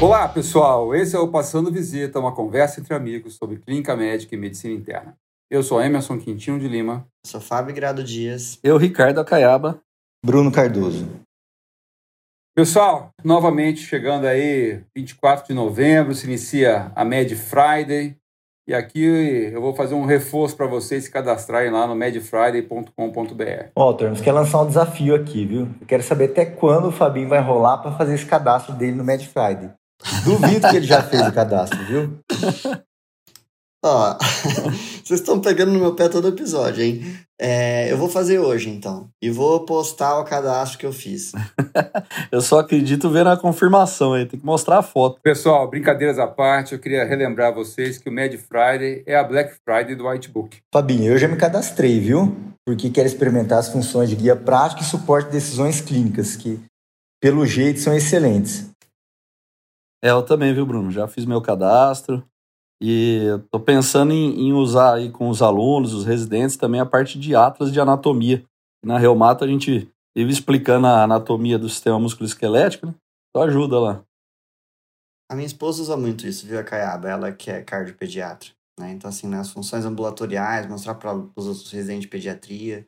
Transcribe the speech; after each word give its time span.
Olá, 0.00 0.28
pessoal. 0.28 0.94
Esse 0.94 1.16
é 1.16 1.18
o 1.18 1.26
Passando 1.26 1.72
Visita, 1.72 2.20
uma 2.20 2.32
conversa 2.32 2.78
entre 2.78 2.94
amigos 2.94 3.34
sobre 3.34 3.56
clínica 3.56 3.96
médica 3.96 4.32
e 4.32 4.38
medicina 4.38 4.72
interna. 4.72 5.16
Eu 5.50 5.60
sou 5.60 5.82
Emerson 5.82 6.16
Quintinho 6.20 6.56
de 6.56 6.68
Lima. 6.68 7.04
Eu 7.24 7.30
sou 7.32 7.40
Fábio 7.40 7.74
Grado 7.74 8.04
Dias. 8.04 8.60
Eu, 8.62 8.76
Ricardo 8.76 9.18
Acaiaba. 9.18 9.80
Bruno 10.24 10.52
Cardoso. 10.52 11.08
Pessoal, 12.54 13.10
novamente 13.24 13.80
chegando 13.80 14.26
aí, 14.26 14.84
24 14.96 15.48
de 15.48 15.52
novembro, 15.52 16.14
se 16.14 16.26
inicia 16.28 16.92
a 16.94 17.04
Med 17.04 17.34
Friday. 17.34 18.16
E 18.68 18.74
aqui 18.74 19.02
eu 19.52 19.60
vou 19.60 19.74
fazer 19.74 19.96
um 19.96 20.04
reforço 20.04 20.56
para 20.56 20.66
vocês 20.66 21.04
se 21.04 21.10
cadastrarem 21.10 21.72
lá 21.72 21.88
no 21.88 21.96
medfriday.com.br. 21.96 22.92
Ó, 23.74 23.88
oh, 23.88 23.94
temos 23.94 24.20
que 24.20 24.30
lançar 24.30 24.62
um 24.62 24.66
desafio 24.66 25.14
aqui, 25.14 25.44
viu? 25.44 25.68
Eu 25.80 25.86
quero 25.88 26.02
saber 26.04 26.26
até 26.26 26.44
quando 26.44 26.88
o 26.88 26.92
Fabinho 26.92 27.28
vai 27.28 27.40
rolar 27.40 27.78
para 27.78 27.92
fazer 27.92 28.14
esse 28.14 28.26
cadastro 28.26 28.74
dele 28.74 28.92
no 28.92 29.02
Med 29.02 29.26
Friday. 29.26 29.70
Duvido 30.24 30.68
que 30.68 30.76
ele 30.76 30.86
já 30.86 31.02
fez 31.02 31.26
o 31.26 31.32
cadastro, 31.32 31.78
viu? 31.84 32.18
Ó, 33.84 34.16
vocês 35.04 35.20
estão 35.20 35.40
pegando 35.40 35.72
no 35.72 35.78
meu 35.78 35.94
pé 35.94 36.08
todo 36.08 36.28
episódio, 36.28 36.82
hein? 36.82 37.02
É, 37.40 37.92
eu 37.92 37.96
vou 37.96 38.08
fazer 38.08 38.40
hoje, 38.40 38.68
então. 38.68 39.08
E 39.22 39.30
vou 39.30 39.64
postar 39.64 40.18
o 40.18 40.24
cadastro 40.24 40.78
que 40.78 40.84
eu 40.84 40.92
fiz. 40.92 41.30
eu 42.32 42.40
só 42.40 42.58
acredito 42.58 43.08
ver 43.08 43.24
na 43.24 43.36
confirmação 43.36 44.14
aí, 44.14 44.26
tem 44.26 44.40
que 44.40 44.44
mostrar 44.44 44.78
a 44.78 44.82
foto. 44.82 45.20
Pessoal, 45.22 45.70
brincadeiras 45.70 46.18
à 46.18 46.26
parte, 46.26 46.72
eu 46.72 46.80
queria 46.80 47.04
relembrar 47.04 47.54
vocês 47.54 47.98
que 47.98 48.08
o 48.08 48.12
Mad 48.12 48.34
Friday 48.34 49.04
é 49.06 49.14
a 49.14 49.22
Black 49.22 49.54
Friday 49.64 49.94
do 49.94 50.08
Whitebook. 50.08 50.58
Fabinho, 50.74 51.12
eu 51.12 51.18
já 51.18 51.28
me 51.28 51.36
cadastrei, 51.36 52.00
viu? 52.00 52.36
Porque 52.66 52.90
quero 52.90 53.06
experimentar 53.06 53.60
as 53.60 53.68
funções 53.68 54.10
de 54.10 54.16
guia 54.16 54.34
prático 54.34 54.82
e 54.82 54.84
suporte 54.84 55.26
de 55.26 55.34
decisões 55.34 55.80
clínicas, 55.80 56.34
que, 56.34 56.58
pelo 57.22 57.46
jeito, 57.46 57.78
são 57.78 57.94
excelentes. 57.94 58.68
É, 60.02 60.10
eu 60.10 60.22
também, 60.22 60.54
viu, 60.54 60.64
Bruno? 60.64 60.90
Já 60.90 61.08
fiz 61.08 61.24
meu 61.24 61.40
cadastro. 61.42 62.24
E 62.80 63.24
estou 63.44 63.60
pensando 63.60 64.12
em, 64.12 64.48
em, 64.48 64.52
usar 64.52 64.94
aí 64.94 65.10
com 65.10 65.28
os 65.28 65.42
alunos, 65.42 65.92
os 65.92 66.04
residentes, 66.04 66.56
também 66.56 66.80
a 66.80 66.86
parte 66.86 67.18
de 67.18 67.34
atlas 67.34 67.72
de 67.72 67.80
anatomia. 67.80 68.44
Na 68.84 68.98
Reumato 68.98 69.44
a 69.44 69.48
gente 69.48 69.90
vive 70.16 70.30
explicando 70.30 70.86
a 70.86 71.02
anatomia 71.02 71.58
do 71.58 71.68
sistema 71.68 71.98
musculoesquelético, 71.98 72.86
né? 72.86 72.94
Então 73.30 73.42
ajuda 73.42 73.80
lá. 73.80 74.04
A 75.30 75.34
minha 75.34 75.46
esposa 75.46 75.82
usa 75.82 75.96
muito 75.96 76.26
isso, 76.26 76.46
viu, 76.46 76.58
a 76.58 76.64
Caiaba? 76.64 77.08
Ela 77.08 77.32
que 77.32 77.50
é 77.50 77.62
cardiopediatra. 77.62 78.50
Né? 78.78 78.92
Então, 78.92 79.10
assim, 79.10 79.26
nas 79.26 79.50
funções 79.50 79.84
ambulatoriais, 79.84 80.66
mostrar 80.66 80.94
para 80.94 81.14
os 81.14 81.46
outros 81.46 81.70
residentes 81.70 82.02
de 82.02 82.08
pediatria. 82.08 82.86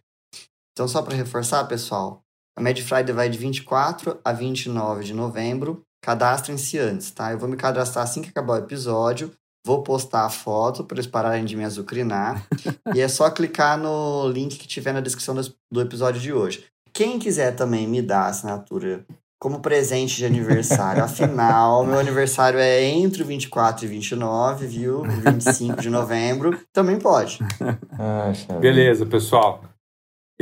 Então, 0.72 0.86
só 0.86 1.02
para 1.02 1.17
reforçar, 1.17 1.64
pessoal, 1.64 2.22
a 2.56 2.62
Med 2.62 2.80
Friday 2.83 3.14
vai 3.14 3.28
de 3.28 3.36
24 3.36 4.19
a 4.24 4.33
29 4.33 5.05
de 5.05 5.12
novembro. 5.12 5.84
Cadastrem-se 6.02 6.78
antes, 6.78 7.10
tá? 7.10 7.32
Eu 7.32 7.38
vou 7.38 7.48
me 7.48 7.56
cadastrar 7.56 8.04
assim 8.04 8.22
que 8.22 8.30
acabar 8.30 8.54
o 8.54 8.64
episódio. 8.64 9.32
Vou 9.64 9.82
postar 9.82 10.24
a 10.24 10.30
foto 10.30 10.84
para 10.84 10.96
eles 10.96 11.06
pararem 11.06 11.44
de 11.44 11.56
me 11.56 11.64
azucrinar. 11.64 12.46
e 12.94 13.00
é 13.00 13.08
só 13.08 13.30
clicar 13.30 13.78
no 13.78 14.28
link 14.28 14.56
que 14.56 14.66
tiver 14.66 14.92
na 14.92 15.00
descrição 15.00 15.34
do 15.70 15.80
episódio 15.80 16.20
de 16.20 16.32
hoje. 16.32 16.64
Quem 16.92 17.18
quiser 17.18 17.54
também 17.54 17.86
me 17.86 18.00
dar 18.00 18.22
a 18.22 18.28
assinatura 18.28 19.04
como 19.40 19.60
presente 19.60 20.16
de 20.16 20.26
aniversário, 20.26 21.02
afinal, 21.04 21.84
meu 21.84 21.98
aniversário 21.98 22.58
é 22.58 22.84
entre 22.84 23.22
o 23.22 23.26
24 23.26 23.86
e 23.86 23.88
29, 23.88 24.66
viu? 24.66 25.02
25 25.02 25.80
de 25.80 25.88
novembro, 25.88 26.58
também 26.72 26.98
pode. 26.98 27.38
Ah, 28.02 28.32
Beleza, 28.58 29.04
pessoal. 29.04 29.62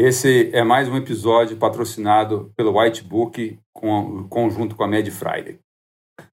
Esse 0.00 0.48
é 0.54 0.62
mais 0.62 0.88
um 0.88 0.96
episódio 0.96 1.56
patrocinado 1.56 2.52
pelo 2.56 2.78
Whitebook, 2.78 3.58
com, 3.72 4.28
conjunto 4.28 4.76
com 4.76 4.84
a 4.84 4.86
Med 4.86 5.10
Friday. 5.10 5.58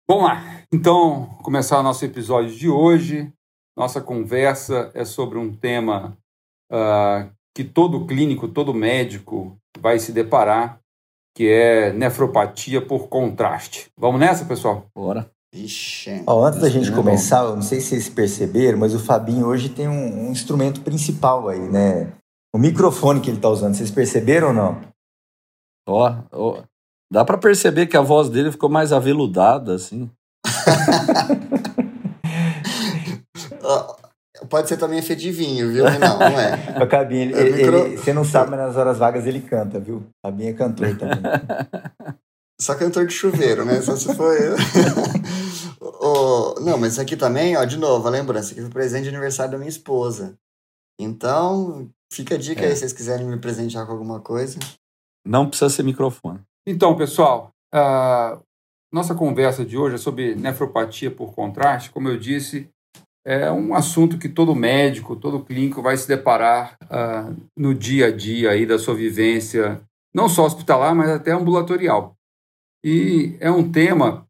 Vamos 0.08 0.26
lá, 0.26 0.62
então, 0.72 1.26
começar 1.42 1.80
o 1.80 1.84
nosso 1.84 2.06
episódio 2.06 2.56
de 2.56 2.70
hoje. 2.70 3.34
Nossa 3.76 4.00
conversa 4.00 4.92
é 4.94 5.04
sobre 5.04 5.40
um 5.40 5.52
tema 5.52 6.16
uh, 6.72 7.28
que 7.56 7.64
todo 7.64 8.06
clínico, 8.06 8.48
todo 8.48 8.72
médico 8.72 9.58
vai 9.80 9.98
se 9.98 10.12
deparar, 10.12 10.80
que 11.36 11.50
é 11.50 11.92
nefropatia 11.92 12.86
por 12.86 13.08
contraste. 13.08 13.88
Vamos 13.98 14.20
nessa, 14.20 14.46
pessoal? 14.46 14.86
Bora. 14.96 15.28
Ixi. 15.52 16.22
Ó, 16.28 16.46
antes 16.46 16.60
da 16.60 16.70
gente 16.70 16.92
começar, 16.92 17.44
eu 17.44 17.56
não 17.56 17.64
sei 17.64 17.82
se 17.82 17.88
vocês 17.88 18.10
perceberam, 18.10 18.78
mas 18.78 18.94
o 18.94 19.00
Fabinho 19.00 19.48
hoje 19.48 19.70
tem 19.70 19.88
um, 19.88 20.28
um 20.28 20.32
instrumento 20.32 20.82
principal 20.82 21.50
aí, 21.50 21.68
né? 21.68 22.14
O 22.56 22.58
microfone 22.58 23.20
que 23.20 23.30
ele 23.30 23.36
está 23.36 23.50
usando, 23.50 23.76
vocês 23.76 23.92
perceberam 23.92 24.48
ou 24.48 24.54
não? 24.54 24.80
Ó, 25.86 26.16
ó 26.32 26.64
dá 27.12 27.26
para 27.26 27.38
perceber 27.38 27.88
que 27.88 27.98
a 27.98 28.02
voz 28.02 28.30
dele 28.30 28.50
ficou 28.50 28.70
mais 28.70 28.94
aveludada, 28.94 29.76
assim. 29.76 30.10
Pode 34.50 34.70
ser 34.70 34.78
também 34.78 35.00
efeito 35.00 35.20
de 35.20 35.34
vinho, 35.34 35.70
viu? 35.70 35.84
Não, 35.84 36.18
não 36.18 36.40
é. 36.40 36.56
O 36.82 36.88
Cabinho, 36.88 37.24
ele, 37.24 37.34
é 37.34 37.52
micro... 37.58 37.78
ele, 37.88 37.98
você 37.98 38.14
não 38.14 38.24
sabe, 38.24 38.52
mas 38.52 38.60
nas 38.62 38.78
horas 38.78 39.00
vagas 39.00 39.28
ele 39.28 39.42
canta, 39.42 39.78
viu? 39.78 40.08
Cabinho 40.24 40.52
é 40.52 40.54
cantor 40.54 40.98
também. 40.98 41.18
Só 42.62 42.74
cantor 42.76 43.06
de 43.06 43.14
chuveiro, 43.14 43.66
né? 43.66 43.82
Só 43.82 43.98
se 43.98 44.16
for 44.16 44.34
eu. 44.34 44.56
oh, 45.82 46.56
não, 46.62 46.78
mas 46.78 46.94
isso 46.94 47.02
aqui 47.02 47.18
também, 47.18 47.58
ó, 47.58 47.66
de 47.66 47.76
novo, 47.76 48.08
a 48.08 48.12
lembrança, 48.12 48.56
que 48.56 48.62
foi 48.62 48.70
presente 48.70 49.04
de 49.04 49.10
aniversário 49.10 49.52
da 49.52 49.58
minha 49.58 49.68
esposa. 49.68 50.38
Então, 50.98 51.90
Fica 52.12 52.36
a 52.36 52.38
dica 52.38 52.62
é. 52.62 52.68
aí 52.68 52.74
se 52.74 52.80
vocês 52.80 52.94
quiserem 52.94 53.26
me 53.26 53.38
presentear 53.38 53.86
com 53.86 53.92
alguma 53.92 54.20
coisa. 54.20 54.60
Não 55.26 55.48
precisa 55.48 55.70
ser 55.70 55.84
microfone. 55.84 56.40
Então, 56.68 56.96
pessoal, 56.96 57.52
a 57.74 58.40
nossa 58.92 59.16
conversa 59.16 59.66
de 59.66 59.78
hoje 59.78 59.96
é 59.96 59.98
sobre 59.98 60.36
nefropatia 60.36 61.12
por 61.12 61.34
contraste. 61.34 61.90
Como 61.90 62.08
eu 62.08 62.18
disse, 62.18 62.70
é 63.26 63.52
um 63.52 63.74
assunto 63.74 64.20
que 64.20 64.30
todo 64.30 64.56
médico, 64.56 65.16
todo 65.16 65.44
clínico 65.44 65.82
vai 65.82 65.98
se 65.98 66.08
deparar 66.08 66.78
uh, 66.84 67.36
no 67.58 67.74
dia 67.74 68.08
a 68.08 68.12
dia 68.12 68.52
aí 68.52 68.66
da 68.66 68.78
sua 68.78 68.94
vivência, 68.94 69.82
não 70.14 70.30
só 70.30 70.46
hospitalar, 70.46 70.94
mas 70.94 71.10
até 71.10 71.32
ambulatorial. 71.32 72.16
E 72.84 73.36
é 73.40 73.50
um 73.50 73.72
tema 73.72 74.28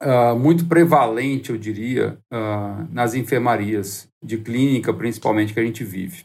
uh, 0.00 0.38
muito 0.38 0.66
prevalente, 0.66 1.50
eu 1.50 1.58
diria, 1.58 2.16
uh, 2.32 2.88
nas 2.92 3.14
enfermarias 3.14 4.08
de 4.22 4.38
clínica, 4.38 4.94
principalmente, 4.94 5.52
que 5.52 5.58
a 5.58 5.64
gente 5.64 5.82
vive. 5.82 6.24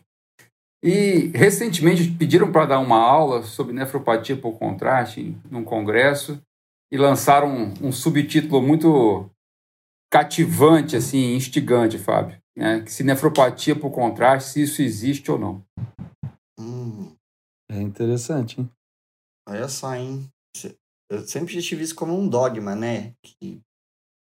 E 0.81 1.27
recentemente 1.35 2.09
pediram 2.11 2.51
para 2.51 2.65
dar 2.65 2.79
uma 2.79 2.97
aula 2.97 3.43
sobre 3.43 3.73
nefropatia 3.73 4.37
por 4.37 4.57
contraste 4.57 5.35
num 5.51 5.63
congresso 5.63 6.41
e 6.91 6.97
lançaram 6.97 7.49
um, 7.49 7.87
um 7.87 7.91
subtítulo 7.91 8.61
muito 8.61 9.29
cativante, 10.11 10.95
assim, 10.95 11.35
instigante, 11.35 11.99
Fábio. 11.99 12.41
Né? 12.57 12.85
Se 12.87 13.03
nefropatia 13.03 13.75
por 13.75 13.91
contraste, 13.91 14.51
se 14.51 14.61
isso 14.63 14.81
existe 14.81 15.29
ou 15.29 15.37
não. 15.37 15.65
Hum. 16.59 17.13
É 17.69 17.81
interessante, 17.81 18.61
hein? 18.61 18.69
Olha 19.47 19.67
só, 19.67 19.95
hein? 19.95 20.27
Eu 21.09 21.27
sempre 21.27 21.61
tive 21.61 21.83
isso 21.83 21.95
como 21.95 22.17
um 22.17 22.27
dogma, 22.27 22.75
né? 22.75 23.13
Que 23.23 23.61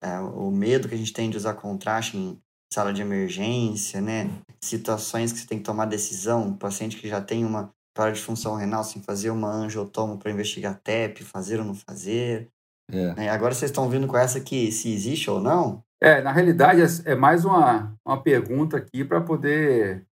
é, 0.02 0.18
o 0.20 0.50
medo 0.50 0.88
que 0.88 0.94
a 0.94 0.98
gente 0.98 1.12
tem 1.12 1.30
de 1.30 1.36
usar 1.36 1.54
contraste 1.54 2.16
em 2.16 2.40
sala 2.72 2.92
de 2.92 3.02
emergência, 3.02 4.00
né? 4.00 4.30
Situações 4.60 5.32
que 5.32 5.38
você 5.38 5.46
tem 5.46 5.58
que 5.58 5.64
tomar 5.64 5.86
decisão, 5.86 6.48
um 6.48 6.56
paciente 6.56 6.96
que 6.96 7.08
já 7.08 7.20
tem 7.20 7.44
uma 7.44 7.70
parada 7.94 8.14
de 8.14 8.22
função 8.22 8.54
renal 8.54 8.84
sem 8.84 9.00
fazer 9.00 9.30
uma 9.30 9.50
angiotomo 9.50 10.18
para 10.18 10.30
investigar 10.30 10.78
TEP, 10.82 11.24
fazer 11.24 11.58
ou 11.58 11.64
não 11.64 11.74
fazer. 11.74 12.48
É. 12.90 13.14
Né? 13.14 13.30
Agora 13.30 13.54
vocês 13.54 13.70
estão 13.70 13.88
vindo 13.88 14.06
com 14.06 14.16
essa 14.16 14.40
que 14.40 14.70
se 14.70 14.92
existe 14.92 15.30
ou 15.30 15.40
não? 15.40 15.82
É, 16.00 16.20
na 16.20 16.30
realidade 16.30 16.82
é, 16.82 17.12
é 17.12 17.14
mais 17.14 17.44
uma, 17.44 17.96
uma 18.06 18.22
pergunta 18.22 18.76
aqui 18.76 19.02
para 19.02 19.20
poder 19.20 20.04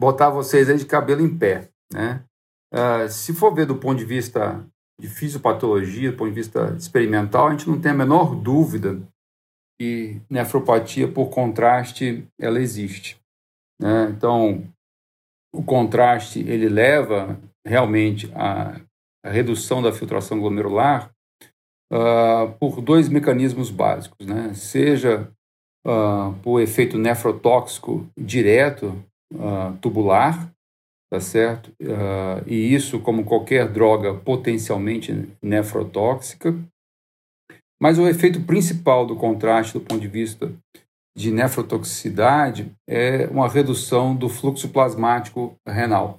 botar 0.00 0.28
vocês 0.28 0.68
aí 0.68 0.76
de 0.76 0.86
cabelo 0.86 1.20
em 1.20 1.38
pé, 1.38 1.70
né? 1.92 2.24
Uh, 2.72 3.08
se 3.08 3.32
for 3.32 3.54
ver 3.54 3.66
do 3.66 3.76
ponto 3.76 3.98
de 3.98 4.04
vista 4.04 4.66
de 5.00 5.08
fisiopatologia, 5.08 6.10
do 6.10 6.16
ponto 6.16 6.30
de 6.30 6.34
vista 6.34 6.74
experimental, 6.76 7.46
a 7.46 7.50
gente 7.52 7.68
não 7.68 7.80
tem 7.80 7.92
a 7.92 7.94
menor 7.94 8.34
dúvida 8.34 9.00
e 9.80 10.20
nefropatia, 10.30 11.08
por 11.08 11.30
contraste, 11.30 12.26
ela 12.38 12.60
existe. 12.60 13.18
Né? 13.80 14.08
Então, 14.10 14.62
o 15.54 15.62
contraste 15.62 16.40
ele 16.40 16.68
leva 16.68 17.38
realmente 17.66 18.30
à, 18.34 18.80
à 19.24 19.30
redução 19.30 19.82
da 19.82 19.92
filtração 19.92 20.40
glomerular 20.40 21.10
uh, 21.92 22.52
por 22.58 22.80
dois 22.80 23.08
mecanismos 23.08 23.70
básicos, 23.70 24.26
né? 24.26 24.52
seja 24.54 25.30
uh, 25.86 26.32
por 26.42 26.60
efeito 26.60 26.98
nefrotóxico 26.98 28.06
direto 28.18 29.02
uh, 29.32 29.76
tubular, 29.80 30.50
tá 31.10 31.20
certo? 31.20 31.72
e 32.44 32.74
isso, 32.74 32.98
como 32.98 33.24
qualquer 33.24 33.68
droga 33.68 34.14
potencialmente 34.14 35.28
nefrotóxica, 35.40 36.52
mas 37.84 37.98
o 37.98 38.08
efeito 38.08 38.40
principal 38.40 39.04
do 39.04 39.14
contraste, 39.14 39.74
do 39.74 39.80
ponto 39.84 40.00
de 40.00 40.08
vista 40.08 40.50
de 41.14 41.30
nefrotoxicidade, 41.30 42.74
é 42.88 43.26
uma 43.26 43.46
redução 43.46 44.16
do 44.16 44.26
fluxo 44.26 44.70
plasmático 44.70 45.54
renal, 45.68 46.18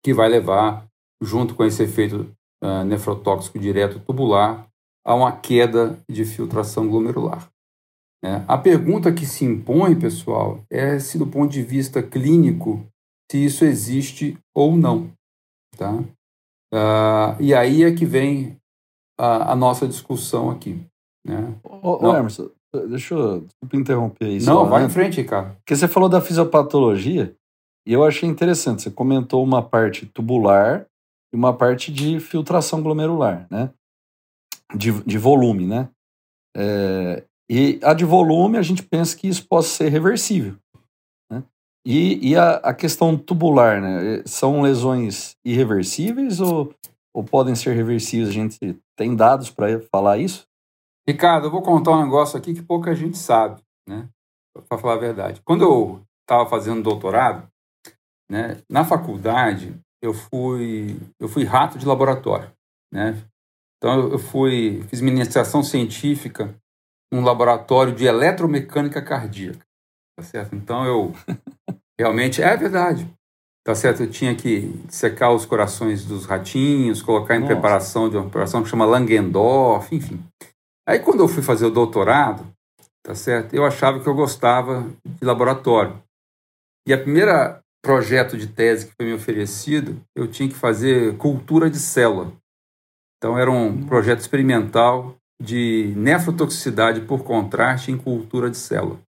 que 0.00 0.14
vai 0.14 0.28
levar, 0.28 0.86
junto 1.20 1.56
com 1.56 1.64
esse 1.64 1.82
efeito 1.82 2.32
uh, 2.62 2.84
nefrotóxico 2.84 3.58
direto 3.58 3.98
tubular, 3.98 4.64
a 5.04 5.12
uma 5.12 5.32
queda 5.32 5.98
de 6.08 6.24
filtração 6.24 6.88
glomerular. 6.88 7.50
É, 8.24 8.44
a 8.46 8.56
pergunta 8.56 9.12
que 9.12 9.26
se 9.26 9.44
impõe, 9.44 9.98
pessoal, 9.98 10.62
é 10.70 11.00
se 11.00 11.18
do 11.18 11.26
ponto 11.26 11.50
de 11.50 11.64
vista 11.64 12.00
clínico, 12.00 12.86
se 13.28 13.44
isso 13.44 13.64
existe 13.64 14.38
ou 14.54 14.76
não. 14.76 15.10
Tá? 15.76 15.94
Uh, 16.72 17.34
e 17.40 17.52
aí 17.52 17.82
é 17.82 17.92
que 17.92 18.06
vem 18.06 18.59
a, 19.20 19.52
a 19.52 19.56
nossa 19.56 19.86
discussão 19.86 20.50
aqui. 20.50 20.80
Né? 21.26 21.54
Ô, 21.62 22.06
ô 22.06 22.16
Emerson, 22.16 22.50
deixa 22.88 23.14
eu 23.14 23.46
interromper 23.72 24.28
isso. 24.28 24.46
Não, 24.46 24.66
vai 24.66 24.84
em 24.84 24.88
frente, 24.88 25.22
cara. 25.24 25.56
Porque 25.56 25.76
você 25.76 25.86
falou 25.86 26.08
da 26.08 26.20
fisiopatologia 26.20 27.34
e 27.86 27.92
eu 27.92 28.02
achei 28.02 28.28
interessante. 28.28 28.82
Você 28.82 28.90
comentou 28.90 29.44
uma 29.44 29.62
parte 29.62 30.06
tubular 30.06 30.86
e 31.32 31.36
uma 31.36 31.52
parte 31.52 31.92
de 31.92 32.18
filtração 32.18 32.82
glomerular, 32.82 33.46
né? 33.50 33.70
De, 34.74 34.92
de 35.02 35.18
volume, 35.18 35.66
né? 35.66 35.88
É, 36.56 37.24
e 37.50 37.78
a 37.82 37.92
de 37.92 38.04
volume, 38.04 38.56
a 38.56 38.62
gente 38.62 38.82
pensa 38.82 39.16
que 39.16 39.28
isso 39.28 39.46
possa 39.46 39.68
ser 39.68 39.88
reversível. 39.88 40.56
Né? 41.30 41.42
E, 41.84 42.30
e 42.30 42.36
a, 42.36 42.54
a, 42.56 42.72
questão 42.72 43.18
tubular, 43.18 43.80
né? 43.80 44.22
São 44.24 44.62
lesões 44.62 45.36
irreversíveis 45.44 46.40
ou, 46.40 46.72
ou 47.14 47.24
podem 47.24 47.54
ser 47.54 47.74
reversíveis? 47.74 48.28
A 48.28 48.32
gente 48.32 48.78
tem 49.00 49.16
dados 49.16 49.48
para 49.48 49.80
falar 49.90 50.18
isso? 50.18 50.46
Ricardo, 51.08 51.46
eu 51.46 51.50
vou 51.50 51.62
contar 51.62 51.92
um 51.92 52.04
negócio 52.04 52.38
aqui 52.38 52.52
que 52.52 52.60
pouca 52.60 52.94
gente 52.94 53.16
sabe, 53.16 53.62
né? 53.88 54.06
Para 54.68 54.76
falar 54.76 54.94
a 54.94 54.98
verdade. 54.98 55.40
Quando 55.42 55.64
eu 55.64 56.02
estava 56.20 56.46
fazendo 56.46 56.82
doutorado, 56.82 57.48
né, 58.30 58.62
na 58.68 58.84
faculdade 58.84 59.74
eu 60.02 60.12
fui 60.12 61.00
eu 61.18 61.28
fui 61.28 61.44
rato 61.44 61.78
de 61.78 61.86
laboratório, 61.86 62.52
né? 62.92 63.16
Então 63.78 64.10
eu 64.10 64.18
fui 64.18 64.82
fiz 64.90 65.00
iniciação 65.00 65.62
científica 65.62 66.54
um 67.10 67.22
laboratório 67.22 67.94
de 67.94 68.04
eletromecânica 68.04 69.00
cardíaca. 69.00 69.66
Tá 70.14 70.22
certo? 70.22 70.54
Então 70.54 70.84
eu 70.84 71.12
realmente 71.98 72.42
é 72.42 72.54
verdade. 72.54 73.10
Tá 73.64 73.74
certo? 73.74 74.02
Eu 74.02 74.10
tinha 74.10 74.34
que 74.34 74.72
secar 74.88 75.32
os 75.32 75.44
corações 75.44 76.04
dos 76.04 76.24
ratinhos, 76.24 77.02
colocar 77.02 77.36
em 77.36 77.40
Nossa. 77.40 77.52
preparação 77.52 78.08
de 78.08 78.16
uma 78.16 78.26
operação 78.26 78.62
que 78.62 78.68
chama 78.68 78.86
Langendorf, 78.86 79.94
enfim. 79.94 80.22
Aí 80.88 80.98
quando 80.98 81.20
eu 81.20 81.28
fui 81.28 81.42
fazer 81.42 81.66
o 81.66 81.70
doutorado, 81.70 82.46
tá 83.02 83.14
certo? 83.14 83.54
Eu 83.54 83.64
achava 83.64 84.00
que 84.00 84.08
eu 84.08 84.14
gostava 84.14 84.88
de 85.04 85.24
laboratório. 85.24 86.02
E 86.86 86.92
a 86.92 86.98
primeira 86.98 87.60
projeto 87.82 88.36
de 88.36 88.46
tese 88.46 88.86
que 88.86 88.92
foi 88.94 89.06
me 89.06 89.14
oferecido, 89.14 90.00
eu 90.14 90.28
tinha 90.28 90.48
que 90.48 90.54
fazer 90.54 91.16
cultura 91.16 91.70
de 91.70 91.78
célula. 91.78 92.32
Então 93.16 93.38
era 93.38 93.50
um 93.50 93.86
projeto 93.86 94.20
experimental 94.20 95.16
de 95.42 95.92
nefrotoxicidade 95.96 97.00
por 97.02 97.24
contraste 97.24 97.90
em 97.90 97.96
cultura 97.96 98.50
de 98.50 98.56
célula. 98.56 99.00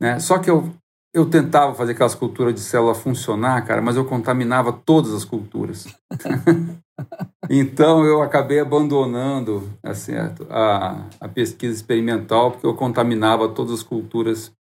Né? 0.00 0.18
Só 0.20 0.38
que 0.38 0.48
eu, 0.48 0.72
eu 1.16 1.24
tentava 1.24 1.74
fazer 1.74 1.92
aquelas 1.92 2.14
culturas 2.14 2.52
de 2.52 2.60
célula 2.60 2.94
funcionar, 2.94 3.64
cara, 3.64 3.80
mas 3.80 3.96
eu 3.96 4.04
contaminava 4.04 4.70
todas 4.70 5.14
as 5.14 5.24
culturas. 5.24 5.86
então 7.48 8.04
eu 8.04 8.20
acabei 8.20 8.60
abandonando 8.60 9.66
assim, 9.82 10.12
a, 10.50 11.08
a 11.18 11.26
pesquisa 11.26 11.74
experimental 11.74 12.50
porque 12.50 12.66
eu 12.66 12.74
contaminava 12.74 13.48
todas 13.48 13.72
as 13.72 13.82
culturas 13.82 14.52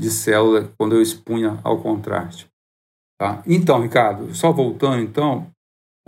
de 0.00 0.08
célula 0.08 0.72
quando 0.78 0.94
eu 0.94 1.02
expunha 1.02 1.58
ao 1.64 1.80
contraste. 1.80 2.46
Tá? 3.20 3.42
Então, 3.44 3.80
Ricardo, 3.80 4.32
só 4.32 4.52
voltando 4.52 5.02
então, 5.02 5.50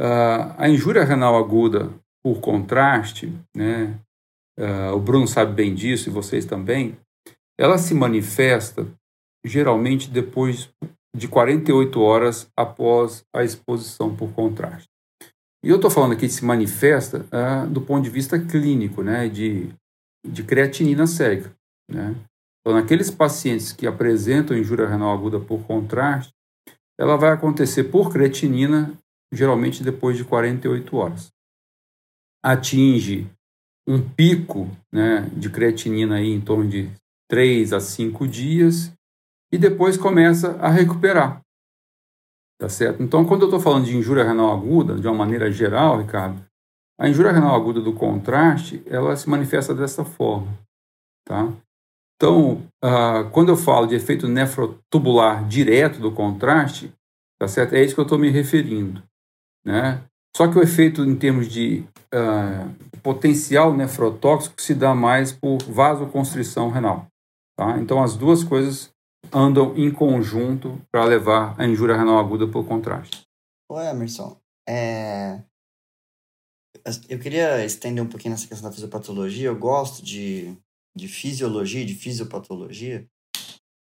uh, 0.01 0.55
a 0.57 0.69
injúria 0.69 1.03
renal 1.03 1.37
aguda 1.37 1.91
por 2.23 2.41
contraste, 2.41 3.33
né, 3.57 3.99
uh, 4.61 4.95
o 4.95 5.01
Bruno 5.01 5.27
sabe 5.27 5.55
bem 5.55 5.75
disso 5.75 6.09
e 6.09 6.13
vocês 6.13 6.45
também, 6.45 6.97
ela 7.59 7.79
se 7.79 7.95
manifesta 7.95 8.87
geralmente 9.49 10.11
depois 10.11 10.69
de 11.17 11.27
48 11.27 12.01
horas 12.01 12.49
após 12.57 13.25
a 13.35 13.43
exposição 13.43 14.15
por 14.15 14.33
contraste. 14.33 14.89
E 15.65 15.71
eu 15.71 15.77
estou 15.77 15.91
falando 15.91 16.13
aqui 16.13 16.27
de 16.27 16.33
se 16.33 16.45
manifesta 16.45 17.27
uh, 17.33 17.69
do 17.69 17.81
ponto 17.81 18.05
de 18.05 18.11
vista 18.11 18.39
clínico, 18.39 19.03
né, 19.03 19.29
de, 19.29 19.69
de 20.25 20.45
creatinina 20.45 21.07
sérica. 21.07 21.53
Né? 21.91 22.15
Então, 22.61 22.79
naqueles 22.79 23.11
pacientes 23.11 23.73
que 23.73 23.87
apresentam 23.87 24.57
injúria 24.57 24.87
renal 24.87 25.13
aguda 25.13 25.41
por 25.41 25.65
contraste, 25.65 26.33
ela 27.01 27.17
vai 27.17 27.33
acontecer 27.33 27.85
por 27.85 28.13
creatinina 28.13 28.93
geralmente 29.33 29.83
depois 29.83 30.17
de 30.17 30.25
48 30.25 30.97
horas 30.97 31.33
atinge 32.43 33.27
um 33.87 34.01
pico 34.01 34.71
né, 34.93 35.29
de 35.35 35.51
creatinina 35.51 36.17
aí 36.17 36.31
em 36.31 36.41
torno 36.41 36.69
de 36.69 36.91
3 37.29 37.73
a 37.73 37.81
5 37.81 38.29
dias 38.29 38.93
e 39.53 39.59
depois 39.59 39.97
começa 39.97 40.57
a 40.61 40.69
recuperar. 40.69 41.41
Tá 42.61 42.69
certo? 42.69 43.03
Então, 43.03 43.25
quando 43.25 43.43
eu 43.43 43.49
estou 43.49 43.61
falando 43.61 43.85
de 43.85 43.97
injúria 43.97 44.25
renal 44.25 44.53
aguda, 44.53 44.97
de 44.97 45.07
uma 45.07 45.15
maneira 45.15 45.51
geral, 45.51 45.99
Ricardo, 45.99 46.45
a 47.01 47.09
injúria 47.09 47.31
renal 47.31 47.55
aguda 47.55 47.81
do 47.81 47.93
contraste, 47.93 48.83
ela 48.87 49.17
se 49.17 49.31
manifesta 49.31 49.73
dessa 49.73 50.05
forma. 50.05 50.53
Tá? 51.25 51.53
Então, 52.17 52.63
uh, 52.85 53.31
quando 53.31 53.51
eu 53.51 53.57
falo 53.57 53.87
de 53.87 53.95
efeito 53.95 54.27
nefrotubular 54.27 55.47
direto 55.47 56.01
do 56.01 56.11
contraste, 56.11 56.93
tá 57.39 57.47
certo? 57.47 57.75
é 57.75 57.85
isso 57.85 57.95
que 57.95 58.01
eu 58.01 58.05
estou 58.05 58.19
me 58.19 58.29
referindo. 58.29 59.01
Né? 59.65 60.03
Só 60.37 60.49
que 60.49 60.59
o 60.59 60.63
efeito 60.63 61.05
em 61.05 61.15
termos 61.15 61.47
de 61.47 61.85
uh, 62.13 62.99
potencial 63.03 63.73
nefrotóxico 63.73 64.61
se 64.61 64.75
dá 64.75 64.97
mais 64.97 65.31
por 65.31 65.59
vasoconstrição 65.63 66.71
renal. 66.71 67.07
Tá? 67.57 67.79
Então, 67.79 68.03
as 68.03 68.17
duas 68.17 68.43
coisas 68.43 68.91
andam 69.33 69.77
em 69.77 69.91
conjunto 69.91 70.81
para 70.91 71.05
levar 71.05 71.55
a 71.61 71.67
injúria 71.67 71.97
renal 71.97 72.19
aguda 72.19 72.47
por 72.47 72.67
contraste. 72.67 73.23
Ô 73.71 73.81
Emerson, 73.81 74.41
é... 74.69 75.43
eu 77.09 77.19
queria 77.19 77.65
estender 77.65 78.03
um 78.03 78.09
pouquinho 78.09 78.33
nessa 78.33 78.49
questão 78.49 78.69
da 78.69 78.75
fisiopatologia. 78.75 79.49
Eu 79.49 79.59
gosto 79.59 80.03
de, 80.03 80.57
de 80.97 81.09
fisiologia, 81.09 81.85
de 81.85 81.95
fisiopatologia. 81.95 83.07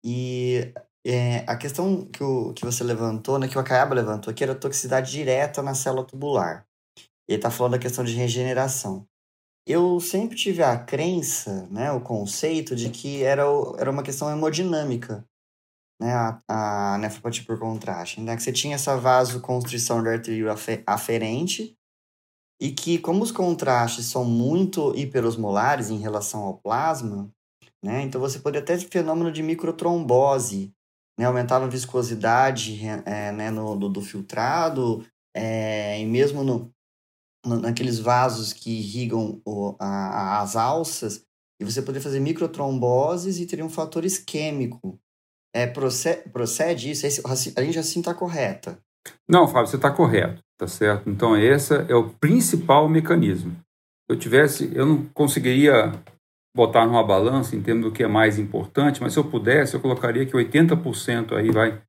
E 0.05 0.73
é, 1.07 1.45
a 1.47 1.57
questão 1.57 2.05
que, 2.07 2.23
o, 2.23 2.53
que 2.53 2.65
você 2.65 2.83
levantou, 2.83 3.39
né, 3.39 3.47
que 3.47 3.57
o 3.57 3.61
Acaiaba 3.61 3.95
levantou, 3.95 4.35
que 4.35 4.43
era 4.43 4.53
a 4.53 4.59
toxicidade 4.59 5.13
direta 5.13 5.63
na 5.63 5.75
célula 5.75 6.05
tubular. 6.05 6.67
Ele 7.29 7.39
está 7.39 7.51
falando 7.51 7.73
da 7.73 7.79
questão 7.79 8.05
de 8.05 8.15
regeneração. 8.15 9.07
Eu 9.69 9.99
sempre 9.99 10.37
tive 10.37 10.63
a 10.63 10.79
crença, 10.79 11.67
né, 11.67 11.91
o 11.91 12.01
conceito 12.01 12.77
de 12.77 12.89
que 12.89 13.25
era, 13.25 13.43
era 13.79 13.91
uma 13.91 14.05
questão 14.05 14.31
hemodinâmica, 14.31 15.27
né, 16.01 16.13
a, 16.15 16.95
a 16.95 16.99
nefropatia 16.99 17.45
por 17.45 17.59
contraste, 17.59 18.21
né, 18.21 18.37
que 18.37 18.43
você 18.45 18.53
tinha 18.53 18.77
essa 18.77 18.97
vasoconstrição 18.97 20.05
da 20.05 20.13
artéria 20.13 20.55
aferente 20.87 21.77
e 22.61 22.71
que, 22.71 22.97
como 23.01 23.25
os 23.25 23.33
contrastes 23.33 24.07
são 24.07 24.25
muito 24.25 24.95
hiperosmolares 24.95 25.91
em 25.91 25.99
relação 25.99 26.45
ao 26.45 26.59
plasma, 26.59 27.29
né, 27.85 28.03
então 28.03 28.21
você 28.21 28.39
pode 28.39 28.59
até 28.59 28.77
ter 28.77 28.89
fenômeno 28.89 29.33
de 29.33 29.43
microtrombose, 29.43 30.73
né, 31.19 31.25
aumentava 31.25 31.65
a 31.65 31.69
viscosidade 31.69 32.79
é, 33.05 33.33
né, 33.33 33.51
no, 33.51 33.75
do, 33.75 33.89
do 33.89 34.01
filtrado, 34.01 35.05
é, 35.35 36.01
e 36.01 36.07
mesmo 36.07 36.45
no, 36.45 36.73
naqueles 37.47 37.99
vasos 37.99 38.53
que 38.53 38.71
irrigam 38.71 39.41
o, 39.45 39.75
a, 39.79 40.41
as 40.41 40.57
alças, 40.57 41.23
e 41.61 41.65
você 41.65 41.81
poderia 41.81 42.03
fazer 42.03 42.21
microtromboses 42.21 43.39
e 43.39 43.47
teria 43.47 43.65
um 43.65 43.71
fator 43.71 44.05
isquêmico. 44.05 44.99
É, 45.55 45.67
procede, 45.67 46.29
procede 46.29 46.91
isso? 46.91 47.07
Esse, 47.07 47.23
a 47.57 47.63
gente 47.63 47.79
assim 47.79 48.01
está 48.01 48.13
correta? 48.13 48.79
Não, 49.29 49.49
Fábio, 49.49 49.69
você 49.69 49.77
está 49.77 49.91
correto, 49.91 50.43
tá 50.59 50.67
certo? 50.67 51.09
Então, 51.09 51.37
esse 51.37 51.75
é 51.75 51.95
o 51.95 52.11
principal 52.11 52.89
mecanismo. 52.89 53.53
Se 53.53 54.15
eu 54.15 54.19
tivesse, 54.19 54.71
eu 54.75 54.85
não 54.85 55.07
conseguiria 55.15 55.93
botar 56.55 56.87
numa 56.87 57.05
balança 57.05 57.55
em 57.55 57.63
termos 57.63 57.85
do 57.85 57.93
que 57.93 58.03
é 58.03 58.09
mais 58.09 58.39
importante, 58.39 59.01
mas 59.01 59.13
se 59.13 59.19
eu 59.19 59.25
pudesse, 59.25 59.75
eu 59.75 59.81
colocaria 59.81 60.25
que 60.25 60.33
80% 60.33 61.33
aí 61.33 61.51
vai 61.51 61.83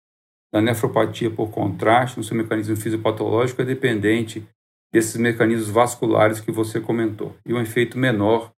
da 0.54 0.62
nefropatia 0.62 1.30
por 1.30 1.50
contraste 1.52 2.18
no 2.18 2.24
seu 2.24 2.36
mecanismo 2.36 2.76
fisiopatológico 2.76 3.62
é 3.62 3.66
dependente 3.66 4.48
desses 4.94 5.16
mecanismos 5.18 5.70
vasculares 5.70 6.40
que 6.40 6.52
você 6.52 6.80
comentou. 6.80 7.36
E 7.46 7.54
um 7.54 7.62
efeito 7.62 7.98
menor 7.98 8.52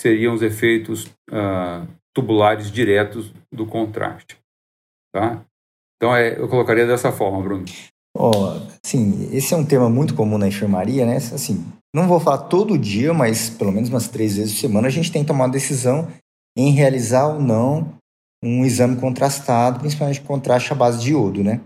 seriam 0.00 0.34
os 0.34 0.42
efeitos 0.42 1.06
uh, 1.30 1.86
tubulares 2.14 2.70
diretos 2.70 3.32
do 3.52 3.66
contraste. 3.66 4.36
Tá? 5.14 5.44
Então, 5.96 6.14
é, 6.14 6.38
eu 6.38 6.48
colocaria 6.48 6.86
dessa 6.86 7.12
forma, 7.12 7.40
Bruno. 7.42 7.64
Oh, 8.16 8.60
sim, 8.84 9.28
esse 9.32 9.54
é 9.54 9.56
um 9.56 9.64
tema 9.64 9.88
muito 9.88 10.14
comum 10.14 10.38
na 10.38 10.46
enfermaria, 10.46 11.04
né? 11.04 11.16
Assim, 11.16 11.64
não 11.94 12.06
vou 12.06 12.20
falar 12.20 12.38
todo 12.38 12.78
dia, 12.78 13.12
mas 13.12 13.50
pelo 13.50 13.72
menos 13.72 13.88
umas 13.88 14.08
três 14.08 14.36
vezes 14.36 14.54
por 14.54 14.60
semana 14.60 14.88
a 14.88 14.90
gente 14.90 15.10
tem 15.10 15.22
que 15.22 15.28
tomar 15.28 15.44
uma 15.44 15.52
decisão 15.52 16.08
em 16.56 16.70
realizar 16.70 17.26
ou 17.26 17.40
não 17.40 17.96
um 18.44 18.64
exame 18.64 19.00
contrastado, 19.00 19.80
principalmente 19.80 20.20
contraste 20.20 20.72
à 20.72 20.76
base 20.76 21.00
de 21.00 21.12
iodo, 21.12 21.42
né? 21.42 21.60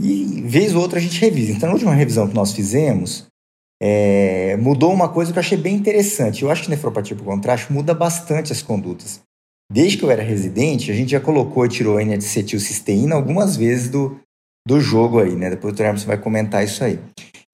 E 0.00 0.42
vez 0.42 0.74
ou 0.74 0.82
outra 0.82 0.98
a 0.98 1.02
gente 1.02 1.20
revisa. 1.20 1.52
Então, 1.52 1.68
na 1.68 1.74
última 1.74 1.94
revisão 1.94 2.28
que 2.28 2.34
nós 2.34 2.52
fizemos, 2.52 3.26
é, 3.82 4.56
mudou 4.56 4.92
uma 4.92 5.08
coisa 5.08 5.32
que 5.32 5.38
eu 5.38 5.40
achei 5.40 5.58
bem 5.58 5.74
interessante. 5.74 6.42
Eu 6.42 6.50
acho 6.50 6.64
que 6.64 6.70
nefropatia 6.70 7.16
por 7.16 7.24
contraste 7.24 7.72
muda 7.72 7.94
bastante 7.94 8.52
as 8.52 8.62
condutas. 8.62 9.20
Desde 9.70 9.98
que 9.98 10.04
eu 10.04 10.10
era 10.10 10.22
residente, 10.22 10.90
a 10.90 10.94
gente 10.94 11.10
já 11.10 11.20
colocou 11.20 11.66
e 11.66 11.68
tirou 11.68 11.96
a 11.96 12.02
N-acetilcisteína 12.02 13.14
algumas 13.14 13.56
vezes 13.56 13.88
do, 13.88 14.18
do 14.66 14.80
jogo 14.80 15.20
aí, 15.20 15.34
né? 15.34 15.50
Depois 15.50 15.72
o 15.72 15.76
Dr. 15.76 16.06
vai 16.06 16.18
comentar 16.18 16.64
isso 16.64 16.84
aí. 16.84 17.00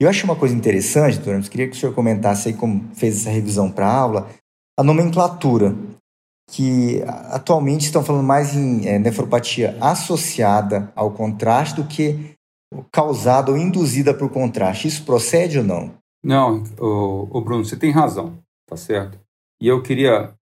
Eu 0.00 0.08
acho 0.08 0.24
uma 0.24 0.36
coisa 0.36 0.54
interessante, 0.54 1.18
Dr. 1.18 1.48
queria 1.48 1.68
que 1.68 1.76
o 1.76 1.78
senhor 1.78 1.94
comentasse 1.94 2.48
aí 2.48 2.54
como 2.54 2.90
fez 2.94 3.20
essa 3.20 3.30
revisão 3.30 3.70
para 3.70 3.86
a 3.86 3.94
aula, 3.94 4.28
a 4.78 4.82
nomenclatura, 4.82 5.74
que 6.50 7.02
atualmente 7.30 7.86
estão 7.86 8.02
falando 8.02 8.24
mais 8.24 8.54
em 8.54 8.86
é, 8.86 8.98
nefropatia 8.98 9.76
associada 9.80 10.92
ao 10.94 11.12
contraste 11.12 11.76
do 11.76 11.84
que 11.84 12.34
causada 12.90 13.50
ou 13.50 13.56
induzida 13.56 14.12
por 14.12 14.28
contraste. 14.28 14.88
Isso 14.88 15.04
procede 15.04 15.58
ou 15.58 15.64
não? 15.64 16.01
Não, 16.24 16.62
o, 16.78 17.40
Bruno, 17.40 17.64
você 17.64 17.76
tem 17.76 17.90
razão, 17.90 18.38
tá 18.66 18.76
certo? 18.76 19.18
E 19.60 19.66
eu 19.66 19.82
queria 19.82 20.34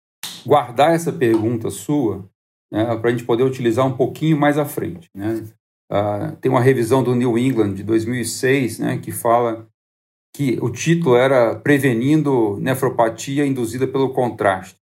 guardar 0.46 0.94
essa 0.94 1.12
pergunta 1.12 1.70
sua 1.70 2.24
né, 2.70 2.84
para 2.96 3.08
a 3.08 3.12
gente 3.12 3.24
poder 3.24 3.44
utilizar 3.44 3.86
um 3.86 3.96
pouquinho 3.96 4.38
mais 4.38 4.58
à 4.58 4.64
frente. 4.64 5.08
Né? 5.14 5.46
Uh, 5.90 6.36
tem 6.36 6.50
uma 6.50 6.60
revisão 6.60 7.02
do 7.02 7.14
New 7.14 7.36
England 7.38 7.74
de 7.74 7.82
2006 7.82 8.78
né, 8.78 8.98
que 8.98 9.10
fala 9.10 9.66
que 10.34 10.58
o 10.62 10.70
título 10.70 11.16
era 11.16 11.56
Prevenindo 11.56 12.56
Nefropatia 12.58 13.46
Induzida 13.46 13.86
pelo 13.86 14.12
Contraste. 14.12 14.78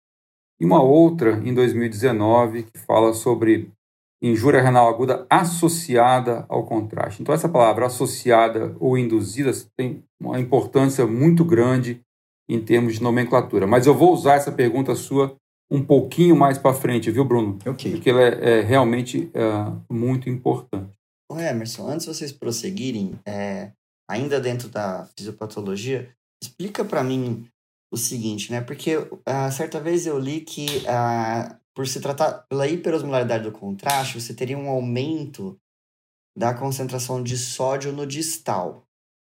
E 0.59 0.65
uma 0.65 0.83
outra, 0.83 1.41
em 1.43 1.53
2019, 1.53 2.63
que 2.63 2.77
fala 2.77 3.13
sobre 3.13 3.71
injúria 4.21 4.61
renal 4.61 4.87
aguda 4.87 5.25
associada 5.29 6.45
ao 6.49 6.65
contraste. 6.65 7.21
Então, 7.21 7.33
essa 7.33 7.47
palavra 7.47 7.85
associada 7.85 8.75
ou 8.79 8.97
induzida 8.97 9.51
tem 9.77 10.03
uma 10.19 10.39
importância 10.39 11.07
muito 11.07 11.45
grande 11.45 12.01
em 12.49 12.59
termos 12.59 12.95
de 12.95 13.03
nomenclatura. 13.03 13.65
Mas 13.65 13.87
eu 13.87 13.95
vou 13.95 14.13
usar 14.13 14.35
essa 14.35 14.51
pergunta 14.51 14.95
sua 14.95 15.35
um 15.71 15.83
pouquinho 15.83 16.35
mais 16.35 16.57
para 16.57 16.73
frente, 16.73 17.11
viu, 17.11 17.23
Bruno? 17.23 17.59
Ok. 17.65 17.91
Porque 17.91 18.09
ela 18.09 18.21
é, 18.21 18.59
é 18.59 18.61
realmente 18.61 19.29
é, 19.33 19.43
muito 19.89 20.27
importante. 20.29 20.89
Ô, 21.31 21.39
Emerson, 21.39 21.87
antes 21.87 22.07
de 22.07 22.13
vocês 22.13 22.31
prosseguirem, 22.31 23.19
é, 23.25 23.71
ainda 24.09 24.39
dentro 24.39 24.67
da 24.67 25.07
fisiopatologia, 25.15 26.09
explica 26.41 26.83
para 26.83 27.03
mim 27.03 27.47
o 27.93 27.97
seguinte, 27.97 28.51
né? 28.51 28.61
Porque 28.61 28.97
uh, 28.97 29.51
certa 29.51 29.79
vez 29.79 30.05
eu 30.05 30.17
li 30.17 30.41
que 30.41 30.65
uh, 30.65 31.55
por 31.79 31.87
se 31.87 32.01
tratar 32.01 32.43
pela 32.49 32.67
hiperosmolaridade 32.67 33.45
do 33.45 33.53
contraste, 33.53 34.19
você 34.19 34.33
teria 34.33 34.57
um 34.57 34.67
aumento 34.67 35.57
da 36.37 36.53
concentração 36.53 37.23
de 37.23 37.37
sódio 37.37 37.93
no 37.93 38.05
distal. 38.05 38.83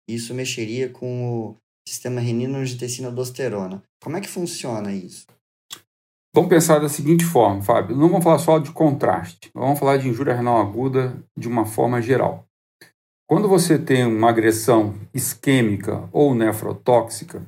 Isso 0.09 0.33
mexeria 0.33 0.89
com 0.89 1.29
o 1.29 1.55
sistema 1.87 2.19
renina-angiotensina-aldosterona. 2.19 3.83
Como 4.01 4.17
é 4.17 4.21
que 4.21 4.27
funciona 4.27 4.91
isso? 4.91 5.27
Vamos 6.33 6.49
pensar 6.49 6.79
da 6.79 6.89
seguinte 6.89 7.23
forma, 7.23 7.61
Fábio. 7.61 7.95
Não 7.95 8.09
vamos 8.09 8.23
falar 8.23 8.39
só 8.39 8.57
de 8.57 8.71
contraste, 8.71 9.51
vamos 9.53 9.77
falar 9.77 9.97
de 9.97 10.09
injúria 10.09 10.33
renal 10.33 10.59
aguda 10.59 11.23
de 11.37 11.47
uma 11.47 11.67
forma 11.67 12.01
geral. 12.01 12.47
Quando 13.29 13.47
você 13.47 13.77
tem 13.77 14.07
uma 14.07 14.31
agressão 14.31 14.95
isquêmica 15.13 16.09
ou 16.11 16.33
nefrotóxica, 16.33 17.45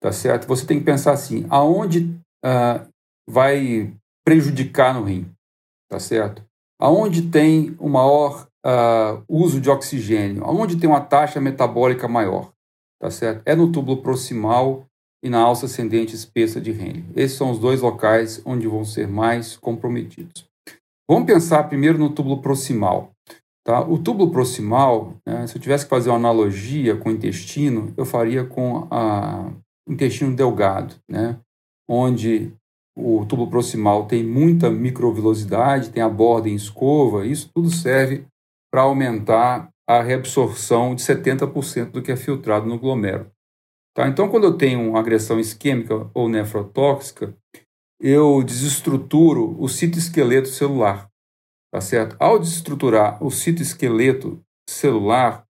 tá 0.00 0.12
certo? 0.12 0.46
Você 0.46 0.64
tem 0.64 0.78
que 0.78 0.84
pensar 0.84 1.10
assim, 1.10 1.44
aonde 1.50 2.04
uh, 2.46 2.88
vai 3.28 3.92
prejudicar 4.24 4.94
no 4.94 5.04
rim, 5.04 5.30
tá 5.88 5.98
certo? 5.98 6.42
Aonde 6.80 7.22
tem 7.22 7.76
o 7.78 7.88
maior 7.88 8.48
uh, 8.64 9.22
uso 9.28 9.60
de 9.60 9.70
oxigênio, 9.70 10.44
aonde 10.44 10.76
tem 10.76 10.88
uma 10.88 11.00
taxa 11.00 11.40
metabólica 11.40 12.08
maior, 12.08 12.50
tá 13.00 13.10
certo? 13.10 13.42
É 13.44 13.54
no 13.54 13.70
túbulo 13.70 14.02
proximal 14.02 14.86
e 15.22 15.30
na 15.30 15.40
alça 15.40 15.66
ascendente 15.66 16.14
espessa 16.14 16.60
de 16.60 16.70
Henle. 16.70 17.04
Esses 17.14 17.36
são 17.36 17.50
os 17.50 17.58
dois 17.58 17.80
locais 17.80 18.42
onde 18.44 18.66
vão 18.66 18.84
ser 18.84 19.08
mais 19.08 19.56
comprometidos. 19.56 20.46
Vamos 21.08 21.26
pensar 21.26 21.64
primeiro 21.64 21.98
no 21.98 22.10
túbulo 22.10 22.40
proximal. 22.40 23.10
Tá? 23.66 23.80
O 23.80 23.98
túbulo 23.98 24.30
proximal, 24.30 25.14
né, 25.26 25.46
se 25.46 25.56
eu 25.56 25.62
tivesse 25.62 25.84
que 25.84 25.90
fazer 25.90 26.10
uma 26.10 26.16
analogia 26.16 26.96
com 26.96 27.08
o 27.08 27.12
intestino, 27.12 27.92
eu 27.96 28.04
faria 28.04 28.44
com 28.44 28.86
o 29.88 29.92
intestino 29.92 30.36
delgado, 30.36 30.94
né, 31.10 31.38
onde 31.88 32.52
o 32.96 33.24
tubo 33.26 33.48
proximal 33.48 34.06
tem 34.06 34.24
muita 34.24 34.70
microvilosidade, 34.70 35.90
tem 35.90 36.02
a 36.02 36.08
borda 36.08 36.48
em 36.48 36.54
escova, 36.54 37.26
isso 37.26 37.50
tudo 37.52 37.70
serve 37.70 38.26
para 38.70 38.82
aumentar 38.82 39.68
a 39.88 40.00
reabsorção 40.00 40.94
de 40.94 41.02
70% 41.02 41.90
do 41.90 42.02
que 42.02 42.12
é 42.12 42.16
filtrado 42.16 42.66
no 42.66 42.78
glomérulo. 42.78 43.30
Tá? 43.94 44.08
Então, 44.08 44.28
quando 44.28 44.44
eu 44.44 44.56
tenho 44.56 44.88
uma 44.88 44.98
agressão 44.98 45.38
isquêmica 45.38 46.10
ou 46.14 46.28
nefrotóxica, 46.28 47.36
eu 48.00 48.42
desestruturo 48.42 49.56
o 49.60 49.68
citoesqueleto 49.68 50.48
celular. 50.48 51.08
Tá 51.72 51.80
certo? 51.80 52.16
Ao 52.20 52.38
desestruturar 52.38 53.22
o 53.22 53.30
citoesqueleto 53.30 54.40
celular, 54.68 55.44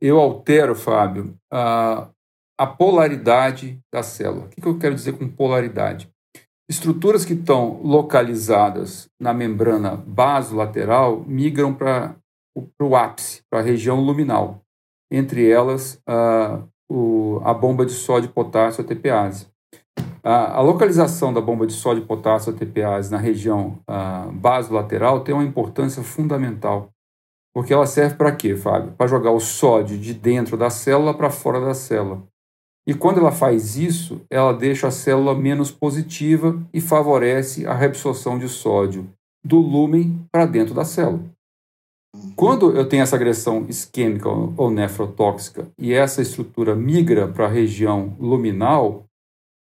eu 0.00 0.18
altero, 0.18 0.74
Fábio, 0.74 1.36
a, 1.50 2.10
a 2.58 2.66
polaridade 2.66 3.80
da 3.92 4.02
célula. 4.02 4.46
O 4.46 4.48
que, 4.48 4.60
que 4.60 4.66
eu 4.68 4.78
quero 4.78 4.94
dizer 4.94 5.16
com 5.16 5.28
polaridade? 5.28 6.11
Estruturas 6.68 7.24
que 7.24 7.34
estão 7.34 7.80
localizadas 7.82 9.08
na 9.20 9.34
membrana 9.34 9.96
basolateral 9.96 11.24
migram 11.26 11.74
para 11.74 12.16
o 12.80 12.96
ápice, 12.96 13.42
para 13.50 13.60
a 13.60 13.62
região 13.62 14.00
luminal. 14.00 14.62
Entre 15.10 15.50
elas, 15.50 16.00
a, 16.06 16.62
o, 16.90 17.40
a 17.44 17.52
bomba 17.52 17.84
de 17.84 17.92
sódio 17.92 18.28
e 18.28 18.32
potássio 18.32 18.82
ATPase. 18.82 19.46
A, 20.22 20.58
a, 20.58 20.60
localização 20.60 21.32
da 21.34 21.40
bomba 21.40 21.66
de 21.66 21.72
sódio 21.72 22.04
e 22.04 22.06
potássio 22.06 22.52
ATPase 22.52 23.10
na 23.10 23.18
região 23.18 23.80
basolateral 24.34 25.20
tem 25.20 25.34
uma 25.34 25.44
importância 25.44 26.02
fundamental. 26.02 26.90
Porque 27.54 27.74
ela 27.74 27.86
serve 27.86 28.14
para 28.14 28.32
quê, 28.32 28.56
Fábio? 28.56 28.92
Para 28.92 29.06
jogar 29.06 29.32
o 29.32 29.40
sódio 29.40 29.98
de 29.98 30.14
dentro 30.14 30.56
da 30.56 30.70
célula 30.70 31.12
para 31.12 31.28
fora 31.28 31.60
da 31.60 31.74
célula. 31.74 32.22
E 32.86 32.94
quando 32.94 33.20
ela 33.20 33.30
faz 33.30 33.76
isso, 33.76 34.22
ela 34.28 34.52
deixa 34.52 34.88
a 34.88 34.90
célula 34.90 35.34
menos 35.34 35.70
positiva 35.70 36.60
e 36.72 36.80
favorece 36.80 37.66
a 37.66 37.74
reabsorção 37.74 38.38
de 38.38 38.48
sódio 38.48 39.08
do 39.44 39.58
lúmen 39.58 40.26
para 40.30 40.46
dentro 40.46 40.74
da 40.74 40.84
célula. 40.84 41.24
Quando 42.36 42.76
eu 42.76 42.86
tenho 42.86 43.02
essa 43.02 43.16
agressão 43.16 43.66
isquêmica 43.68 44.28
ou 44.28 44.70
nefrotóxica 44.70 45.68
e 45.78 45.92
essa 45.92 46.20
estrutura 46.20 46.74
migra 46.74 47.26
para 47.26 47.46
a 47.46 47.50
região 47.50 48.16
luminal, 48.20 49.04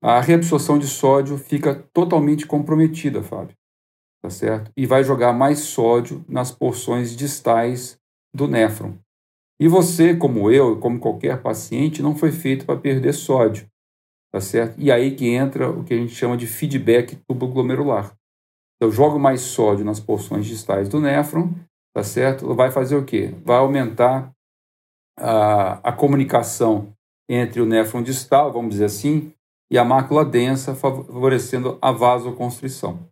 a 0.02 0.20
reabsorção 0.20 0.78
de 0.78 0.88
sódio 0.88 1.38
fica 1.38 1.74
totalmente 1.92 2.46
comprometida, 2.46 3.22
Fábio. 3.22 3.54
Tá 4.20 4.30
certo? 4.30 4.70
E 4.76 4.86
vai 4.86 5.04
jogar 5.04 5.32
mais 5.32 5.60
sódio 5.60 6.24
nas 6.28 6.50
porções 6.50 7.14
distais 7.14 7.98
do 8.34 8.48
néfron. 8.48 8.94
E 9.60 9.68
você, 9.68 10.16
como 10.16 10.50
eu, 10.50 10.78
como 10.78 10.98
qualquer 10.98 11.40
paciente, 11.40 12.02
não 12.02 12.16
foi 12.16 12.32
feito 12.32 12.66
para 12.66 12.78
perder 12.78 13.12
sódio, 13.12 13.66
tá 14.32 14.40
certo? 14.40 14.74
E 14.78 14.90
aí 14.90 15.14
que 15.14 15.28
entra 15.28 15.70
o 15.70 15.84
que 15.84 15.94
a 15.94 15.96
gente 15.96 16.14
chama 16.14 16.36
de 16.36 16.46
feedback 16.46 17.16
tuboglomerular. 17.28 18.16
Eu 18.80 18.90
jogo 18.90 19.18
mais 19.18 19.40
sódio 19.42 19.84
nas 19.84 20.00
porções 20.00 20.46
distais 20.46 20.88
do 20.88 21.00
néfron, 21.00 21.54
tá 21.94 22.02
certo? 22.02 22.52
Vai 22.54 22.70
fazer 22.72 22.96
o 22.96 23.04
quê? 23.04 23.32
Vai 23.44 23.58
aumentar 23.58 24.32
a, 25.16 25.90
a 25.90 25.92
comunicação 25.92 26.92
entre 27.28 27.60
o 27.60 27.66
néfron 27.66 28.02
distal, 28.02 28.52
vamos 28.52 28.70
dizer 28.70 28.86
assim, 28.86 29.32
e 29.70 29.78
a 29.78 29.84
mácula 29.84 30.24
densa, 30.24 30.74
favorecendo 30.74 31.78
a 31.80 31.92
vasoconstrição, 31.92 33.08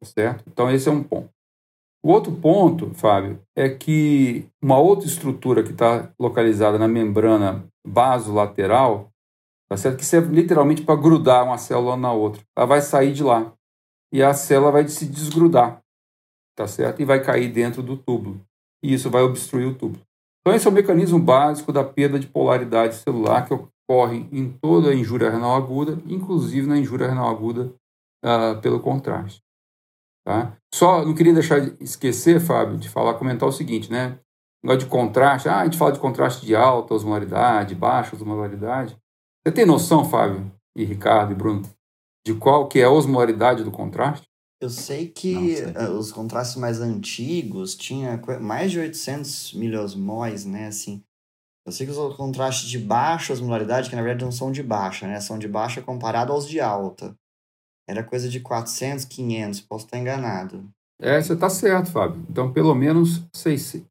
tá 0.00 0.06
certo? 0.06 0.44
Então 0.46 0.70
esse 0.70 0.88
é 0.88 0.92
um 0.92 1.02
ponto. 1.02 1.31
O 2.04 2.10
outro 2.10 2.32
ponto, 2.32 2.92
Fábio, 2.94 3.40
é 3.56 3.68
que 3.68 4.48
uma 4.60 4.76
outra 4.78 5.06
estrutura 5.06 5.62
que 5.62 5.70
está 5.70 6.12
localizada 6.18 6.76
na 6.76 6.88
membrana 6.88 7.64
basolateral, 7.86 9.08
tá 9.70 9.76
certo? 9.76 9.98
que 9.98 10.04
serve 10.04 10.34
literalmente 10.34 10.82
para 10.82 11.00
grudar 11.00 11.44
uma 11.44 11.58
célula 11.58 11.96
na 11.96 12.12
outra. 12.12 12.42
Ela 12.56 12.66
vai 12.66 12.80
sair 12.80 13.12
de 13.12 13.22
lá 13.22 13.52
e 14.12 14.22
a 14.22 14.34
célula 14.34 14.72
vai 14.72 14.88
se 14.88 15.06
desgrudar, 15.06 15.80
tá 16.56 16.66
certo? 16.66 17.00
E 17.00 17.04
vai 17.04 17.22
cair 17.22 17.52
dentro 17.52 17.82
do 17.82 17.96
túbulo. 17.96 18.40
E 18.82 18.92
isso 18.92 19.08
vai 19.08 19.22
obstruir 19.22 19.68
o 19.68 19.74
túbulo. 19.74 20.02
Então 20.40 20.56
esse 20.56 20.66
é 20.66 20.70
o 20.70 20.74
mecanismo 20.74 21.20
básico 21.20 21.72
da 21.72 21.84
perda 21.84 22.18
de 22.18 22.26
polaridade 22.26 22.96
celular 22.96 23.46
que 23.46 23.54
ocorre 23.54 24.26
em 24.32 24.50
toda 24.50 24.90
a 24.90 24.94
injúria 24.94 25.30
renal 25.30 25.54
aguda, 25.54 26.02
inclusive 26.06 26.66
na 26.66 26.76
injúria 26.76 27.06
renal 27.06 27.30
aguda 27.30 27.72
uh, 28.24 28.60
pelo 28.60 28.80
contraste. 28.80 29.41
Tá? 30.24 30.56
Só 30.72 31.04
não 31.04 31.14
queria 31.14 31.34
deixar 31.34 31.60
de 31.60 31.82
esquecer, 31.82 32.40
Fábio, 32.40 32.76
de 32.76 32.88
falar, 32.88 33.14
comentar 33.14 33.48
o 33.48 33.52
seguinte, 33.52 33.90
né? 33.90 34.18
Negócio 34.62 34.86
de 34.86 34.90
contraste. 34.90 35.48
Ah, 35.48 35.60
a 35.60 35.64
gente 35.64 35.76
fala 35.76 35.92
de 35.92 35.98
contraste 35.98 36.46
de 36.46 36.54
alta 36.54 36.94
osmolaridade, 36.94 37.74
baixa 37.74 38.14
osmolaridade. 38.14 38.96
Você 39.44 39.52
tem 39.52 39.66
noção, 39.66 40.04
Fábio, 40.04 40.52
e 40.76 40.84
Ricardo 40.84 41.32
e 41.32 41.34
Bruno, 41.34 41.62
de 42.24 42.34
qual 42.34 42.68
que 42.68 42.78
é 42.78 42.84
a 42.84 42.90
osmolaridade 42.90 43.64
do 43.64 43.72
contraste? 43.72 44.24
Eu 44.60 44.70
sei 44.70 45.08
que 45.08 45.60
Nossa. 45.60 45.90
os 45.90 46.12
contrastes 46.12 46.56
mais 46.56 46.80
antigos 46.80 47.74
tinha 47.74 48.22
mais 48.40 48.70
de 48.70 48.78
800 48.78 49.54
miliosmóis, 49.54 50.44
né, 50.44 50.68
assim. 50.68 51.02
Eu 51.66 51.72
sei 51.72 51.84
que 51.84 51.92
os 51.92 52.16
contrastes 52.16 52.68
de 52.68 52.78
baixa 52.78 53.32
osmolaridade, 53.32 53.90
que 53.90 53.96
na 53.96 54.02
verdade 54.02 54.24
não 54.24 54.32
são 54.32 54.52
de 54.52 54.62
baixa, 54.62 55.06
né? 55.06 55.20
São 55.20 55.38
de 55.38 55.46
baixa 55.46 55.80
comparado 55.80 56.32
aos 56.32 56.48
de 56.48 56.60
alta. 56.60 57.16
Era 57.88 58.02
coisa 58.02 58.28
de 58.28 58.40
400, 58.40 59.04
500, 59.04 59.60
posso 59.60 59.84
estar 59.86 59.98
enganado. 59.98 60.68
É, 61.00 61.20
você 61.20 61.32
está 61.32 61.50
certo, 61.50 61.90
Fábio. 61.90 62.24
Então, 62.30 62.52
pelo 62.52 62.74
menos 62.74 63.24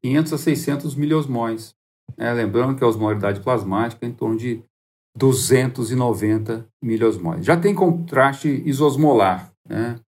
500 0.02 0.32
a 0.32 0.38
600 0.38 0.94
miliosmóis. 0.94 1.74
É, 2.16 2.32
lembrando 2.32 2.76
que 2.76 2.82
a 2.82 2.86
osmolaridade 2.86 3.40
plasmática 3.40 4.06
é 4.06 4.08
em 4.08 4.12
torno 4.12 4.36
de 4.36 4.62
290 5.16 6.66
miliosmóis. 6.82 7.44
Já 7.44 7.56
tem 7.56 7.74
contraste 7.74 8.48
isosmolar, 8.64 9.52
né? 9.68 10.00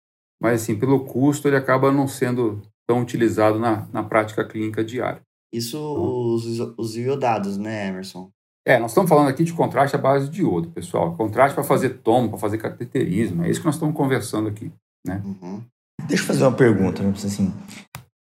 mas 0.41 0.63
assim, 0.63 0.77
pelo 0.77 1.05
custo 1.05 1.49
ele 1.49 1.57
acaba 1.57 1.93
não 1.93 2.09
sendo 2.09 2.61
tão 2.89 3.01
utilizado 3.01 3.59
na, 3.59 3.87
na 3.93 4.03
prática 4.03 4.45
clínica 4.45 4.85
diária. 4.85 5.23
Isso 5.53 5.79
os, 5.79 6.45
os 6.77 6.97
iodados, 6.97 7.57
né, 7.57 7.89
Emerson? 7.89 8.31
É, 8.67 8.79
nós 8.79 8.93
estamos 8.93 9.09
falando 9.09 9.29
aqui 9.29 9.43
de 9.43 9.53
contraste 9.53 9.97
à 9.97 9.99
base 9.99 10.29
de 10.29 10.43
iodo, 10.43 10.71
pessoal. 10.71 11.17
Contraste 11.17 11.55
para 11.55 11.65
fazer 11.65 11.91
tomo, 11.99 12.29
para 12.29 12.39
fazer 12.39 12.59
cateterismo. 12.59 13.45
É 13.45 13.51
isso 13.51 13.61
que 13.61 13.67
nós 13.67 13.75
estamos 13.75 13.95
conversando 13.95 14.49
aqui. 14.49 14.71
Né? 15.07 15.21
Uhum. 15.25 15.63
Deixa 16.07 16.23
eu 16.23 16.27
fazer 16.27 16.45
uma 16.45 16.53
pergunta. 16.53 17.03
Assim, 17.09 17.53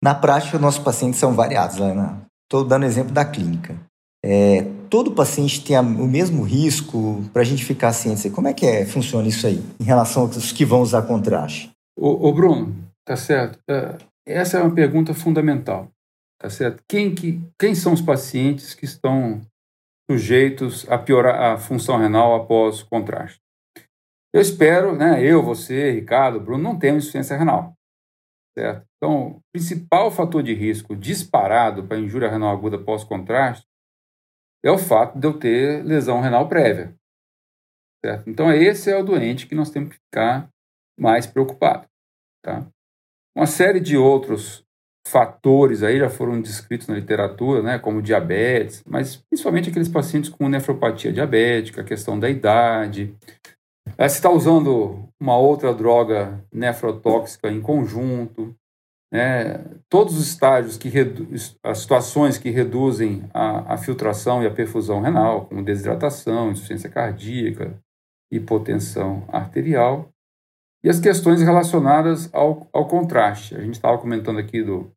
na 0.04 0.16
prática, 0.16 0.58
nossos 0.58 0.84
pacientes 0.84 1.20
são 1.20 1.34
variados. 1.34 1.78
Estou 2.44 2.64
dando 2.64 2.86
exemplo 2.86 3.14
da 3.14 3.24
clínica. 3.24 3.76
É, 4.24 4.64
todo 4.90 5.12
paciente 5.12 5.64
tem 5.64 5.78
o 5.78 6.08
mesmo 6.08 6.42
risco 6.42 7.24
para 7.32 7.44
a 7.44 7.46
gente 7.46 7.64
ficar 7.64 7.94
ciente. 7.94 8.30
Como 8.32 8.48
é 8.48 8.54
que 8.54 8.66
é, 8.66 8.86
funciona 8.86 9.28
isso 9.28 9.46
aí, 9.46 9.64
em 9.80 9.84
relação 9.84 10.24
aos 10.24 10.52
que 10.52 10.66
vão 10.66 10.82
usar 10.82 11.04
contraste? 11.04 11.72
Ô, 11.98 12.28
ô 12.28 12.34
Bruno, 12.34 12.76
tá 13.06 13.16
certo. 13.16 13.60
É, 13.70 13.98
essa 14.26 14.58
é 14.58 14.62
uma 14.62 14.74
pergunta 14.74 15.14
fundamental. 15.14 15.88
Tá 16.40 16.50
certo? 16.50 16.84
Quem, 16.90 17.14
que, 17.14 17.40
quem 17.58 17.76
são 17.76 17.94
os 17.94 18.02
pacientes 18.02 18.74
que 18.74 18.86
estão 18.86 19.42
sujeitos 20.10 20.90
a 20.90 20.98
piorar 20.98 21.54
a 21.54 21.58
função 21.58 21.98
renal 21.98 22.36
após 22.36 22.84
contraste? 22.84 23.42
Eu 24.34 24.42
espero, 24.42 24.96
né, 24.96 25.24
eu, 25.24 25.42
você, 25.42 25.92
Ricardo, 25.92 26.42
Bruno, 26.42 26.62
não 26.62 26.78
temos 26.78 27.04
insuficiência 27.04 27.38
renal. 27.38 27.74
Certo? 28.58 28.86
Então, 28.98 29.28
o 29.38 29.42
principal 29.54 30.12
fator 30.12 30.42
de 30.42 30.54
risco 30.54 30.96
disparado 30.96 31.88
para 31.88 32.00
injúria 32.00 32.30
renal 32.30 32.50
aguda 32.50 32.78
pós-contraste 32.78 33.66
é 34.64 34.72
o 34.72 34.78
fato 34.78 35.20
de 35.20 35.28
eu 35.28 35.38
ter 35.38 35.84
lesão 35.86 36.22
renal 36.22 36.50
prévia. 36.50 36.96
Certo? 38.04 38.30
Então, 38.30 38.52
esse 38.52 38.92
é 38.92 38.98
o 38.98 39.06
doente 39.06 39.48
que 39.48 39.56
nós 39.56 39.70
temos 39.70 39.90
que 39.90 39.96
ficar 39.96 40.50
mais 41.00 41.28
preocupado. 41.28 41.88
Tá? 42.44 42.68
Uma 43.36 43.48
série 43.48 43.80
de 43.80 43.96
outros 43.96 44.65
fatores 45.08 45.84
aí 45.84 46.00
já 46.00 46.10
foram 46.10 46.42
descritos 46.42 46.88
na 46.88 46.96
literatura, 46.96 47.62
né, 47.62 47.80
como 47.80 48.02
diabetes, 48.02 48.84
mas 48.88 49.16
principalmente 49.16 49.70
aqueles 49.70 49.88
pacientes 49.88 50.30
com 50.30 50.50
nefropatia 50.50 51.14
diabética, 51.14 51.82
a 51.82 51.86
questão 51.86 52.20
da 52.20 52.30
idade. 52.30 53.16
É, 53.98 54.10
se 54.10 54.16
está 54.16 54.30
usando 54.30 55.08
uma 55.20 55.38
outra 55.38 55.74
droga 55.74 56.44
nefrotóxica 56.52 57.50
em 57.52 57.62
conjunto, 57.62 58.56
né, 59.14 59.64
todos 59.88 60.18
os 60.18 60.28
estágios 60.28 60.76
que 60.76 60.92
as 61.64 61.78
situações 61.78 62.38
que 62.38 62.50
reduzem 62.50 63.24
a, 63.34 63.76
a 63.76 63.78
filtração 63.78 64.42
e 64.42 64.48
a 64.48 64.52
perfusão 64.52 65.02
renal, 65.02 65.46
como 65.46 65.64
desidratação, 65.64 66.52
insuficiência 66.52 66.90
cardíaca, 66.90 67.80
hipotensão 68.32 69.24
arterial, 69.28 70.10
e 70.84 70.90
as 70.90 71.00
questões 71.00 71.42
relacionadas 71.42 72.30
ao, 72.34 72.68
ao 72.74 72.88
contraste. 72.88 73.56
A 73.56 73.62
gente 73.62 73.76
estava 73.76 73.98
comentando 73.98 74.38
aqui 74.38 74.62
do, 74.62 74.92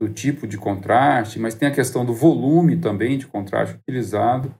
do 0.00 0.08
tipo 0.08 0.46
de 0.46 0.56
contraste, 0.56 1.38
mas 1.38 1.54
tem 1.54 1.68
a 1.68 1.74
questão 1.74 2.06
do 2.06 2.14
volume 2.14 2.80
também 2.80 3.18
de 3.18 3.26
contraste 3.26 3.76
utilizado. 3.76 4.54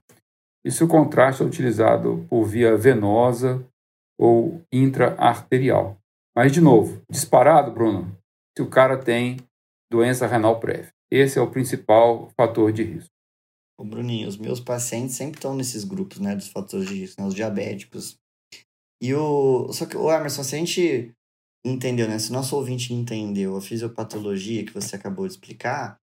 E 0.63 0.71
se 0.71 0.83
o 0.83 0.87
contraste 0.87 1.41
é 1.41 1.45
utilizado 1.45 2.25
por 2.29 2.45
via 2.45 2.77
venosa 2.77 3.65
ou 4.19 4.61
intraarterial. 4.71 5.97
Mas, 6.35 6.51
de 6.51 6.61
novo, 6.61 7.01
disparado, 7.09 7.71
Bruno, 7.71 8.15
se 8.55 8.61
o 8.63 8.69
cara 8.69 8.97
tem 8.97 9.37
doença 9.91 10.27
renal 10.27 10.59
prévia. 10.59 10.93
Esse 11.11 11.39
é 11.39 11.41
o 11.41 11.49
principal 11.49 12.29
fator 12.37 12.71
de 12.71 12.83
risco. 12.83 13.09
Ô 13.79 13.83
Bruninho, 13.83 14.27
os 14.27 14.37
meus 14.37 14.59
pacientes 14.59 15.15
sempre 15.15 15.39
estão 15.39 15.55
nesses 15.55 15.83
grupos, 15.83 16.19
né, 16.19 16.35
dos 16.35 16.47
fatores 16.47 16.87
de 16.87 16.93
risco, 16.93 17.19
né, 17.19 17.27
os 17.27 17.33
diabéticos, 17.33 18.17
e 19.01 19.13
o. 19.15 19.73
Só 19.73 19.87
que, 19.87 19.97
o 19.97 20.11
Emerson, 20.11 20.43
se 20.43 20.55
a 20.55 20.59
gente 20.59 21.11
entendeu, 21.65 22.07
né? 22.07 22.17
Se 22.19 22.29
o 22.29 22.33
nosso 22.33 22.55
ouvinte 22.55 22.93
entendeu 22.93 23.55
a 23.55 23.61
fisiopatologia 23.61 24.65
que 24.65 24.73
você 24.73 24.95
acabou 24.95 25.25
de 25.27 25.33
explicar, 25.33 25.97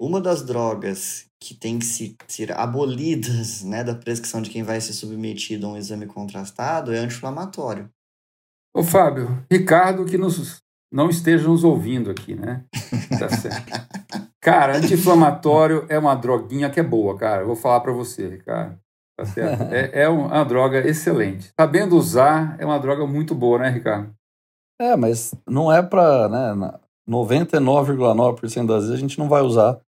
uma 0.00 0.20
das 0.20 0.42
drogas 0.42 1.26
que 1.40 1.54
tem 1.54 1.78
que 1.78 1.84
se, 1.84 2.16
ser 2.26 2.52
abolidas 2.52 3.62
né, 3.64 3.82
da 3.82 3.94
prescrição 3.94 4.40
de 4.40 4.50
quem 4.50 4.62
vai 4.62 4.80
ser 4.80 4.92
submetido 4.92 5.66
a 5.66 5.70
um 5.70 5.76
exame 5.76 6.06
contrastado 6.06 6.92
é 6.92 6.98
anti-inflamatório. 6.98 7.90
Ô, 8.74 8.82
Fábio, 8.82 9.44
Ricardo 9.50 10.04
que 10.04 10.18
nos, 10.18 10.58
não 10.92 11.10
esteja 11.10 11.48
nos 11.48 11.64
ouvindo 11.64 12.10
aqui, 12.10 12.34
né? 12.34 12.64
Tá 13.18 13.28
certo. 13.36 13.72
cara, 14.40 14.76
anti-inflamatório 14.76 15.86
é 15.88 15.98
uma 15.98 16.14
droguinha 16.14 16.70
que 16.70 16.78
é 16.78 16.82
boa, 16.82 17.16
cara. 17.16 17.42
Eu 17.42 17.46
vou 17.46 17.56
falar 17.56 17.80
para 17.80 17.92
você, 17.92 18.28
Ricardo. 18.28 18.78
Tá 19.16 19.24
certo? 19.24 19.62
é, 19.74 20.02
é 20.02 20.08
uma 20.08 20.44
droga 20.44 20.86
excelente. 20.86 21.50
Sabendo 21.58 21.96
usar, 21.96 22.56
é 22.60 22.64
uma 22.64 22.78
droga 22.78 23.04
muito 23.06 23.34
boa, 23.34 23.58
né, 23.58 23.68
Ricardo? 23.68 24.14
É, 24.80 24.96
mas 24.96 25.34
não 25.46 25.72
é 25.72 25.82
para. 25.82 26.28
Né, 26.28 26.78
99,9% 27.08 28.66
das 28.66 28.84
vezes 28.84 28.90
a 28.92 29.00
gente 29.00 29.18
não 29.18 29.28
vai 29.28 29.42
usar 29.42 29.80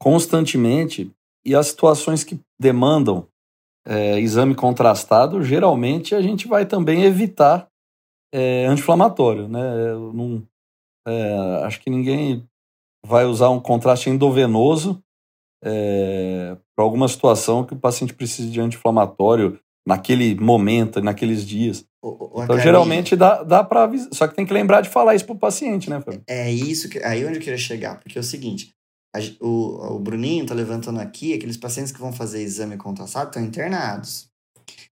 constantemente. 0.00 1.12
E 1.44 1.54
as 1.54 1.66
situações 1.66 2.24
que 2.24 2.40
demandam 2.58 3.26
é, 3.86 4.18
exame 4.18 4.54
contrastado, 4.54 5.42
geralmente 5.42 6.14
a 6.14 6.22
gente 6.22 6.46
vai 6.46 6.64
também 6.64 7.02
evitar 7.02 7.68
é, 8.32 8.66
anti-inflamatório. 8.66 9.48
Né? 9.48 9.60
Não, 10.14 10.42
é, 11.06 11.64
acho 11.64 11.80
que 11.80 11.90
ninguém 11.90 12.48
vai 13.04 13.24
usar 13.26 13.50
um 13.50 13.60
contraste 13.60 14.08
endovenoso 14.08 15.02
é, 15.62 16.56
para 16.74 16.84
alguma 16.84 17.08
situação 17.08 17.64
que 17.64 17.74
o 17.74 17.78
paciente 17.78 18.14
precise 18.14 18.50
de 18.50 18.60
anti-inflamatório 18.60 19.58
naquele 19.86 20.34
momento, 20.36 21.00
naqueles 21.00 21.46
dias. 21.46 21.84
O, 22.02 22.40
o, 22.40 22.44
então, 22.44 22.58
geralmente 22.58 23.14
dá, 23.14 23.42
dá 23.42 23.62
para 23.62 23.88
Só 24.10 24.26
que 24.26 24.34
tem 24.34 24.44
que 24.44 24.52
lembrar 24.52 24.80
de 24.80 24.88
falar 24.88 25.14
isso 25.14 25.24
para 25.24 25.36
o 25.36 25.38
paciente, 25.38 25.88
né, 25.88 26.00
Fábio? 26.00 26.22
É 26.26 26.50
isso 26.50 26.88
que. 26.88 26.98
Aí 26.98 27.24
onde 27.24 27.38
eu 27.38 27.42
queria 27.42 27.58
chegar, 27.58 28.00
porque 28.00 28.18
é 28.18 28.20
o 28.20 28.24
seguinte. 28.24 28.74
A, 29.14 29.20
o, 29.40 29.96
o 29.96 29.98
Bruninho 29.98 30.46
tá 30.46 30.54
levantando 30.54 30.98
aqui 31.00 31.34
aqueles 31.34 31.56
pacientes 31.56 31.92
que 31.92 32.00
vão 32.00 32.12
fazer 32.12 32.42
exame 32.42 32.76
contrastado 32.76 33.28
estão 33.28 33.42
internados. 33.42 34.26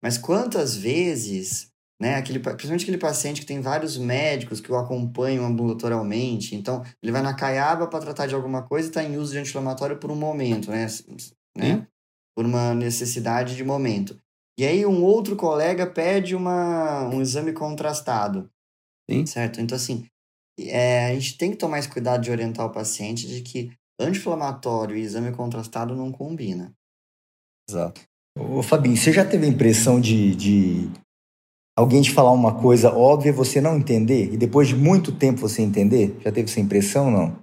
Mas 0.02 0.16
quantas 0.16 0.76
vezes 0.76 1.72
né? 2.00 2.16
Aquele, 2.16 2.38
principalmente 2.38 2.82
aquele 2.82 2.98
paciente 2.98 3.40
que 3.40 3.46
tem 3.46 3.60
vários 3.60 3.96
médicos 3.96 4.60
que 4.60 4.70
o 4.70 4.76
acompanham 4.76 5.46
ambulatorialmente. 5.46 6.54
Então, 6.54 6.84
ele 7.02 7.12
vai 7.12 7.22
na 7.22 7.34
caiaba 7.34 7.86
para 7.86 8.00
tratar 8.00 8.26
de 8.26 8.34
alguma 8.34 8.62
coisa 8.62 8.88
e 8.88 8.90
está 8.90 9.02
em 9.02 9.16
uso 9.16 9.32
de 9.32 9.38
anti-inflamatório 9.38 9.96
por 9.96 10.10
um 10.10 10.16
momento, 10.16 10.70
né? 10.70 10.86
né? 11.56 11.86
Por 12.36 12.44
uma 12.44 12.74
necessidade 12.74 13.56
de 13.56 13.64
momento. 13.64 14.18
E 14.58 14.64
aí, 14.64 14.86
um 14.86 15.02
outro 15.02 15.36
colega 15.36 15.86
pede 15.86 16.34
uma, 16.34 17.08
um 17.08 17.20
exame 17.20 17.52
contrastado. 17.52 18.48
Sim. 19.10 19.26
Certo? 19.26 19.60
Então, 19.60 19.76
assim, 19.76 20.06
é, 20.58 21.06
a 21.06 21.14
gente 21.14 21.36
tem 21.36 21.50
que 21.50 21.56
tomar 21.56 21.78
esse 21.78 21.88
cuidado 21.88 22.22
de 22.22 22.30
orientar 22.30 22.66
o 22.66 22.72
paciente 22.72 23.26
de 23.26 23.42
que 23.42 23.72
anti-inflamatório 24.00 24.96
e 24.96 25.00
exame 25.00 25.32
contrastado 25.32 25.96
não 25.96 26.12
combina. 26.12 26.72
Exato. 27.68 28.02
Ô, 28.38 28.62
Fabinho, 28.62 28.96
você 28.96 29.12
já 29.12 29.24
teve 29.24 29.46
a 29.46 29.48
impressão 29.48 30.00
de, 30.00 30.34
de 30.34 30.90
alguém 31.76 32.02
te 32.02 32.12
falar 32.12 32.32
uma 32.32 32.60
coisa 32.60 32.92
óbvia 32.92 33.32
você 33.32 33.60
não 33.60 33.76
entender 33.76 34.32
e 34.32 34.36
depois 34.36 34.68
de 34.68 34.76
muito 34.76 35.12
tempo 35.12 35.40
você 35.40 35.62
entender? 35.62 36.16
Já 36.20 36.32
teve 36.32 36.50
essa 36.50 36.60
impressão 36.60 37.10
não? 37.10 37.38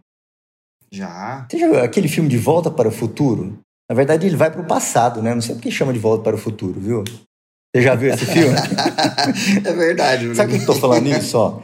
Já. 0.92 1.48
Você 1.50 1.58
já 1.58 1.68
viu 1.68 1.82
aquele 1.82 2.10
filme 2.10 2.30
De 2.30 2.38
Volta 2.38 2.70
para 2.70 2.90
o 2.90 2.92
Futuro? 2.92 3.58
Na 3.92 3.96
verdade, 3.96 4.26
ele 4.26 4.38
vai 4.38 4.50
para 4.50 4.62
o 4.62 4.66
passado, 4.66 5.22
né? 5.22 5.36
Não 5.36 5.42
sei 5.42 5.54
porque 5.54 5.70
chama 5.70 5.92
De 5.92 6.00
Volta 6.00 6.24
para 6.24 6.36
o 6.38 6.40
Futuro, 6.40 6.80
viu? 6.80 7.04
Você 7.04 7.82
já 7.82 7.94
viu 7.94 8.14
esse 8.14 8.26
filme? 8.26 8.56
é 9.66 9.74
verdade. 9.74 10.34
Sabe 10.34 10.54
o 10.54 10.56
que 10.56 10.62
eu 10.62 10.66
tô 10.66 10.76
falando 10.76 11.08
isso? 11.08 11.38
Ó, 11.38 11.60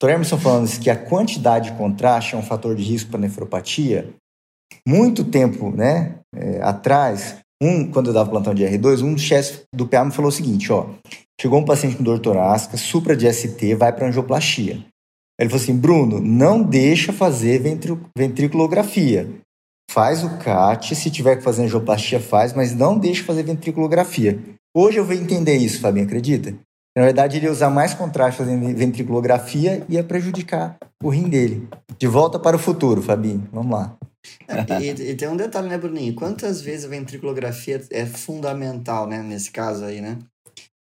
Dr. 0.00 0.10
Emerson 0.10 0.38
falando 0.38 0.78
que 0.78 0.88
a 0.88 0.94
quantidade 0.94 1.72
de 1.72 1.76
contraste 1.76 2.36
é 2.36 2.38
um 2.38 2.42
fator 2.42 2.76
de 2.76 2.84
risco 2.84 3.10
para 3.10 3.18
nefropatia. 3.18 4.14
Muito 4.86 5.24
tempo 5.24 5.70
né, 5.70 6.20
é, 6.32 6.62
atrás, 6.62 7.38
um, 7.60 7.90
quando 7.90 8.10
eu 8.10 8.12
dava 8.12 8.30
plantão 8.30 8.54
de 8.54 8.62
R2, 8.62 9.02
um 9.02 9.14
dos 9.14 9.22
chefes 9.22 9.62
do 9.74 9.88
PA 9.88 10.04
me 10.04 10.12
falou 10.12 10.28
o 10.28 10.32
seguinte, 10.32 10.72
ó, 10.72 10.86
chegou 11.40 11.58
um 11.58 11.64
paciente 11.64 11.96
com 11.96 12.04
dor 12.04 12.20
torácica, 12.20 12.76
supra 12.76 13.16
de 13.16 13.28
ST, 13.32 13.74
vai 13.74 13.92
para 13.92 14.06
angioplastia. 14.06 14.84
Ele 15.36 15.50
falou 15.50 15.60
assim, 15.60 15.76
Bruno, 15.76 16.20
não 16.20 16.62
deixa 16.62 17.12
fazer 17.12 17.60
ventriculografia. 18.16 19.28
Faz 19.92 20.24
o 20.24 20.38
CAT, 20.38 20.94
se 20.96 21.10
tiver 21.10 21.36
que 21.36 21.42
fazer 21.42 21.64
angioplastia, 21.64 22.18
faz, 22.18 22.54
mas 22.54 22.74
não 22.74 22.98
deixa 22.98 23.24
fazer 23.24 23.42
ventriculografia. 23.42 24.42
Hoje 24.74 24.96
eu 24.96 25.04
vou 25.04 25.14
entender 25.14 25.54
isso, 25.56 25.82
Fabinho, 25.82 26.06
acredita? 26.06 26.54
Na 26.96 27.04
verdade, 27.04 27.36
ele 27.36 27.44
ia 27.44 27.52
usar 27.52 27.68
mais 27.68 27.92
contraste 27.92 28.38
fazendo 28.38 28.74
ventriculografia 28.74 29.84
e 29.90 29.96
ia 29.96 30.02
prejudicar 30.02 30.78
o 31.02 31.10
rim 31.10 31.28
dele. 31.28 31.68
De 31.98 32.06
volta 32.06 32.38
para 32.38 32.56
o 32.56 32.58
futuro, 32.58 33.02
Fabinho. 33.02 33.46
Vamos 33.52 33.70
lá. 33.70 33.94
e, 34.80 34.88
e, 34.88 35.14
tem 35.14 35.28
um 35.28 35.36
detalhe, 35.36 35.68
né, 35.68 35.76
Bruninho? 35.76 36.14
Quantas 36.14 36.62
vezes 36.62 36.86
a 36.86 36.88
ventriculografia 36.88 37.82
é 37.90 38.06
fundamental, 38.06 39.06
né, 39.06 39.22
nesse 39.22 39.50
caso 39.50 39.84
aí, 39.84 40.00
né? 40.00 40.16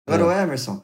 Agora, 0.07 0.33
é. 0.33 0.43
Emerson, 0.43 0.81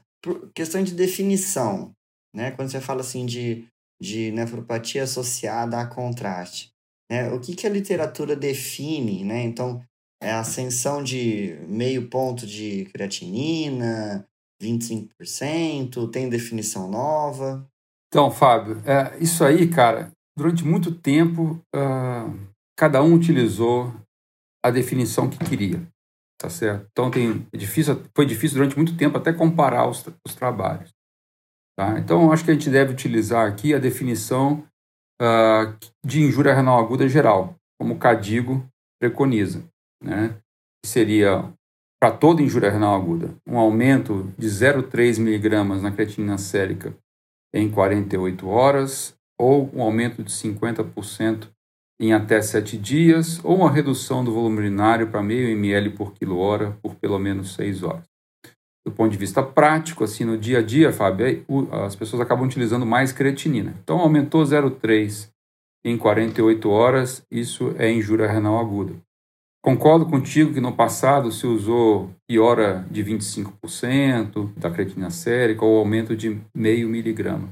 questão 0.53 0.83
de 0.83 0.93
definição, 0.93 1.91
né? 2.35 2.51
Quando 2.51 2.69
você 2.69 2.81
fala 2.81 2.99
assim 2.99 3.25
de, 3.25 3.63
de 4.01 4.29
nefropatia 4.33 5.03
associada 5.03 5.79
a 5.79 5.87
contraste, 5.87 6.69
né? 7.09 7.31
O 7.31 7.39
que, 7.39 7.55
que 7.55 7.65
a 7.65 7.69
literatura 7.69 8.35
define, 8.35 9.23
né? 9.23 9.41
Então, 9.43 9.81
é 10.21 10.31
a 10.31 10.41
ascensão 10.41 11.01
de 11.01 11.57
meio 11.67 12.07
ponto 12.09 12.45
de 12.45 12.85
creatinina, 12.93 14.27
25%, 14.61 16.11
tem 16.11 16.29
definição 16.29 16.89
nova? 16.89 17.65
Então, 18.07 18.29
Fábio, 18.29 18.81
é, 18.85 19.17
isso 19.19 19.43
aí, 19.43 19.67
cara, 19.67 20.11
durante 20.37 20.65
muito 20.65 20.91
tempo, 20.91 21.61
uh, 21.75 22.37
cada 22.77 23.01
um 23.01 23.13
utilizou 23.13 23.93
a 24.63 24.69
definição 24.69 25.29
que 25.29 25.37
queria, 25.37 25.81
tá 26.37 26.49
certo? 26.49 26.87
Então, 26.91 27.09
tem, 27.09 27.47
é 27.53 27.57
difícil, 27.57 28.03
foi 28.15 28.25
difícil 28.25 28.57
durante 28.57 28.75
muito 28.75 28.97
tempo 28.97 29.17
até 29.17 29.31
comparar 29.31 29.87
os, 29.87 30.05
os 30.25 30.35
trabalhos. 30.35 30.89
Tá? 31.77 31.97
Então, 31.97 32.31
acho 32.31 32.43
que 32.43 32.51
a 32.51 32.53
gente 32.53 32.69
deve 32.69 32.91
utilizar 32.91 33.47
aqui 33.47 33.73
a 33.73 33.79
definição 33.79 34.65
uh, 35.21 35.75
de 36.03 36.21
injúria 36.21 36.53
renal 36.53 36.79
aguda 36.79 37.07
geral, 37.07 37.55
como 37.79 37.95
o 37.95 37.97
Cadigo 37.97 38.65
preconiza, 38.99 39.63
né? 40.03 40.35
que 40.83 40.89
seria 40.89 41.51
para 42.01 42.15
toda 42.15 42.41
injúria 42.41 42.71
renal 42.71 42.95
aguda, 42.95 43.35
um 43.45 43.57
aumento 43.57 44.31
de 44.37 44.47
0,3 44.47 45.19
miligramas 45.19 45.81
na 45.81 45.91
creatinina 45.91 46.37
sérica 46.37 46.95
em 47.53 47.69
48 47.69 48.47
horas, 48.47 49.15
ou 49.37 49.69
um 49.73 49.81
aumento 49.81 50.23
de 50.23 50.31
50% 50.31 51.49
em 51.99 52.13
até 52.13 52.41
7 52.41 52.77
dias, 52.77 53.43
ou 53.43 53.57
uma 53.57 53.71
redução 53.71 54.23
do 54.23 54.33
volume 54.33 54.59
urinário 54.59 55.09
para 55.09 55.21
meio 55.21 55.49
ml 55.49 55.89
por 55.91 56.13
quilo-hora 56.13 56.77
por 56.81 56.95
pelo 56.95 57.19
menos 57.19 57.53
6 57.55 57.83
horas. 57.83 58.05
Do 58.85 58.91
ponto 58.91 59.11
de 59.11 59.17
vista 59.17 59.43
prático, 59.43 60.03
assim, 60.03 60.23
no 60.23 60.37
dia 60.37 60.59
a 60.59 60.61
dia, 60.61 60.91
Fábio, 60.91 61.45
as 61.85 61.95
pessoas 61.95 62.21
acabam 62.21 62.45
utilizando 62.45 62.85
mais 62.85 63.11
creatinina. 63.11 63.75
Então, 63.83 63.99
aumentou 63.99 64.41
0,3 64.41 65.29
em 65.85 65.97
48 65.97 66.69
horas, 66.69 67.23
isso 67.29 67.75
é 67.77 67.91
injúria 67.91 68.27
renal 68.27 68.57
aguda. 68.57 68.93
Concordo 69.61 70.05
contigo 70.05 70.53
que 70.53 70.61
no 70.61 70.71
passado 70.71 71.31
se 71.31 71.45
usou 71.45 72.09
piora 72.27 72.85
de 72.89 73.03
25% 73.03 74.53
da 74.57 74.71
creatinina 74.71 75.09
sérica 75.09 75.65
ou 75.65 75.77
aumento 75.77 76.15
de 76.15 76.39
meio 76.55 76.87
miligrama 76.87 77.49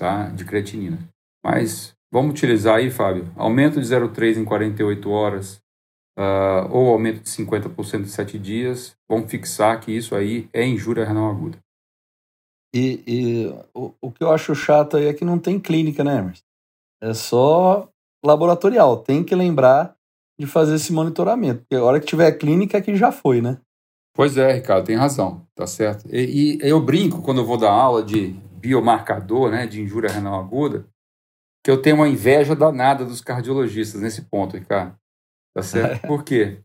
tá, 0.00 0.30
de 0.30 0.46
creatinina. 0.46 0.98
Mas 1.44 1.92
vamos 2.10 2.32
utilizar 2.32 2.76
aí, 2.76 2.90
Fábio, 2.90 3.30
aumento 3.36 3.78
de 3.78 3.86
0,3 3.86 4.38
em 4.38 4.44
48 4.44 5.10
horas 5.10 5.60
uh, 6.18 6.70
ou 6.70 6.90
aumento 6.90 7.22
de 7.22 7.30
50% 7.30 8.02
em 8.02 8.06
7 8.06 8.38
dias. 8.38 8.96
Vamos 9.08 9.30
fixar 9.30 9.80
que 9.80 9.92
isso 9.92 10.14
aí 10.14 10.48
é 10.52 10.66
injúria 10.66 11.04
renal 11.04 11.30
aguda. 11.30 11.58
E, 12.74 13.02
e 13.06 13.46
o, 13.74 13.92
o, 14.00 14.12
que 14.12 14.22
eu 14.22 14.30
acho 14.30 14.54
chato 14.54 14.96
aí 14.96 15.06
é 15.06 15.14
que 15.14 15.24
não 15.24 15.38
tem 15.38 15.58
clínica, 15.58 16.04
né, 16.04 16.18
Emerson? 16.18 16.44
É 17.02 17.14
só 17.14 17.88
laboratorial. 18.24 18.98
Tem 18.98 19.24
que 19.24 19.34
lembrar 19.34 19.96
de 20.38 20.46
fazer 20.46 20.76
esse 20.76 20.92
monitoramento. 20.92 21.60
Porque 21.60 21.74
a 21.74 21.84
hora 21.84 22.00
que 22.00 22.06
tiver 22.06 22.32
clínica 22.32 22.78
é 22.78 22.80
que 22.80 22.94
já 22.96 23.10
foi, 23.10 23.40
né? 23.40 23.58
Pois 24.14 24.36
é, 24.36 24.52
Ricardo, 24.52 24.86
tem 24.86 24.96
razão, 24.96 25.46
tá 25.54 25.66
certo. 25.66 26.06
E, 26.12 26.56
e, 26.56 26.68
eu 26.68 26.80
brinco 26.80 27.22
quando 27.22 27.40
eu 27.40 27.46
vou 27.46 27.56
dar 27.56 27.70
aula 27.70 28.02
de 28.02 28.32
biomarcador, 28.58 29.50
né, 29.50 29.66
de 29.66 29.80
injúria 29.80 30.10
renal 30.10 30.38
aguda, 30.40 30.86
que 31.64 31.70
eu 31.70 31.80
tenho 31.80 31.96
uma 31.96 32.08
inveja 32.08 32.54
danada 32.54 33.04
dos 33.04 33.20
cardiologistas 33.20 34.00
nesse 34.00 34.22
ponto, 34.22 34.56
Ricardo. 34.56 34.96
Tá 35.60 35.64
certo? 35.64 36.06
Por 36.06 36.24
quê? 36.24 36.58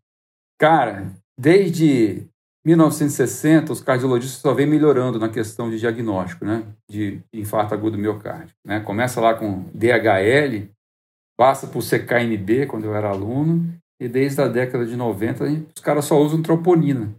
Cara, 0.60 1.12
desde 1.38 2.28
1960, 2.66 3.74
os 3.74 3.82
cardiologistas 3.82 4.42
só 4.42 4.54
vêm 4.54 4.66
melhorando 4.66 5.20
na 5.20 5.30
questão 5.30 5.70
de 5.70 5.80
diagnóstico, 5.80 6.46
né, 6.46 6.64
de 6.90 7.22
infarto 7.34 7.74
agudo 7.74 7.98
miocárdio. 7.98 8.56
Né? 8.66 8.80
Começa 8.80 9.22
lá 9.22 9.36
com 9.36 9.66
DHL, 9.74 10.70
passa 11.38 11.68
por 11.68 11.84
CKMB, 11.84 12.68
quando 12.68 12.86
eu 12.86 12.96
era 12.96 13.10
aluno, 13.10 13.72
e 14.02 14.08
desde 14.08 14.42
a 14.42 14.48
década 14.48 14.86
de 14.86 14.96
90 14.96 15.44
os 15.76 15.82
caras 15.82 16.06
só 16.06 16.20
usam 16.20 16.42
troponina. 16.42 17.14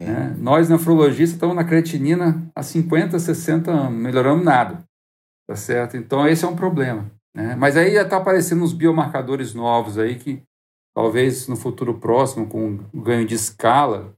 Né? 0.00 0.34
Nós, 0.38 0.68
nefrologistas, 0.68 1.34
estamos 1.34 1.56
na 1.56 1.64
creatinina 1.64 2.50
há 2.54 2.62
50, 2.62 3.18
60 3.18 3.70
anos, 3.70 4.00
melhoramos 4.00 4.44
nada. 4.44 4.84
Tá 5.48 5.56
certo? 5.56 5.96
Então, 5.96 6.26
esse 6.28 6.44
é 6.44 6.48
um 6.48 6.54
problema. 6.54 7.10
Né? 7.34 7.54
Mas 7.56 7.76
aí 7.76 7.94
já 7.94 8.02
está 8.02 8.16
aparecendo 8.16 8.62
uns 8.62 8.72
biomarcadores 8.72 9.54
novos 9.54 9.98
aí 9.98 10.16
que 10.16 10.42
talvez 10.94 11.48
no 11.48 11.56
futuro 11.56 11.98
próximo, 11.98 12.46
com 12.46 12.78
o 12.92 13.00
ganho 13.00 13.26
de 13.26 13.34
escala, 13.34 14.14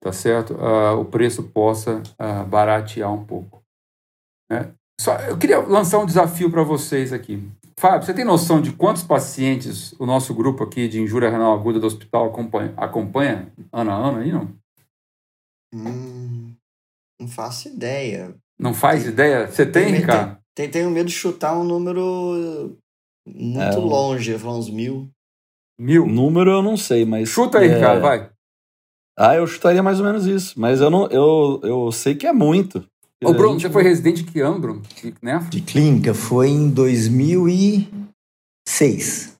tá 0.00 0.12
certo? 0.12 0.54
Uh, 0.54 1.00
o 1.00 1.04
preço 1.04 1.42
possa 1.44 2.02
uh, 2.20 2.46
baratear 2.46 3.12
um 3.12 3.24
pouco. 3.24 3.62
Né? 4.50 4.72
Só, 5.00 5.16
eu 5.20 5.38
queria 5.38 5.58
lançar 5.60 5.98
um 5.98 6.06
desafio 6.06 6.50
para 6.50 6.62
vocês 6.62 7.12
aqui. 7.12 7.42
Fábio, 7.78 8.06
você 8.06 8.14
tem 8.14 8.24
noção 8.24 8.60
de 8.60 8.72
quantos 8.72 9.02
pacientes 9.02 9.92
o 9.98 10.06
nosso 10.06 10.34
grupo 10.34 10.62
aqui 10.62 10.86
de 10.86 11.00
injúria 11.00 11.30
renal 11.30 11.52
aguda 11.52 11.80
do 11.80 11.86
hospital 11.86 12.26
acompanha, 12.26 12.72
acompanha 12.76 13.52
ano 13.72 13.90
a 13.90 13.94
ano 13.94 14.18
aí, 14.18 14.30
não? 14.30 14.54
Hum, 15.74 16.54
não 17.20 17.26
faço 17.26 17.68
ideia. 17.68 18.36
Não 18.58 18.74
faz 18.74 19.02
tem, 19.02 19.12
ideia? 19.12 19.46
Você 19.48 19.66
tem, 19.66 19.86
tem 19.86 19.94
Ricardo? 19.94 20.38
Tem, 20.54 20.70
tenho 20.70 20.90
medo 20.90 21.08
de 21.08 21.14
chutar 21.14 21.58
um 21.58 21.64
número 21.64 22.78
muito 23.26 23.60
é, 23.60 23.76
longe, 23.76 24.38
falar 24.38 24.58
uns 24.58 24.70
mil. 24.70 25.10
Mil? 25.78 26.06
Número 26.06 26.50
eu 26.50 26.62
não 26.62 26.76
sei, 26.76 27.04
mas. 27.04 27.28
Chuta 27.28 27.58
aí, 27.58 27.68
é... 27.68 27.74
Ricardo, 27.74 28.02
vai. 28.02 28.30
Ah, 29.18 29.34
eu 29.34 29.46
chutaria 29.46 29.82
mais 29.82 30.00
ou 30.00 30.06
menos 30.06 30.26
isso. 30.26 30.58
Mas 30.58 30.80
eu 30.80 30.90
não 30.90 31.06
eu, 31.08 31.60
eu 31.62 31.92
sei 31.92 32.14
que 32.14 32.26
é 32.26 32.32
muito. 32.32 32.82
Ô, 33.22 33.32
Bruno, 33.32 33.52
gente... 33.52 33.62
você 33.62 33.70
foi 33.70 33.82
residente 33.82 34.24
que 34.24 34.40
ano, 34.40 34.58
Bruno? 34.58 34.82
Né? 35.22 35.38
De 35.48 35.60
clínica 35.60 36.12
foi 36.12 36.48
em 36.48 36.68
2006. 36.70 39.36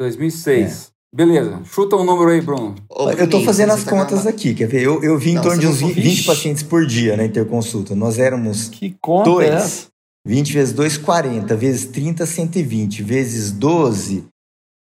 2006. 0.00 0.88
É. 0.88 0.92
Beleza, 1.14 1.60
chuta 1.66 1.94
um 1.96 2.04
número 2.04 2.30
aí, 2.30 2.40
Bruno. 2.40 2.74
Ô, 2.88 3.10
eu 3.10 3.26
estou 3.26 3.44
fazendo 3.44 3.72
as 3.72 3.84
tá 3.84 3.90
contas 3.90 4.26
aqui, 4.26 4.54
quer 4.54 4.66
ver? 4.66 4.82
Eu, 4.82 5.02
eu 5.02 5.18
vi 5.18 5.32
em 5.32 5.34
não, 5.34 5.42
torno 5.42 5.60
de 5.60 5.66
uns 5.66 5.78
20, 5.78 5.92
20 5.92 6.24
pacientes 6.24 6.62
por 6.62 6.86
dia 6.86 7.18
na 7.18 7.26
interconsulta. 7.26 7.94
Nós 7.94 8.18
éramos 8.18 8.68
que 8.68 8.96
conta 8.98 9.28
dois. 9.28 9.88
É 9.88 9.92
20 10.26 10.54
vezes 10.54 10.72
2, 10.72 10.96
40. 10.98 11.54
Vezes 11.54 11.84
30, 11.86 12.24
120. 12.24 13.02
Vezes 13.02 13.52
12, 13.52 14.24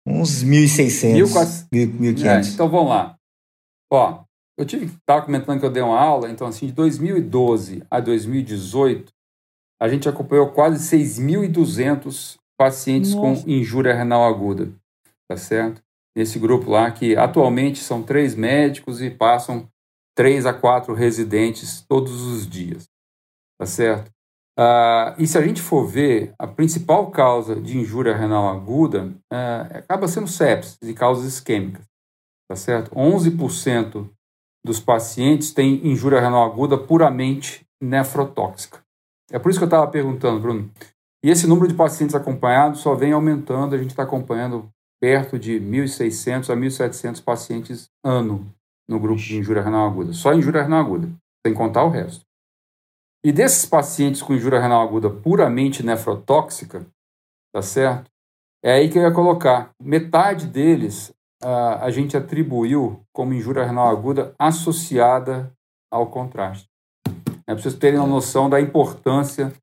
uns 0.06 0.44
1.600, 0.44 1.68
1.500. 1.72 2.26
É, 2.26 2.54
então 2.54 2.70
vamos 2.70 2.89
lá. 2.89 3.18
Ó, 3.92 4.24
eu 4.58 4.66
tive 4.66 4.86
estava 4.86 5.26
comentando 5.26 5.60
que 5.60 5.66
eu 5.66 5.72
dei 5.72 5.82
uma 5.82 6.00
aula, 6.00 6.30
então 6.30 6.48
assim, 6.48 6.68
de 6.68 6.74
2012 6.74 7.84
a 7.89 8.00
2018, 8.00 9.12
a 9.82 9.88
gente 9.88 10.08
acompanhou 10.08 10.52
quase 10.52 10.96
6.200 10.96 12.38
pacientes 12.58 13.13
Nossa. 13.13 13.44
com 13.44 13.50
injúria 13.50 13.94
renal 13.94 14.24
aguda, 14.24 14.72
tá 15.28 15.36
certo? 15.36 15.82
Nesse 16.16 16.38
grupo 16.38 16.70
lá, 16.70 16.92
que 16.92 17.16
atualmente 17.16 17.80
são 17.80 18.04
três 18.04 18.36
médicos 18.36 19.02
e 19.02 19.10
passam 19.10 19.68
três 20.16 20.46
a 20.46 20.54
quatro 20.54 20.94
residentes 20.94 21.82
todos 21.82 22.22
os 22.22 22.48
dias, 22.48 22.88
tá 23.60 23.66
certo? 23.66 24.12
Uh, 24.58 25.18
e 25.18 25.26
se 25.26 25.38
a 25.38 25.42
gente 25.42 25.62
for 25.62 25.88
ver, 25.88 26.34
a 26.38 26.46
principal 26.46 27.10
causa 27.10 27.56
de 27.56 27.78
injúria 27.78 28.16
renal 28.16 28.50
aguda 28.50 29.06
uh, 29.32 29.78
acaba 29.78 30.08
sendo 30.08 30.28
sepsis 30.28 30.78
e 30.84 30.94
causas 30.94 31.26
isquêmicas, 31.26 31.84
tá 32.48 32.56
certo? 32.56 32.92
11% 32.92 34.08
dos 34.63 34.80
pacientes 34.80 35.52
têm 35.52 35.86
injúria 35.88 36.22
renal 36.22 36.44
aguda 36.44 36.78
puramente 36.78 37.66
nefrotóxica. 37.82 38.80
É 39.32 39.39
por 39.39 39.50
isso 39.50 39.60
que 39.60 39.63
eu 39.63 39.68
estava 39.68 39.88
perguntando, 39.88 40.39
Bruno. 40.39 40.72
E 41.24 41.30
esse 41.30 41.48
número 41.48 41.68
de 41.68 41.74
pacientes 41.74 42.16
acompanhados 42.16 42.82
só 42.82 42.94
vem 42.94 43.12
aumentando, 43.12 43.74
a 43.74 43.78
gente 43.78 43.89
está 43.89 44.04
acompanhando 44.04 44.70
perto 45.02 45.39
de 45.39 45.60
1.600 45.60 46.50
a 46.50 46.56
1.700 46.56 47.24
pacientes 47.24 47.89
ano 48.04 48.54
no 48.88 49.00
grupo 49.00 49.20
de 49.20 49.38
injúria 49.38 49.63
renal 49.63 49.88
aguda. 49.88 50.13
Só 50.13 50.34
injúria 50.34 50.62
renal 50.62 50.80
aguda, 50.80 51.10
sem 51.46 51.54
contar 51.54 51.84
o 51.84 51.89
resto. 51.89 52.24
E 53.26 53.32
desses 53.32 53.66
pacientes 53.66 54.22
com 54.22 54.34
injúria 54.34 54.60
renal 54.60 54.82
aguda 54.82 55.10
puramente 55.10 55.82
nefrotóxica, 55.82 56.86
tá 57.54 57.62
certo? 57.62 58.12
É 58.64 58.74
aí 58.74 58.90
que 58.90 58.98
eu 58.98 59.04
ia 59.04 59.14
colocar. 59.14 59.72
Metade 59.82 60.48
deles 60.48 61.14
a 61.46 61.90
gente 61.92 62.16
atribuiu 62.16 63.02
como 63.14 63.34
injúria 63.34 63.66
renal 63.66 63.88
aguda 63.88 64.34
associada 64.40 65.52
ao 65.92 66.08
contraste. 66.08 66.70
É 67.46 67.54
preciso 67.54 67.78
terem 67.78 68.00
uma 68.00 68.08
noção 68.08 68.50
da 68.50 68.62
importância 68.62 69.54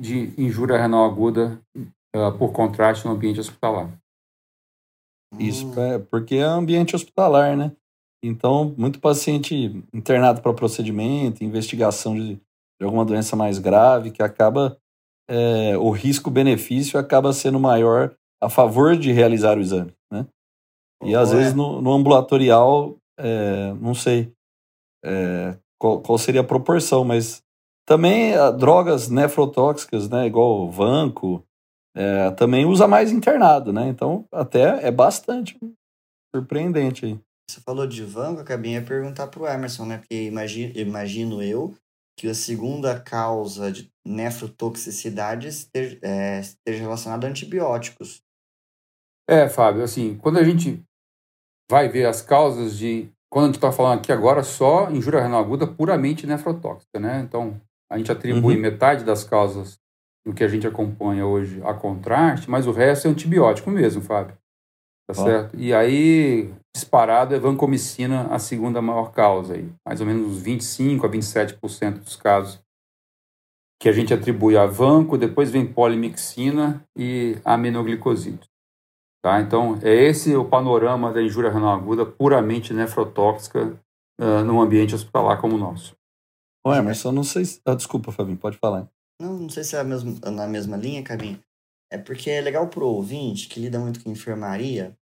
de 0.00 0.32
injúria 0.40 0.78
renal 0.78 1.04
aguda 1.04 1.60
uh, 1.76 2.32
por 2.38 2.52
contraste 2.52 3.04
no 3.06 3.12
ambiente 3.12 3.40
hospitalar. 3.40 3.90
Isso, 5.38 5.78
é 5.78 5.98
porque 5.98 6.36
é 6.36 6.42
ambiente 6.42 6.96
hospitalar, 6.96 7.56
né? 7.56 7.72
Então, 8.24 8.74
muito 8.78 8.98
paciente 9.00 9.84
internado 9.92 10.40
para 10.40 10.54
procedimento, 10.54 11.44
investigação 11.44 12.14
de, 12.14 12.40
de, 12.80 12.84
alguma 12.84 13.04
doença 13.04 13.36
mais 13.36 13.58
grave, 13.58 14.10
que 14.10 14.22
acaba, 14.22 14.78
é, 15.28 15.76
o 15.78 15.90
risco-benefício 15.90 16.98
acaba 16.98 17.32
sendo 17.32 17.58
maior 17.58 18.14
a 18.40 18.48
favor 18.48 18.96
de 18.96 19.12
realizar 19.12 19.56
o 19.56 19.60
exame, 19.60 19.94
né? 20.10 20.26
E 21.02 21.14
às 21.14 21.30
vezes 21.30 21.54
no, 21.54 21.80
no 21.80 21.92
ambulatorial, 21.92 22.96
é, 23.18 23.72
não 23.74 23.94
sei 23.94 24.32
é, 25.04 25.56
qual, 25.78 26.00
qual, 26.00 26.18
seria 26.18 26.40
a 26.40 26.44
proporção, 26.44 27.04
mas 27.04 27.42
também 27.86 28.34
a, 28.34 28.50
drogas 28.50 29.08
nefrotóxicas, 29.08 30.08
né, 30.08 30.26
igual 30.26 30.62
o 30.62 30.70
vanco, 30.70 31.44
é, 31.94 32.30
também 32.32 32.66
usa 32.66 32.86
mais 32.86 33.10
internado, 33.10 33.72
né? 33.72 33.88
Então 33.88 34.26
até 34.30 34.86
é 34.86 34.90
bastante 34.90 35.58
surpreendente 36.34 37.06
aí. 37.06 37.18
Você 37.48 37.60
falou 37.60 37.86
de 37.86 38.02
vanco, 38.02 38.40
acabei 38.40 38.78
de 38.78 38.84
perguntar 38.84 39.28
para 39.28 39.40
o 39.40 39.46
Emerson, 39.46 39.86
né? 39.86 39.98
Porque 39.98 40.24
imagino, 40.24 40.72
imagino 40.76 41.42
eu 41.42 41.74
que 42.16 42.28
a 42.28 42.34
segunda 42.34 42.98
causa 42.98 43.70
de 43.70 43.92
nefrotoxicidade 44.04 45.48
esteja, 45.48 45.98
é, 46.02 46.40
esteja 46.40 46.80
relacionada 46.80 47.26
a 47.26 47.30
antibióticos. 47.30 48.22
É, 49.28 49.48
Fábio, 49.48 49.82
assim, 49.82 50.16
quando 50.16 50.38
a 50.38 50.44
gente 50.44 50.82
vai 51.70 51.88
ver 51.88 52.06
as 52.06 52.22
causas 52.22 52.78
de. 52.78 53.10
Quando 53.28 53.44
a 53.44 53.48
gente 53.48 53.56
está 53.56 53.72
falando 53.72 53.98
aqui 53.98 54.12
agora 54.12 54.42
só 54.42 54.90
injúria 54.90 55.20
renal 55.20 55.40
aguda 55.40 55.66
puramente 55.66 56.26
nefrotóxica, 56.26 56.98
né? 56.98 57.20
Então, 57.20 57.60
a 57.90 57.98
gente 57.98 58.10
atribui 58.10 58.54
uhum. 58.54 58.62
metade 58.62 59.04
das 59.04 59.24
causas 59.24 59.78
do 60.24 60.32
que 60.32 60.44
a 60.44 60.48
gente 60.48 60.66
acompanha 60.66 61.26
hoje 61.26 61.60
a 61.64 61.74
contraste, 61.74 62.48
mas 62.48 62.66
o 62.66 62.72
resto 62.72 63.08
é 63.08 63.10
antibiótico 63.10 63.70
mesmo, 63.70 64.00
Fábio. 64.00 64.36
Tá 65.08 65.14
certo? 65.14 65.56
E 65.56 65.72
aí, 65.72 66.52
disparado 66.76 67.34
é 67.34 67.38
vancomicina 67.38 68.26
a 68.26 68.38
segunda 68.38 68.82
maior 68.82 69.10
causa 69.10 69.54
aí. 69.54 69.72
Mais 69.84 70.00
ou 70.00 70.06
menos 70.06 70.28
uns 70.28 70.38
25 70.38 71.06
a 71.06 71.08
27% 71.08 72.00
dos 72.00 72.16
casos 72.16 72.60
que 73.80 73.88
a 73.88 73.92
gente 73.92 74.12
atribui 74.12 74.56
a 74.56 74.66
vanco, 74.66 75.18
depois 75.18 75.50
vem 75.50 75.66
polimixina 75.66 76.86
e 76.96 77.38
aminoglicosídeos. 77.44 78.48
Tá? 79.22 79.40
Então, 79.40 79.78
é 79.82 79.94
esse 79.94 80.34
o 80.36 80.44
panorama 80.44 81.12
da 81.12 81.22
injúria 81.22 81.50
renal 81.50 81.74
aguda 81.74 82.04
puramente 82.04 82.72
nefrotóxica 82.72 83.78
uh, 84.20 84.44
num 84.44 84.60
ambiente 84.60 84.94
hospitalar 84.94 85.40
como 85.40 85.56
o 85.56 85.58
nosso. 85.58 85.96
Ué, 86.66 86.80
mas 86.80 86.98
só 86.98 87.10
não 87.10 87.24
sei 87.24 87.44
se... 87.44 87.60
Ah, 87.64 87.74
desculpa, 87.74 88.12
Fabinho, 88.12 88.38
pode 88.38 88.58
falar. 88.58 88.88
Não, 89.20 89.38
não 89.38 89.48
sei 89.48 89.64
se 89.64 89.76
é 89.76 89.82
mesmo, 89.82 90.18
na 90.30 90.46
mesma 90.46 90.76
linha, 90.76 91.02
Cabinho. 91.02 91.40
É 91.90 91.96
porque 91.96 92.30
é 92.30 92.40
legal 92.40 92.68
pro 92.68 92.86
ouvinte 92.86 93.48
que 93.48 93.60
lida 93.60 93.78
muito 93.78 94.02
com 94.02 94.10
enfermaria, 94.10 94.96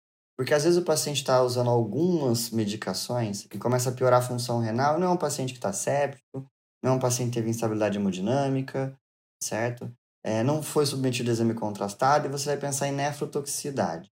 porque 0.43 0.53
às 0.53 0.65
vezes 0.65 0.77
o 0.77 0.83
paciente 0.83 1.19
está 1.19 1.41
usando 1.41 1.69
algumas 1.69 2.49
medicações 2.49 3.45
e 3.45 3.57
começa 3.57 3.89
a 3.89 3.93
piorar 3.93 4.19
a 4.19 4.25
função 4.25 4.59
renal, 4.59 4.99
não 4.99 5.07
é 5.07 5.09
um 5.09 5.15
paciente 5.15 5.53
que 5.53 5.57
está 5.57 5.71
séptico, 5.71 6.45
não 6.83 6.91
é 6.91 6.95
um 6.95 6.99
paciente 6.99 7.29
que 7.29 7.35
teve 7.35 7.49
instabilidade 7.49 7.97
hemodinâmica, 7.97 8.93
certo? 9.41 9.89
É, 10.21 10.43
não 10.43 10.61
foi 10.61 10.85
submetido 10.85 11.29
a 11.29 11.31
exame 11.31 11.53
contrastado 11.53 12.27
e 12.27 12.29
você 12.29 12.47
vai 12.47 12.57
pensar 12.57 12.89
em 12.89 12.91
nefrotoxicidade. 12.91 14.11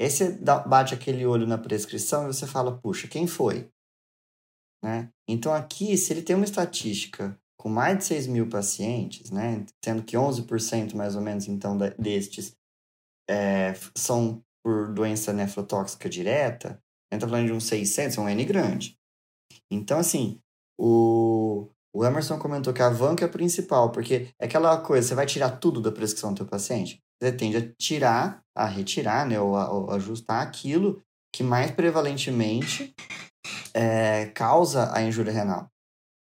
Você 0.00 0.38
bate 0.68 0.94
aquele 0.94 1.26
olho 1.26 1.48
na 1.48 1.58
prescrição 1.58 2.22
e 2.22 2.32
você 2.32 2.46
fala, 2.46 2.78
puxa, 2.78 3.08
quem 3.08 3.26
foi? 3.26 3.68
Né? 4.84 5.10
Então 5.28 5.52
aqui, 5.52 5.96
se 5.96 6.12
ele 6.12 6.22
tem 6.22 6.36
uma 6.36 6.44
estatística 6.44 7.36
com 7.58 7.68
mais 7.68 7.98
de 7.98 8.04
6 8.04 8.28
mil 8.28 8.48
pacientes, 8.48 9.32
né, 9.32 9.66
sendo 9.84 10.04
que 10.04 10.16
11% 10.16 10.94
mais 10.94 11.16
ou 11.16 11.22
menos 11.22 11.48
então 11.48 11.76
destes 11.98 12.54
é, 13.28 13.74
são 13.96 14.45
por 14.66 14.92
doença 14.92 15.32
nefrotóxica 15.32 16.08
direta, 16.08 16.70
a 17.08 17.14
gente 17.14 17.22
está 17.22 17.28
falando 17.28 17.46
de 17.46 17.52
uns 17.52 17.66
600, 17.66 18.18
é 18.18 18.20
um 18.20 18.28
N 18.28 18.44
grande. 18.44 18.98
Então, 19.70 19.96
assim, 19.96 20.40
o, 20.76 21.70
o 21.94 22.04
Emerson 22.04 22.36
comentou 22.36 22.72
que 22.72 22.82
a 22.82 22.90
vanca 22.90 23.24
é 23.24 23.28
a 23.28 23.30
principal, 23.30 23.92
porque 23.92 24.34
é 24.40 24.46
aquela 24.46 24.76
coisa, 24.80 25.06
você 25.06 25.14
vai 25.14 25.24
tirar 25.24 25.52
tudo 25.52 25.80
da 25.80 25.92
prescrição 25.92 26.32
do 26.32 26.38
teu 26.38 26.46
paciente, 26.46 27.00
você 27.22 27.30
tende 27.30 27.56
a 27.56 27.72
tirar, 27.80 28.42
a 28.56 28.66
retirar, 28.66 29.24
né, 29.24 29.38
ou, 29.38 29.54
a, 29.54 29.70
ou 29.70 29.92
ajustar 29.92 30.42
aquilo 30.42 31.00
que 31.32 31.44
mais 31.44 31.70
prevalentemente 31.70 32.92
é, 33.72 34.26
causa 34.34 34.92
a 34.92 35.00
injúria 35.00 35.32
renal. 35.32 35.70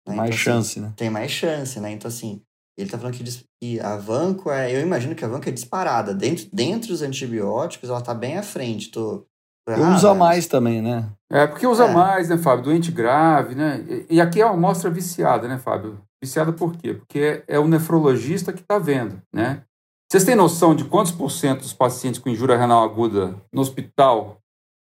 Né? 0.06 0.16
Mais 0.16 0.36
então, 0.36 0.36
assim, 0.36 0.44
chance, 0.44 0.72
assim, 0.72 0.82
né? 0.82 0.94
Tem 0.98 1.10
mais 1.10 1.32
chance, 1.32 1.80
né? 1.80 1.92
Então, 1.92 2.10
assim, 2.10 2.42
ele 2.78 2.90
tá 2.90 2.98
falando 2.98 3.16
que, 3.16 3.24
que 3.60 3.80
a 3.80 3.98
vanco 3.98 4.52
é. 4.52 4.74
Eu 4.74 4.82
imagino 4.82 5.16
que 5.16 5.26
a 5.26 5.28
vanco 5.28 5.50
é 5.50 5.52
disparada. 5.52 6.13
Dentro, 6.13 6.48
dentre 6.54 6.94
os 6.94 7.02
antibióticos, 7.02 7.90
ela 7.90 8.02
tá 8.02 8.13
bem 8.13 8.38
à 8.38 8.44
frente. 8.44 8.92
Tô, 8.92 9.26
tô 9.66 9.74
errado, 9.74 9.96
usa 9.96 10.13
né? 10.13 10.20
mais 10.20 10.48
também, 10.48 10.82
né? 10.82 11.10
É, 11.32 11.48
porque 11.48 11.66
usa 11.66 11.86
é. 11.86 11.92
mais, 11.92 12.30
né, 12.30 12.38
Fábio? 12.38 12.66
Doente 12.66 12.92
grave, 12.92 13.56
né? 13.56 13.84
E, 14.10 14.16
e 14.16 14.22
aqui 14.22 14.42
é 14.42 14.46
uma 14.46 14.54
amostra 14.54 14.92
viciada, 14.92 15.48
né, 15.48 15.58
Fábio? 15.58 16.00
Viciada 16.24 16.54
por 16.54 16.76
quê? 16.78 16.94
Porque 16.94 17.44
é 17.48 17.58
o 17.58 17.68
nefrologista 17.68 18.54
que 18.54 18.62
está 18.62 18.78
vendo, 18.78 19.22
né? 19.34 19.63
Vocês 20.10 20.24
têm 20.24 20.36
noção 20.36 20.74
de 20.74 20.86
quantos 20.86 21.12
por 21.12 21.30
cento 21.30 21.62
dos 21.62 21.74
pacientes 21.74 22.20
com 22.20 22.30
injúria 22.30 22.58
renal 22.58 22.84
aguda 22.84 23.36
no 23.52 23.62
hospital 23.62 24.38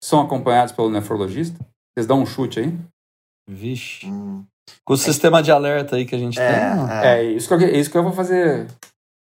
são 0.04 0.22
acompanhados 0.22 0.74
pelo 0.74 0.90
nefrologista? 0.90 1.60
Vocês 1.94 2.08
dão 2.08 2.22
um 2.22 2.26
chute 2.26 2.60
aí? 2.60 2.78
Vixe. 3.48 4.08
Hum. 4.08 4.44
Com 4.86 4.94
o 4.94 4.98
sistema 4.98 5.42
de 5.42 5.52
alerta 5.52 5.96
aí 5.96 6.06
que 6.06 6.16
a 6.16 6.18
gente 6.18 6.40
é, 6.40 6.48
tem. 6.48 6.90
É, 6.90 7.06
é 7.06 7.24
isso, 7.24 7.48
que 7.48 7.54
eu, 7.54 7.60
é 7.60 7.78
isso 7.78 7.90
que 7.90 7.98
eu 7.98 8.04
vou 8.04 8.14
fazer 8.14 8.68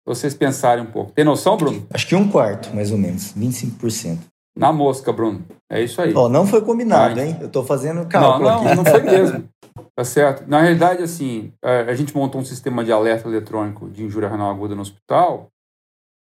vocês 0.06 0.34
pensarem 0.34 0.84
um 0.84 0.90
pouco. 0.90 1.12
Tem 1.12 1.24
noção, 1.24 1.56
Bruno? 1.56 1.86
Acho 1.92 2.06
que 2.06 2.14
um 2.14 2.28
quarto, 2.28 2.74
mais 2.74 2.90
ou 2.90 2.98
menos. 2.98 3.34
25%. 3.34 4.18
Na 4.56 4.72
mosca, 4.72 5.12
Bruno. 5.12 5.44
É 5.70 5.82
isso 5.82 6.00
aí. 6.00 6.14
Oh, 6.14 6.28
não 6.28 6.46
foi 6.46 6.62
combinado, 6.62 7.20
hein? 7.20 7.36
Eu 7.40 7.48
tô 7.48 7.62
fazendo 7.62 8.06
cálculo 8.06 8.48
Não, 8.48 8.64
não, 8.64 8.66
aqui. 8.66 8.76
não 8.76 8.84
foi 8.84 9.02
mesmo. 9.02 9.48
Tá 9.94 10.04
certo? 10.04 10.48
Na 10.48 10.60
realidade, 10.60 11.02
assim, 11.02 11.52
a 11.62 11.94
gente 11.94 12.16
montou 12.16 12.40
um 12.40 12.44
sistema 12.44 12.84
de 12.84 12.90
alerta 12.90 13.28
eletrônico 13.28 13.88
de 13.90 14.02
injúria 14.02 14.28
renal 14.28 14.50
aguda 14.50 14.74
no 14.74 14.82
hospital 14.82 15.50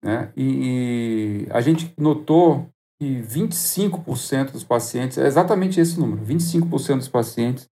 né? 0.04 0.32
E, 0.36 1.46
e 1.46 1.48
a 1.52 1.62
gente 1.62 1.94
notou 1.98 2.70
que 3.00 3.22
25% 3.22 4.52
dos 4.52 4.64
pacientes, 4.64 5.18
é 5.18 5.28
exatamente 5.28 5.80
esse 5.80 6.00
número, 6.00 6.26
25% 6.26 6.98
dos 6.98 7.10
pacientes 7.10 7.68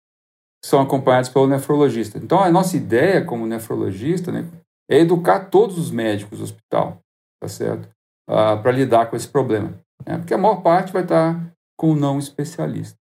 são 0.65 0.81
acompanhados 0.81 1.29
pelo 1.29 1.45
nefrologista. 1.45 2.17
Então, 2.17 2.39
a 2.39 2.49
nossa 2.49 2.75
ideia 2.75 3.23
como 3.23 3.45
nefrologista 3.45 4.31
né, 4.31 4.49
é 4.89 4.97
educar 4.97 5.51
todos 5.51 5.77
os 5.77 5.91
médicos 5.91 6.39
do 6.39 6.43
hospital, 6.43 7.01
tá 7.39 7.47
certo? 7.47 7.87
Ah, 8.27 8.57
para 8.57 8.71
lidar 8.71 9.05
com 9.05 9.15
esse 9.15 9.27
problema. 9.27 9.79
Né? 10.03 10.17
Porque 10.17 10.33
a 10.33 10.37
maior 10.39 10.63
parte 10.63 10.91
vai 10.91 11.03
estar 11.03 11.53
com 11.77 11.91
o 11.91 11.95
não 11.95 12.17
especialista. 12.17 12.97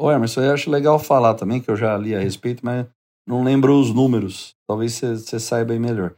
Ô, 0.00 0.10
Emerson, 0.10 0.40
eu 0.40 0.54
acho 0.54 0.70
legal 0.70 0.98
falar 0.98 1.34
também, 1.34 1.60
que 1.60 1.70
eu 1.70 1.76
já 1.76 1.94
li 1.98 2.14
a 2.14 2.20
respeito, 2.20 2.64
mas 2.64 2.86
não 3.28 3.44
lembro 3.44 3.78
os 3.78 3.92
números. 3.92 4.54
Talvez 4.66 4.94
você 4.94 5.38
saiba 5.38 5.74
aí 5.74 5.78
melhor. 5.78 6.14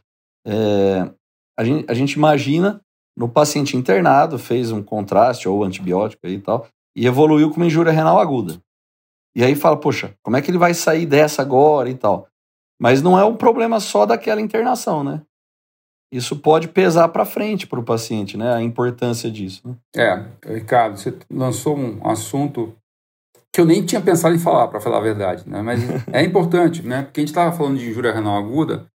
É, 0.47 1.11
a 1.59 1.63
gente, 1.65 1.91
a 1.91 1.93
gente 1.93 2.13
imagina 2.13 2.79
no 3.17 3.27
paciente 3.27 3.75
internado, 3.75 4.39
fez 4.39 4.71
um 4.71 4.81
contraste 4.81 5.49
ou 5.49 5.61
antibiótico 5.61 6.25
e 6.25 6.39
tal, 6.39 6.67
e 6.95 7.05
evoluiu 7.05 7.49
com 7.49 7.57
uma 7.57 7.65
injúria 7.65 7.91
renal 7.91 8.17
aguda. 8.17 8.61
E 9.35 9.43
aí 9.43 9.55
fala, 9.55 9.77
poxa, 9.77 10.13
como 10.23 10.37
é 10.37 10.41
que 10.41 10.49
ele 10.49 10.57
vai 10.57 10.73
sair 10.73 11.05
dessa 11.05 11.41
agora 11.41 11.89
e 11.89 11.95
tal? 11.95 12.27
Mas 12.81 13.01
não 13.01 13.17
é 13.19 13.23
um 13.23 13.35
problema 13.35 13.79
só 13.79 14.05
daquela 14.05 14.41
internação, 14.41 15.03
né? 15.03 15.21
Isso 16.11 16.37
pode 16.37 16.67
pesar 16.67 17.09
para 17.09 17.25
frente 17.25 17.67
para 17.67 17.79
o 17.79 17.83
paciente, 17.83 18.35
né? 18.35 18.53
A 18.53 18.61
importância 18.61 19.29
disso. 19.29 19.61
Né? 19.67 19.75
É, 19.95 20.25
Ricardo, 20.53 20.97
você 20.97 21.15
lançou 21.29 21.77
um 21.77 22.07
assunto 22.07 22.75
que 23.53 23.61
eu 23.61 23.65
nem 23.65 23.85
tinha 23.85 24.01
pensado 24.01 24.33
em 24.33 24.39
falar, 24.39 24.67
para 24.69 24.79
falar 24.79 24.97
a 24.97 25.01
verdade, 25.01 25.47
né? 25.47 25.61
Mas 25.61 25.81
é 26.11 26.23
importante, 26.23 26.81
né? 26.81 27.03
Porque 27.03 27.19
a 27.19 27.21
gente 27.21 27.29
estava 27.29 27.55
falando 27.55 27.77
de 27.77 27.89
injúria 27.89 28.11
renal 28.11 28.37
aguda, 28.37 28.89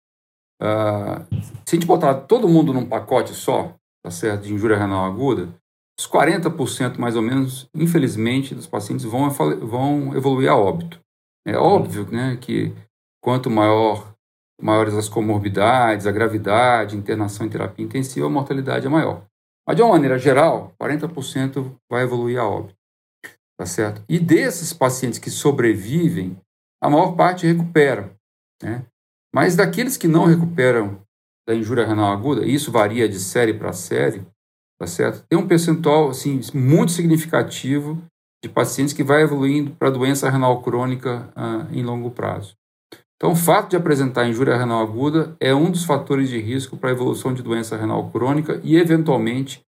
Uh, 0.62 1.27
se 1.66 1.75
a 1.75 1.79
gente 1.79 1.87
botar 1.87 2.14
todo 2.14 2.49
mundo 2.49 2.73
num 2.73 2.87
pacote 2.87 3.35
só, 3.35 3.75
tá 4.03 4.11
certo, 4.11 4.44
de 4.44 4.55
injúria 4.55 4.77
renal 4.77 5.05
aguda, 5.05 5.49
os 5.98 6.09
40% 6.09 6.98
mais 6.98 7.16
ou 7.16 7.22
menos, 7.22 7.68
infelizmente, 7.74 8.54
dos 8.54 8.66
pacientes 8.66 9.04
vão, 9.04 9.28
vão 9.30 10.16
evoluir 10.16 10.50
a 10.50 10.57
óbito. 10.57 11.00
É 11.46 11.57
óbvio 11.57 12.11
né, 12.11 12.37
que 12.40 12.74
quanto 13.22 13.50
maior, 13.50 14.14
maiores 14.61 14.94
as 14.94 15.09
comorbidades, 15.09 16.07
a 16.07 16.12
gravidade, 16.12 16.96
internação 16.96 17.46
em 17.46 17.50
terapia 17.50 17.85
intensiva, 17.85 18.26
a 18.26 18.30
mortalidade 18.30 18.87
é 18.87 18.90
maior. 18.90 19.24
Mas, 19.66 19.76
de 19.76 19.83
uma 19.83 19.92
maneira 19.92 20.18
geral, 20.18 20.74
40% 20.80 21.74
vai 21.90 22.02
evoluir 22.02 22.38
a 22.38 22.48
óbito. 22.48 22.76
Tá 23.59 23.66
certo? 23.66 24.02
E 24.09 24.18
desses 24.18 24.72
pacientes 24.72 25.18
que 25.18 25.30
sobrevivem, 25.30 26.37
a 26.83 26.90
maior 26.90 27.14
parte 27.14 27.46
recupera. 27.46 28.14
Né? 28.62 28.85
Mas 29.33 29.54
daqueles 29.54 29.96
que 29.96 30.09
não 30.09 30.26
recuperam 30.26 31.00
da 31.46 31.54
injúria 31.54 31.87
renal 31.87 32.12
aguda, 32.12 32.44
isso 32.44 32.72
varia 32.72 33.09
de 33.09 33.20
série 33.20 33.54
para 33.54 33.72
série, 33.72 34.26
tá 34.78 34.87
certo? 34.87 35.24
Tem 35.28 35.38
um 35.38 35.46
percentual 35.46 36.10
assim 36.10 36.40
muito 36.52 36.92
significativo 36.92 38.02
de 38.42 38.48
pacientes 38.48 38.92
que 38.92 39.02
vai 39.02 39.22
evoluindo 39.22 39.70
para 39.70 39.90
doença 39.90 40.28
renal 40.28 40.60
crônica 40.62 41.28
ah, 41.34 41.66
em 41.72 41.82
longo 41.82 42.10
prazo. 42.10 42.54
Então, 43.16 43.32
o 43.32 43.37
fato 43.37 43.70
de 43.70 43.76
apresentar 43.76 44.28
injúria 44.28 44.56
renal 44.56 44.82
aguda 44.82 45.34
é 45.40 45.54
um 45.54 45.70
dos 45.70 45.84
fatores 45.84 46.28
de 46.28 46.38
risco 46.38 46.76
para 46.76 46.90
a 46.90 46.92
evolução 46.92 47.32
de 47.32 47.42
doença 47.42 47.76
renal 47.76 48.10
crônica 48.10 48.60
e, 48.62 48.76
eventualmente, 48.76 49.62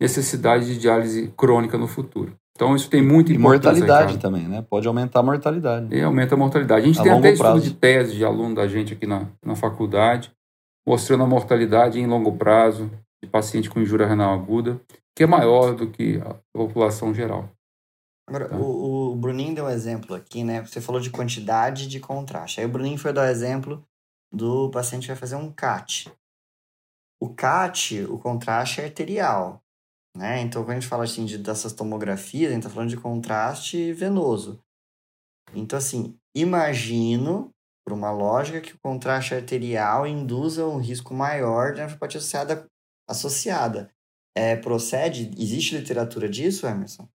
necessidade 0.00 0.66
de 0.66 0.78
diálise 0.78 1.32
crônica 1.36 1.76
no 1.76 1.86
futuro. 1.86 2.32
Então 2.54 2.76
isso 2.76 2.88
tem 2.88 3.02
muita 3.02 3.32
importância. 3.32 3.78
E 3.78 3.80
mortalidade 3.80 4.18
também, 4.18 4.48
né? 4.48 4.64
Pode 4.68 4.86
aumentar 4.86 5.20
a 5.20 5.22
mortalidade. 5.22 5.94
E 5.94 6.00
aumenta 6.00 6.34
a 6.34 6.38
mortalidade. 6.38 6.82
A 6.82 6.86
gente 6.86 7.00
a 7.00 7.02
tem 7.02 7.12
até 7.12 7.36
prazo. 7.36 7.58
estudo 7.58 7.72
de 7.72 7.78
tese 7.78 8.16
de 8.16 8.24
aluno 8.24 8.54
da 8.54 8.66
gente 8.66 8.92
aqui 8.92 9.06
na, 9.06 9.26
na 9.44 9.56
faculdade, 9.56 10.30
mostrando 10.86 11.22
a 11.24 11.26
mortalidade 11.26 11.98
em 11.98 12.06
longo 12.06 12.32
prazo 12.32 12.90
de 13.22 13.30
paciente 13.30 13.70
com 13.70 13.80
injúria 13.80 14.06
renal 14.06 14.34
aguda. 14.34 14.80
que 15.14 15.22
é 15.22 15.26
maior 15.26 15.74
do 15.74 15.90
que 15.90 16.18
a 16.18 16.34
população 16.54 17.14
geral. 17.14 17.50
Agora, 18.26 18.48
tá. 18.48 18.56
o, 18.56 19.12
o, 19.12 19.16
Bruninho 19.16 19.54
deu 19.54 19.66
um 19.66 19.70
exemplo 19.70 20.14
aqui, 20.14 20.42
né? 20.42 20.62
Você 20.62 20.80
falou 20.80 21.00
de 21.00 21.10
quantidade 21.10 21.86
de 21.86 22.00
contraste. 22.00 22.60
Aí 22.60 22.66
o 22.66 22.68
Bruninho 22.68 22.98
foi 22.98 23.12
dar 23.12 23.22
o 23.22 23.30
exemplo 23.30 23.84
do 24.32 24.70
paciente 24.70 25.02
que 25.02 25.08
vai 25.08 25.16
fazer 25.16 25.36
um 25.36 25.52
CAT. 25.52 26.10
O 27.20 27.34
CAT, 27.34 28.04
o 28.04 28.18
contraste 28.18 28.80
é 28.80 28.84
arterial, 28.84 29.62
né? 30.16 30.40
Então, 30.40 30.62
quando 30.62 30.70
a 30.70 30.80
gente 30.80 30.88
fala 30.88 31.04
assim 31.04 31.24
de, 31.24 31.38
dessas 31.38 31.72
tomografias, 31.72 32.50
a 32.50 32.54
gente 32.54 32.64
está 32.64 32.74
falando 32.74 32.90
de 32.90 32.96
contraste 32.96 33.92
venoso. 33.92 34.58
Então, 35.54 35.78
assim, 35.78 36.16
imagino, 36.34 37.50
por 37.86 37.92
uma 37.92 38.10
lógica, 38.10 38.60
que 38.60 38.74
o 38.74 38.78
contraste 38.78 39.34
arterial 39.34 40.06
induza 40.06 40.66
um 40.66 40.78
risco 40.78 41.12
maior 41.12 41.74
de 41.74 41.82
nefropatia 41.82 42.18
associada. 42.18 42.66
Associada. 43.08 43.90
É, 44.36 44.56
procede? 44.56 45.30
Existe 45.38 45.76
literatura 45.76 46.28
disso, 46.28 46.66
Emerson? 46.66 47.08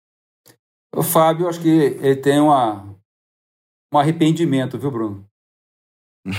O 0.93 1.03
Fábio, 1.03 1.47
acho 1.47 1.61
que 1.61 1.69
ele 1.69 2.15
tem 2.15 2.39
uma, 2.39 2.95
um 3.93 3.97
arrependimento, 3.97 4.77
viu, 4.77 4.91
Bruno? 4.91 5.27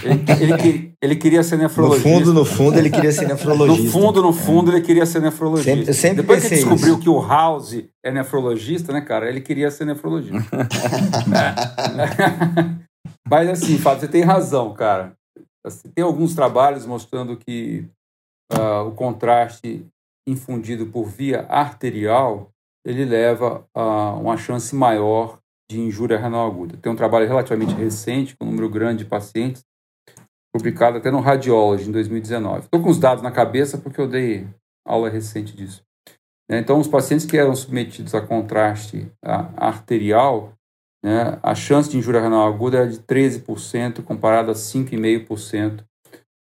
Ele, 0.03 0.25
ele, 0.43 0.95
ele, 1.01 1.17
queria 1.17 1.43
ser 1.43 1.57
nefrologista. 1.57 2.09
No 2.09 2.17
fundo, 2.17 2.35
no 2.35 2.45
fundo, 2.45 2.79
ele 2.79 2.91
queria 2.91 3.13
ser 3.13 3.29
nefrologista. 3.29 3.85
No 3.85 3.91
fundo, 3.91 4.23
no 4.23 4.33
fundo, 4.33 4.71
é. 4.71 4.75
ele 4.75 4.85
queria 4.85 5.07
ser 5.07 5.21
nefrologista. 5.21 5.71
Sempre, 5.71 5.95
sempre 5.95 6.23
Depois 6.23 6.41
que 6.41 6.47
ele 6.47 6.57
descobriu 6.57 6.95
isso. 6.95 7.03
que 7.03 7.09
o 7.09 7.21
House 7.21 7.85
é 8.05 8.11
nefrologista, 8.11 8.93
né, 8.93 9.01
cara? 9.01 9.29
Ele 9.29 9.41
queria 9.41 9.71
ser 9.71 9.85
nefrologista. 9.85 10.37
Mas 13.29 13.49
assim, 13.49 13.79
Fábio, 13.79 14.01
você 14.01 14.09
tem 14.09 14.23
razão, 14.23 14.75
cara. 14.75 15.17
Assim, 15.65 15.89
tem 15.91 16.05
alguns 16.05 16.35
trabalhos 16.35 16.87
mostrando 16.87 17.37
que 17.37 17.89
uh, 18.53 18.87
o 18.87 18.93
contraste 18.93 19.87
infundido 20.27 20.87
por 20.87 21.05
via 21.05 21.47
arterial 21.49 22.53
ele 22.87 23.05
leva 23.05 23.67
a 23.75 24.15
uma 24.15 24.37
chance 24.37 24.75
maior 24.75 25.41
de 25.69 25.81
injúria 25.81 26.17
renal 26.17 26.47
aguda. 26.47 26.77
Tem 26.77 26.91
um 26.91 26.97
trabalho 26.97 27.27
relativamente 27.27 27.75
recente, 27.75 28.37
com 28.37 28.45
um 28.47 28.51
número 28.51 28.71
grande 28.71 29.03
de 29.03 29.11
pacientes, 29.11 29.65
publicado 30.55 30.99
até 30.99 31.11
no 31.11 31.19
Radiology, 31.19 31.89
em 31.89 31.93
2019. 31.93 32.61
Estou 32.61 32.81
com 32.81 32.89
os 32.89 33.01
dados 33.01 33.25
na 33.25 33.33
cabeça 33.33 33.77
porque 33.77 34.01
eu 34.01 34.07
dei 34.07 34.47
aula 34.87 35.11
recente 35.11 35.55
disso. 35.55 35.85
Né, 36.49 36.61
então, 36.61 36.79
os 36.79 36.87
pacientes 36.87 37.27
que 37.27 37.37
eram 37.37 37.57
submetidos 37.57 38.15
a 38.15 38.21
contraste 38.21 39.11
arterial, 39.57 40.53
né, 41.05 41.41
a 41.43 41.57
chance 41.57 41.91
de 41.91 41.99
injúria 41.99 42.21
renal 42.21 42.47
aguda 42.47 42.79
era 42.79 42.89
de 42.89 43.01
13%, 43.01 44.05
comparado 44.05 44.53
a 44.53 44.55
5,5% 44.55 45.85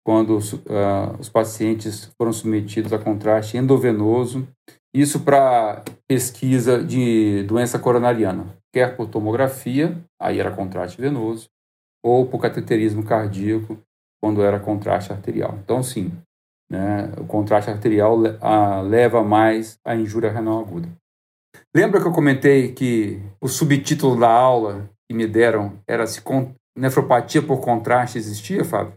quando 0.06 0.38
uh, 0.38 1.18
os 1.18 1.28
pacientes 1.28 2.08
foram 2.16 2.32
submetidos 2.32 2.92
a 2.92 2.98
contraste 2.98 3.56
endovenoso. 3.56 4.46
Isso 4.94 5.18
para 5.18 5.82
pesquisa 6.08 6.80
de 6.80 7.42
doença 7.42 7.76
coronariana, 7.76 8.56
quer 8.72 8.96
por 8.96 9.08
tomografia, 9.08 10.00
aí 10.22 10.38
era 10.38 10.52
contraste 10.52 11.00
venoso, 11.00 11.48
ou 12.04 12.24
por 12.24 12.40
cateterismo 12.40 13.04
cardíaco, 13.04 13.76
quando 14.22 14.42
era 14.42 14.60
contraste 14.60 15.12
arterial. 15.12 15.58
Então, 15.64 15.82
sim, 15.82 16.12
né, 16.70 17.12
o 17.18 17.24
contraste 17.24 17.68
arterial 17.68 18.16
leva 18.88 19.24
mais 19.24 19.76
à 19.84 19.96
injúria 19.96 20.30
renal 20.30 20.60
aguda. 20.60 20.88
Lembra 21.74 22.00
que 22.00 22.06
eu 22.06 22.12
comentei 22.12 22.72
que 22.72 23.20
o 23.40 23.48
subtítulo 23.48 24.20
da 24.20 24.30
aula 24.30 24.88
que 25.10 25.16
me 25.16 25.26
deram 25.26 25.80
era 25.84 26.06
se 26.06 26.22
nefropatia 26.78 27.42
por 27.42 27.60
contraste 27.60 28.18
existia, 28.18 28.64
Fábio? 28.64 28.94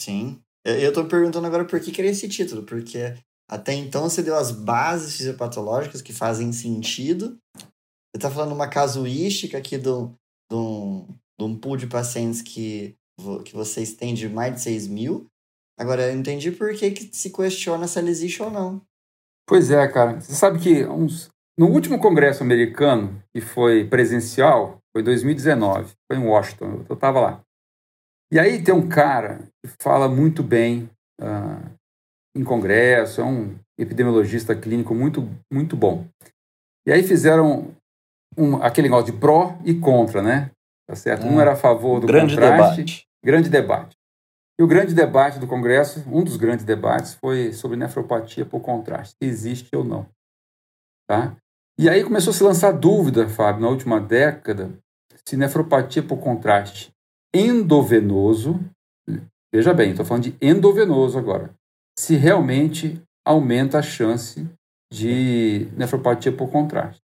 Sim. 0.00 0.40
Eu 0.64 0.88
estou 0.88 1.06
perguntando 1.06 1.46
agora 1.46 1.64
por 1.64 1.80
que, 1.80 1.90
que 1.90 2.00
era 2.00 2.10
esse 2.10 2.28
título, 2.28 2.62
porque 2.64 3.14
até 3.50 3.74
então 3.74 4.08
você 4.08 4.22
deu 4.22 4.36
as 4.36 4.50
bases 4.50 5.16
fisiopatológicas 5.16 6.02
que 6.02 6.12
fazem 6.12 6.52
sentido. 6.52 7.38
Você 7.56 8.16
está 8.16 8.30
falando 8.30 8.52
uma 8.52 8.68
casuística 8.68 9.58
aqui 9.58 9.78
de 9.78 9.90
de, 10.50 10.56
um, 10.56 11.06
de 11.38 11.44
um 11.44 11.56
pool 11.56 11.76
de 11.76 11.86
pacientes 11.86 12.42
que 12.42 12.96
que 13.44 13.54
vocês 13.54 13.92
têm 13.92 14.14
de 14.14 14.28
mais 14.28 14.54
de 14.54 14.62
6 14.62 14.88
mil. 14.88 15.26
Agora, 15.78 16.10
eu 16.10 16.18
entendi 16.18 16.50
por 16.50 16.74
que, 16.74 16.90
que 16.90 17.10
se 17.12 17.30
questiona 17.30 17.86
se 17.86 17.98
ela 17.98 18.08
existe 18.08 18.42
ou 18.42 18.50
não. 18.50 18.80
Pois 19.46 19.70
é, 19.70 19.86
cara. 19.88 20.20
Você 20.20 20.34
sabe 20.34 20.58
que 20.58 20.86
uns, 20.86 21.28
no 21.58 21.66
último 21.66 21.98
congresso 21.98 22.42
americano, 22.42 23.22
que 23.34 23.40
foi 23.40 23.86
presencial, 23.86 24.78
foi 24.94 25.02
2019, 25.02 25.92
foi 26.10 26.20
em 26.20 26.26
Washington, 26.26 26.84
eu 26.88 26.94
estava 26.94 27.20
lá. 27.20 27.40
E 28.32 28.38
aí 28.38 28.62
tem 28.62 28.72
um 28.72 28.88
cara 28.88 29.40
que 29.64 29.72
fala 29.82 30.08
muito 30.08 30.42
bem 30.42 30.88
uh, 31.20 31.70
em 32.36 32.44
congresso, 32.44 33.20
é 33.20 33.24
um 33.24 33.56
epidemiologista 33.78 34.54
clínico 34.54 34.94
muito, 34.94 35.28
muito 35.52 35.76
bom. 35.76 36.06
E 36.86 36.92
aí 36.92 37.02
fizeram 37.02 37.74
um, 38.36 38.56
aquele 38.62 38.88
negócio 38.88 39.12
de 39.12 39.18
pró 39.18 39.58
e 39.64 39.74
contra, 39.74 40.22
né? 40.22 40.50
Tá 40.88 40.94
certo? 40.94 41.26
Um 41.26 41.40
era 41.40 41.52
a 41.52 41.56
favor 41.56 42.00
do 42.00 42.06
grande 42.06 42.34
contraste, 42.34 42.82
debate. 42.82 43.06
grande 43.24 43.48
debate. 43.48 43.96
E 44.58 44.62
o 44.62 44.66
grande 44.66 44.94
debate 44.94 45.38
do 45.38 45.46
Congresso, 45.46 46.04
um 46.08 46.22
dos 46.22 46.36
grandes 46.36 46.64
debates, 46.64 47.14
foi 47.14 47.52
sobre 47.52 47.76
nefropatia 47.76 48.44
por 48.44 48.60
contraste, 48.60 49.14
se 49.20 49.28
existe 49.28 49.74
ou 49.74 49.82
não. 49.82 50.06
Tá? 51.08 51.34
E 51.78 51.88
aí 51.88 52.04
começou 52.04 52.30
a 52.30 52.34
se 52.34 52.42
lançar 52.42 52.72
dúvida, 52.72 53.28
Fábio, 53.28 53.62
na 53.62 53.68
última 53.68 53.98
década, 53.98 54.70
se 55.26 55.36
nefropatia 55.36 56.02
por 56.02 56.18
contraste 56.18 56.89
endovenoso, 57.34 58.60
veja 59.52 59.72
bem, 59.72 59.90
estou 59.90 60.04
falando 60.04 60.24
de 60.24 60.36
endovenoso 60.40 61.18
agora, 61.18 61.54
se 61.98 62.16
realmente 62.16 63.00
aumenta 63.26 63.78
a 63.78 63.82
chance 63.82 64.48
de 64.92 65.68
nefropatia 65.76 66.32
por 66.32 66.50
contraste. 66.50 67.00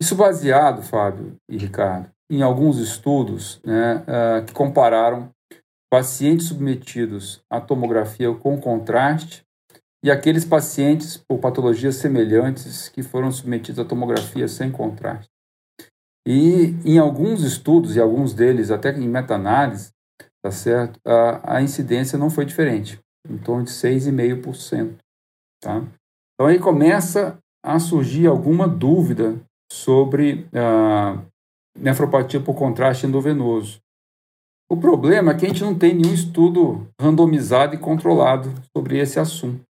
Isso 0.00 0.14
baseado, 0.14 0.82
Fábio 0.82 1.36
e 1.50 1.56
Ricardo, 1.56 2.08
em 2.30 2.42
alguns 2.42 2.78
estudos 2.78 3.60
né, 3.64 3.96
uh, 3.96 4.44
que 4.44 4.52
compararam 4.52 5.30
pacientes 5.90 6.46
submetidos 6.46 7.40
à 7.50 7.60
tomografia 7.60 8.32
com 8.34 8.60
contraste 8.60 9.42
e 10.04 10.10
aqueles 10.10 10.44
pacientes 10.44 11.16
por 11.16 11.38
patologias 11.38 11.96
semelhantes 11.96 12.88
que 12.88 13.02
foram 13.02 13.32
submetidos 13.32 13.80
à 13.80 13.84
tomografia 13.84 14.46
sem 14.46 14.70
contraste. 14.70 15.30
E 16.26 16.74
em 16.84 16.98
alguns 16.98 17.42
estudos, 17.42 17.96
e 17.96 18.00
alguns 18.00 18.34
deles 18.34 18.70
até 18.70 18.90
em 18.90 19.08
meta-análise, 19.08 19.90
tá 20.42 20.50
certo? 20.50 20.98
A, 21.04 21.56
a 21.56 21.62
incidência 21.62 22.18
não 22.18 22.30
foi 22.30 22.44
diferente, 22.44 23.00
em 23.28 23.38
torno 23.38 23.64
de 23.64 23.70
6,5%. 23.70 24.96
Tá? 25.60 25.82
Então 26.34 26.46
aí 26.46 26.58
começa 26.58 27.38
a 27.64 27.78
surgir 27.78 28.26
alguma 28.26 28.68
dúvida 28.68 29.40
sobre 29.70 30.46
uh, 30.52 31.20
nefropatia 31.76 32.40
por 32.40 32.54
contraste 32.54 33.06
endovenoso. 33.06 33.80
O 34.70 34.76
problema 34.76 35.32
é 35.32 35.34
que 35.34 35.46
a 35.46 35.48
gente 35.48 35.62
não 35.62 35.76
tem 35.76 35.94
nenhum 35.94 36.12
estudo 36.12 36.88
randomizado 37.00 37.74
e 37.74 37.78
controlado 37.78 38.52
sobre 38.76 38.98
esse 38.98 39.18
assunto. 39.18 39.67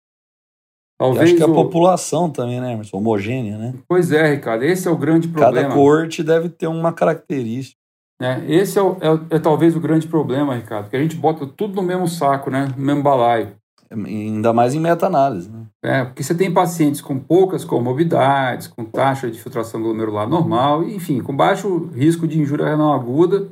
Talvez 1.04 1.30
acho 1.30 1.36
que 1.36 1.42
a 1.42 1.46
o... 1.46 1.54
população 1.54 2.30
também, 2.30 2.60
né, 2.60 2.72
Emerson? 2.72 2.96
Homogênea, 2.96 3.58
né? 3.58 3.74
Pois 3.88 4.10
é, 4.10 4.30
Ricardo, 4.32 4.64
esse 4.64 4.88
é 4.88 4.90
o 4.90 4.96
grande 4.96 5.28
problema. 5.28 5.68
Cada 5.68 5.74
corte 5.74 6.22
deve 6.22 6.48
ter 6.48 6.66
uma 6.66 6.92
característica. 6.92 7.78
É, 8.20 8.40
esse 8.48 8.78
é, 8.78 8.82
o, 8.82 8.96
é, 9.00 9.36
é, 9.36 9.38
talvez 9.38 9.76
o 9.76 9.80
grande 9.80 10.06
problema, 10.06 10.54
Ricardo, 10.54 10.88
que 10.88 10.96
a 10.96 11.02
gente 11.02 11.16
bota 11.16 11.46
tudo 11.46 11.74
no 11.74 11.82
mesmo 11.82 12.08
saco, 12.08 12.50
né? 12.50 12.72
No 12.76 12.84
mesmo 12.84 13.02
balaio. 13.02 13.52
Ainda 13.90 14.52
mais 14.52 14.74
em 14.74 14.80
meta-análise, 14.80 15.50
né? 15.50 15.66
É, 15.84 16.04
porque 16.04 16.22
você 16.22 16.34
tem 16.34 16.52
pacientes 16.52 17.00
com 17.00 17.18
poucas 17.18 17.64
comorbidades, 17.64 18.66
com 18.66 18.84
taxa 18.84 19.30
de 19.30 19.38
filtração 19.38 19.82
glomerular 19.82 20.28
normal, 20.28 20.82
enfim, 20.84 21.20
com 21.20 21.36
baixo 21.36 21.90
risco 21.94 22.26
de 22.26 22.40
injúria 22.40 22.66
renal 22.66 22.94
aguda, 22.94 23.48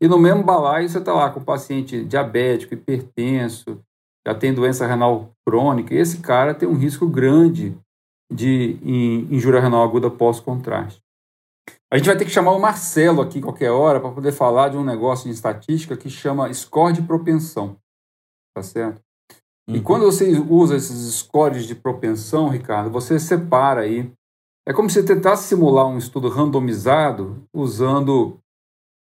e 0.00 0.06
no 0.06 0.18
mesmo 0.18 0.44
balaio 0.44 0.88
você 0.88 0.98
está 0.98 1.12
lá 1.12 1.30
com 1.30 1.40
paciente 1.40 2.04
diabético, 2.04 2.74
hipertenso, 2.74 3.80
já 4.26 4.34
tem 4.34 4.52
doença 4.52 4.86
renal 4.86 5.30
crônica, 5.46 5.94
e 5.94 5.98
esse 5.98 6.18
cara 6.18 6.54
tem 6.54 6.68
um 6.68 6.76
risco 6.76 7.06
grande 7.06 7.78
de 8.32 8.78
injúria 9.30 9.60
renal 9.60 9.84
aguda 9.84 10.10
pós-contraste. 10.10 11.00
A 11.92 11.96
gente 11.96 12.06
vai 12.06 12.16
ter 12.16 12.24
que 12.24 12.30
chamar 12.30 12.50
o 12.52 12.60
Marcelo 12.60 13.22
aqui 13.22 13.40
qualquer 13.40 13.70
hora 13.70 14.00
para 14.00 14.10
poder 14.10 14.32
falar 14.32 14.70
de 14.70 14.76
um 14.76 14.84
negócio 14.84 15.28
de 15.28 15.34
estatística 15.34 15.96
que 15.96 16.10
chama 16.10 16.52
score 16.52 16.92
de 16.92 17.02
propensão. 17.02 17.76
Tá 18.54 18.62
certo? 18.62 19.00
E 19.68 19.80
quando 19.80 20.04
você 20.04 20.38
usa 20.38 20.76
esses 20.76 21.14
scores 21.14 21.66
de 21.66 21.74
propensão, 21.74 22.48
Ricardo, 22.48 22.90
você 22.90 23.18
separa 23.18 23.82
aí. 23.82 24.12
É 24.66 24.72
como 24.72 24.90
se 24.90 25.04
tentasse 25.04 25.48
simular 25.48 25.86
um 25.86 25.98
estudo 25.98 26.28
randomizado 26.28 27.44
usando 27.54 28.40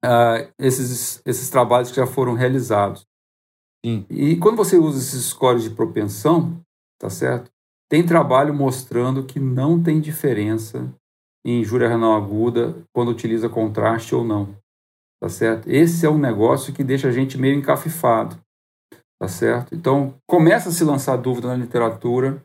uh, 0.04 0.52
esses, 0.58 1.22
esses 1.24 1.48
trabalhos 1.48 1.90
que 1.90 1.96
já 1.96 2.06
foram 2.06 2.34
realizados. 2.34 3.07
Sim. 3.88 4.06
E 4.10 4.36
quando 4.36 4.56
você 4.56 4.76
usa 4.76 4.98
esses 4.98 5.24
scores 5.26 5.62
de 5.62 5.70
propensão, 5.70 6.60
tá 7.00 7.08
certo? 7.08 7.50
Tem 7.90 8.04
trabalho 8.04 8.52
mostrando 8.52 9.24
que 9.24 9.40
não 9.40 9.82
tem 9.82 9.98
diferença 10.00 10.92
em 11.44 11.60
injúria 11.60 11.88
renal 11.88 12.14
aguda 12.14 12.76
quando 12.92 13.10
utiliza 13.10 13.48
contraste 13.48 14.14
ou 14.14 14.22
não. 14.22 14.54
Tá 15.20 15.28
certo? 15.28 15.68
Esse 15.68 16.04
é 16.04 16.10
um 16.10 16.18
negócio 16.18 16.72
que 16.72 16.84
deixa 16.84 17.08
a 17.08 17.12
gente 17.12 17.38
meio 17.38 17.56
encafifado. 17.56 18.38
Tá 19.20 19.26
certo? 19.26 19.74
Então, 19.74 20.14
começa 20.28 20.68
a 20.68 20.72
se 20.72 20.84
lançar 20.84 21.16
dúvida 21.16 21.48
na 21.48 21.56
literatura 21.56 22.42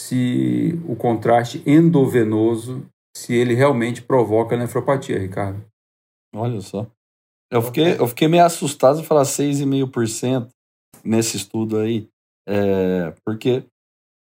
se 0.00 0.80
o 0.88 0.96
contraste 0.96 1.62
endovenoso, 1.66 2.86
se 3.16 3.34
ele 3.34 3.54
realmente 3.54 4.00
provoca 4.02 4.56
nefropatia, 4.56 5.18
Ricardo. 5.18 5.62
Olha 6.34 6.60
só. 6.60 6.86
Eu 7.50 7.62
fiquei, 7.62 7.98
eu 7.98 8.06
fiquei 8.06 8.28
meio 8.28 8.44
assustado 8.44 9.00
de 9.00 9.06
falar 9.06 9.22
6,5% 9.22 10.48
nesse 11.08 11.36
estudo 11.36 11.78
aí, 11.78 12.06
é, 12.46 13.14
porque 13.24 13.64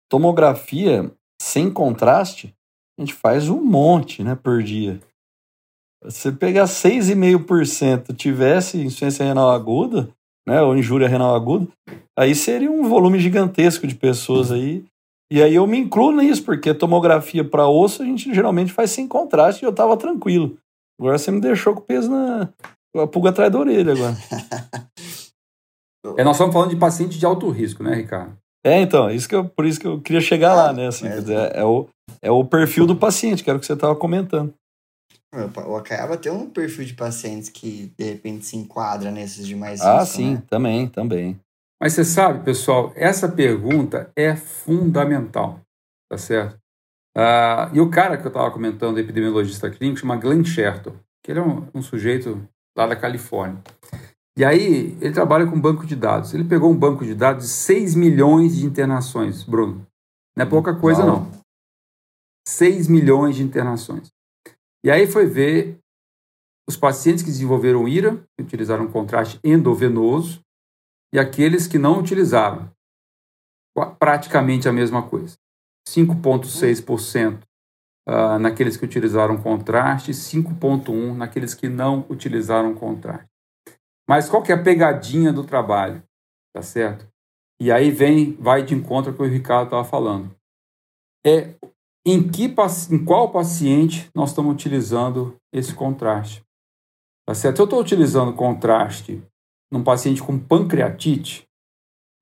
tomografia 0.10 1.12
sem 1.42 1.72
contraste, 1.72 2.54
a 2.98 3.02
gente 3.02 3.14
faz 3.14 3.50
um 3.50 3.62
monte 3.62 4.24
né, 4.24 4.36
por 4.36 4.64
dia. 4.64 5.00
Se 6.08 6.32
pegar 6.32 6.66
6,5% 6.66 8.16
tivesse 8.16 8.78
insuficiência 8.78 9.26
renal 9.26 9.50
aguda, 9.50 10.10
né, 10.48 10.62
ou 10.62 10.78
injúria 10.78 11.08
renal 11.08 11.36
aguda, 11.36 11.68
aí 12.18 12.36
seria 12.36 12.72
um 12.72 12.88
volume 12.88 13.20
gigantesco 13.20 13.88
de 13.88 13.96
pessoas 13.96 14.52
aí. 14.52 14.86
E 15.32 15.42
aí 15.42 15.56
eu 15.56 15.66
me 15.66 15.80
incluo 15.80 16.12
nisso, 16.12 16.44
porque 16.44 16.74
tomografia 16.74 17.44
para 17.44 17.68
osso 17.68 18.04
a 18.04 18.06
gente 18.06 18.32
geralmente 18.34 18.72
faz 18.72 18.92
sem 18.92 19.08
contraste 19.08 19.66
e 19.66 19.68
eu 19.68 19.74
tava 19.74 19.98
tranquilo. 19.98 20.58
Agora 21.00 21.18
você 21.18 21.32
me 21.32 21.42
deixou 21.42 21.74
com 21.74 21.82
o 21.82 21.84
peso 21.84 22.10
na 22.12 22.48
a 22.96 23.08
pulga 23.08 23.30
atrás 23.30 23.52
da 23.52 23.60
orelha 23.60 23.92
agora. 23.92 24.16
é, 26.18 26.24
nós 26.24 26.36
estamos 26.36 26.54
falando 26.54 26.70
de 26.70 26.76
paciente 26.76 27.18
de 27.18 27.26
alto 27.26 27.50
risco, 27.50 27.84
né, 27.84 27.96
Ricardo? 27.96 28.38
É, 28.66 28.82
então, 28.82 29.12
isso 29.12 29.30
que 29.30 29.36
eu, 29.36 29.48
por 29.48 29.66
isso 29.66 29.80
que 29.80 29.86
eu 29.86 30.02
queria 30.02 30.22
chegar 30.22 30.56
lá, 30.56 30.74
né? 30.74 30.88
Assim, 30.88 31.08
é, 31.08 31.20
dizer, 31.20 31.56
é, 31.56 31.64
o, 31.64 31.88
é 32.22 32.32
o 32.32 32.44
perfil 32.44 32.88
do 32.88 32.96
paciente, 32.96 33.44
que 33.44 33.50
era 33.50 33.58
o 33.58 33.60
que 33.60 33.66
você 33.66 33.74
estava 33.74 33.96
comentando. 33.96 34.54
O 35.68 35.76
Acaiaba 35.76 36.18
tem 36.18 36.32
um 36.32 36.50
perfil 36.50 36.86
de 36.86 36.94
pacientes 36.94 37.50
que 37.50 37.92
de 37.98 38.06
repente 38.06 38.46
se 38.46 38.56
enquadra 38.56 39.12
nesses 39.12 39.46
demais 39.46 39.82
Ah, 39.82 40.00
risco, 40.00 40.16
sim, 40.16 40.34
né? 40.36 40.44
também, 40.50 40.88
também. 40.88 41.40
Mas 41.82 41.94
você 41.94 42.06
sabe, 42.06 42.44
pessoal, 42.44 42.92
essa 42.96 43.28
pergunta 43.28 44.10
é 44.16 44.36
fundamental, 44.36 45.60
tá 46.10 46.18
certo? 46.18 46.58
Uh, 47.18 47.70
e 47.74 47.80
o 47.82 47.90
cara 47.90 48.18
que 48.18 48.26
eu 48.26 48.30
estava 48.30 48.50
comentando, 48.50 48.98
epidemiologista 48.98 49.70
clínico, 49.70 50.00
chama 50.00 50.16
Glenn 50.16 50.44
Sherton, 50.44 50.94
que 51.24 51.32
ele 51.32 51.40
é 51.40 51.44
um, 51.44 51.68
um 51.74 51.82
sujeito 51.82 52.48
lá 52.78 52.88
da 52.88 52.96
Califórnia. 52.96 53.62
E 54.38 54.44
aí, 54.44 54.98
ele 55.00 55.14
trabalha 55.14 55.48
com 55.48 55.60
banco 55.60 55.86
de 55.86 55.96
dados. 55.96 56.34
Ele 56.34 56.44
pegou 56.44 56.70
um 56.70 56.78
banco 56.78 57.06
de 57.06 57.16
dados 57.16 57.46
de 57.46 57.50
6 57.50 57.96
milhões 57.96 58.56
de 58.58 58.66
internações, 58.66 59.44
Bruno. 59.44 59.88
Não 60.36 60.46
é 60.46 60.50
pouca 60.50 60.76
coisa, 60.76 61.06
não. 61.06 61.22
não. 61.22 61.32
6 62.48 62.88
milhões 62.88 63.38
de 63.38 63.44
internações. 63.44 64.10
E 64.84 64.92
aí 64.92 65.08
foi 65.08 65.26
ver 65.26 65.80
os 66.68 66.76
pacientes 66.76 67.24
que 67.24 67.30
desenvolveram 67.30 67.88
IRA, 67.88 68.18
que 68.38 68.44
utilizaram 68.44 68.92
contraste 68.92 69.40
endovenoso, 69.44 70.42
e 71.14 71.20
aqueles 71.20 71.66
que 71.66 71.78
não 71.78 72.00
utilizaram. 72.00 72.70
Praticamente 73.98 74.68
a 74.68 74.74
mesma 74.74 75.08
coisa. 75.08 75.36
5,6% 75.88 77.42
uh, 78.08 78.40
naqueles 78.40 78.76
que 78.76 78.86
utilizaram 78.86 79.42
contraste, 79.42 80.12
5,1% 80.12 81.16
naqueles 81.16 81.54
que 81.54 81.70
não 81.70 82.06
utilizaram 82.10 82.74
contraste. 82.74 83.35
Mas 84.08 84.30
qual 84.30 84.44
que 84.44 84.52
é 84.52 84.56
a 84.56 84.64
pegadinha 84.64 85.34
do 85.34 85.44
trabalho? 85.44 86.04
Tá 86.54 86.62
certo? 86.62 87.08
E 87.60 87.72
aí 87.72 87.90
vem, 87.90 88.34
vai 88.34 88.64
de 88.64 88.76
encontro 88.76 89.14
com 89.14 89.24
o 89.24 89.26
que 89.26 89.32
o 89.32 89.34
Ricardo 89.34 89.66
estava 89.66 89.84
falando. 89.84 90.36
É 91.26 91.56
em, 92.06 92.30
que, 92.30 92.54
em 92.92 93.04
qual 93.04 93.32
paciente 93.32 94.10
nós 94.14 94.30
estamos 94.30 94.54
utilizando 94.54 95.36
esse 95.52 95.74
contraste. 95.74 96.44
Tá 97.26 97.34
certo? 97.34 97.56
Se 97.56 97.62
eu 97.62 97.66
estou 97.66 97.82
utilizando 97.82 98.34
contraste 98.34 99.24
num 99.72 99.84
paciente 99.84 100.22
com 100.22 100.38
pancreatite, 100.38 101.48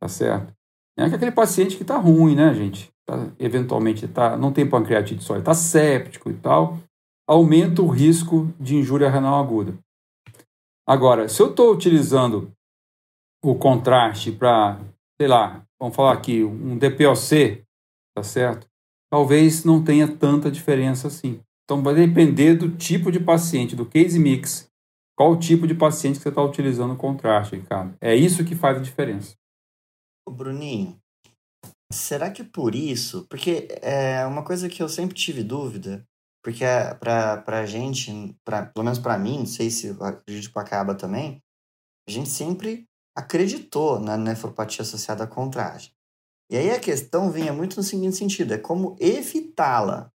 tá 0.01 0.07
certo? 0.07 0.53
É 0.97 1.03
aquele 1.03 1.31
paciente 1.31 1.75
que 1.75 1.81
está 1.81 1.97
ruim, 1.97 2.35
né, 2.35 2.53
gente? 2.53 2.89
Tá, 3.05 3.15
eventualmente 3.37 4.07
tá, 4.07 4.37
não 4.37 4.53
tem 4.53 4.69
pancreatite 4.69 5.23
só, 5.23 5.35
está 5.37 5.53
séptico 5.53 6.29
e 6.29 6.35
tal, 6.35 6.79
aumenta 7.27 7.81
o 7.81 7.87
risco 7.87 8.47
de 8.57 8.77
injúria 8.77 9.09
renal 9.09 9.43
aguda. 9.43 9.77
Agora, 10.87 11.29
se 11.29 11.41
eu 11.41 11.49
estou 11.49 11.73
utilizando 11.73 12.51
o 13.43 13.55
contraste 13.55 14.31
para, 14.31 14.79
sei 15.19 15.27
lá, 15.27 15.65
vamos 15.79 15.95
falar 15.95 16.13
aqui, 16.13 16.43
um 16.43 16.77
DPOC, 16.77 17.63
tá 18.15 18.23
certo? 18.23 18.67
talvez 19.13 19.63
não 19.63 19.83
tenha 19.83 20.07
tanta 20.07 20.49
diferença 20.49 21.07
assim. 21.07 21.39
Então 21.63 21.83
vai 21.83 21.93
depender 21.93 22.55
do 22.55 22.75
tipo 22.75 23.11
de 23.11 23.19
paciente, 23.19 23.75
do 23.75 23.85
case 23.85 24.17
mix, 24.17 24.67
qual 25.15 25.33
o 25.33 25.39
tipo 25.39 25.67
de 25.67 25.75
paciente 25.75 26.15
que 26.15 26.23
você 26.23 26.29
está 26.29 26.41
utilizando 26.41 26.95
o 26.95 26.97
contraste, 26.97 27.55
Ricardo. 27.55 27.95
É 28.01 28.15
isso 28.15 28.43
que 28.43 28.55
faz 28.55 28.79
a 28.79 28.81
diferença. 28.81 29.35
Ô 30.27 30.31
Bruninho, 30.31 30.97
será 31.91 32.31
que 32.31 32.43
por 32.43 32.73
isso? 32.73 33.27
Porque 33.29 33.67
é 33.83 34.25
uma 34.25 34.43
coisa 34.43 34.67
que 34.67 34.81
eu 34.81 34.89
sempre 34.89 35.13
tive 35.13 35.43
dúvida, 35.43 36.03
porque 36.43 36.65
para 36.99 37.59
a 37.59 37.65
gente, 37.65 38.35
pra, 38.43 38.65
pelo 38.65 38.83
menos 38.83 38.99
para 38.99 39.17
mim, 39.17 39.39
não 39.39 39.45
sei 39.45 39.71
se 39.71 39.95
acredito 40.01 40.51
que 40.51 40.59
acaba 40.59 40.93
também, 40.93 41.41
a 42.07 42.11
gente 42.11 42.29
sempre 42.29 42.85
acreditou 43.15 43.99
na 43.99 44.17
nefropatia 44.17 44.81
associada 44.81 45.23
a 45.23 45.27
contraste. 45.27 45.95
E 46.51 46.57
aí 46.57 46.71
a 46.71 46.79
questão 46.79 47.31
vinha 47.31 47.53
muito 47.53 47.77
no 47.77 47.83
seguinte 47.83 48.17
sentido, 48.17 48.53
é 48.53 48.57
como 48.57 48.97
evitá-la, 48.99 50.11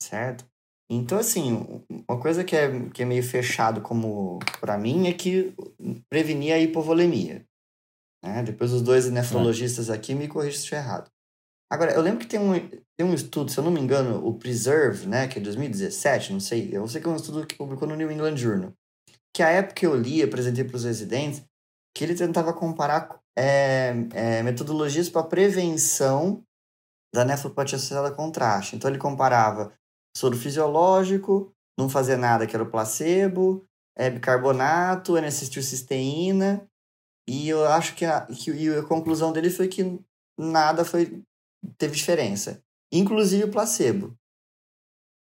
certo? 0.00 0.48
Então, 0.90 1.18
assim, 1.18 1.84
uma 2.08 2.18
coisa 2.18 2.42
que 2.44 2.56
é, 2.56 2.88
que 2.90 3.02
é 3.02 3.04
meio 3.04 3.22
fechado 3.22 3.82
como 3.82 4.38
para 4.60 4.78
mim 4.78 5.06
é 5.06 5.12
que 5.12 5.54
prevenir 6.08 6.54
a 6.54 6.58
hipovolemia. 6.58 7.44
Né? 8.24 8.42
Depois 8.42 8.72
os 8.72 8.80
dois 8.80 9.10
nefrologistas 9.10 9.90
aqui 9.90 10.14
me 10.14 10.28
corrigem 10.28 10.58
se 10.58 10.74
errado. 10.74 11.10
Agora, 11.70 11.92
eu 11.92 12.00
lembro 12.00 12.20
que 12.20 12.26
tem 12.26 12.40
um, 12.40 12.52
tem 12.96 13.06
um 13.06 13.12
estudo, 13.12 13.50
se 13.50 13.58
eu 13.58 13.64
não 13.64 13.70
me 13.70 13.80
engano, 13.80 14.26
o 14.26 14.38
Preserve, 14.38 15.06
né, 15.06 15.28
que 15.28 15.38
é 15.38 15.42
2017, 15.42 16.32
não 16.32 16.40
sei, 16.40 16.70
eu 16.72 16.88
sei 16.88 17.00
que 17.00 17.06
é 17.06 17.10
um 17.10 17.16
estudo 17.16 17.46
que 17.46 17.56
publicou 17.56 17.86
no 17.86 17.94
New 17.94 18.10
England 18.10 18.36
Journal, 18.36 18.72
que 19.34 19.42
a 19.42 19.50
época 19.50 19.74
que 19.74 19.86
eu 19.86 19.94
li, 19.94 20.22
apresentei 20.22 20.64
para 20.64 20.76
os 20.76 20.84
residentes, 20.84 21.44
que 21.94 22.04
ele 22.04 22.14
tentava 22.14 22.54
comparar 22.54 23.20
é, 23.36 23.92
é, 24.14 24.42
metodologias 24.42 25.10
para 25.10 25.22
prevenção 25.24 26.42
da 27.14 27.24
nefropatia 27.24 27.76
associada 27.76 28.08
a 28.08 28.14
contraste. 28.14 28.76
Então, 28.76 28.90
ele 28.90 28.98
comparava 28.98 29.72
soro 30.16 30.36
fisiológico, 30.36 31.52
não 31.78 31.88
fazer 31.88 32.16
nada, 32.16 32.46
que 32.46 32.56
era 32.56 32.62
o 32.62 32.70
placebo, 32.70 33.64
é, 33.96 34.10
bicarbonato, 34.10 35.16
N-acetilcisteína, 35.16 36.66
e 37.28 37.48
eu 37.48 37.66
acho 37.66 37.94
que 37.94 38.04
a, 38.04 38.26
que 38.26 38.70
a 38.70 38.82
conclusão 38.82 39.32
dele 39.32 39.50
foi 39.50 39.68
que 39.68 40.00
nada 40.38 40.84
foi 40.84 41.22
teve 41.76 41.96
diferença, 41.96 42.62
inclusive 42.92 43.44
o 43.44 43.50
placebo. 43.50 44.16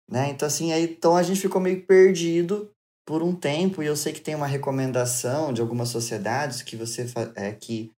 Né? 0.09 0.29
Então, 0.29 0.47
assim, 0.47 0.71
aí, 0.71 0.83
então 0.83 1.15
a 1.15 1.23
gente 1.23 1.39
ficou 1.39 1.61
meio 1.61 1.85
perdido 1.85 2.69
por 3.05 3.21
um 3.21 3.35
tempo, 3.35 3.83
e 3.83 3.85
eu 3.85 3.95
sei 3.95 4.13
que 4.13 4.21
tem 4.21 4.35
uma 4.35 4.47
recomendação 4.47 5.51
de 5.51 5.61
algumas 5.61 5.89
sociedades 5.89 6.61
que 6.61 6.77
você 6.77 7.05
é, 7.35 7.51
que 7.51 7.91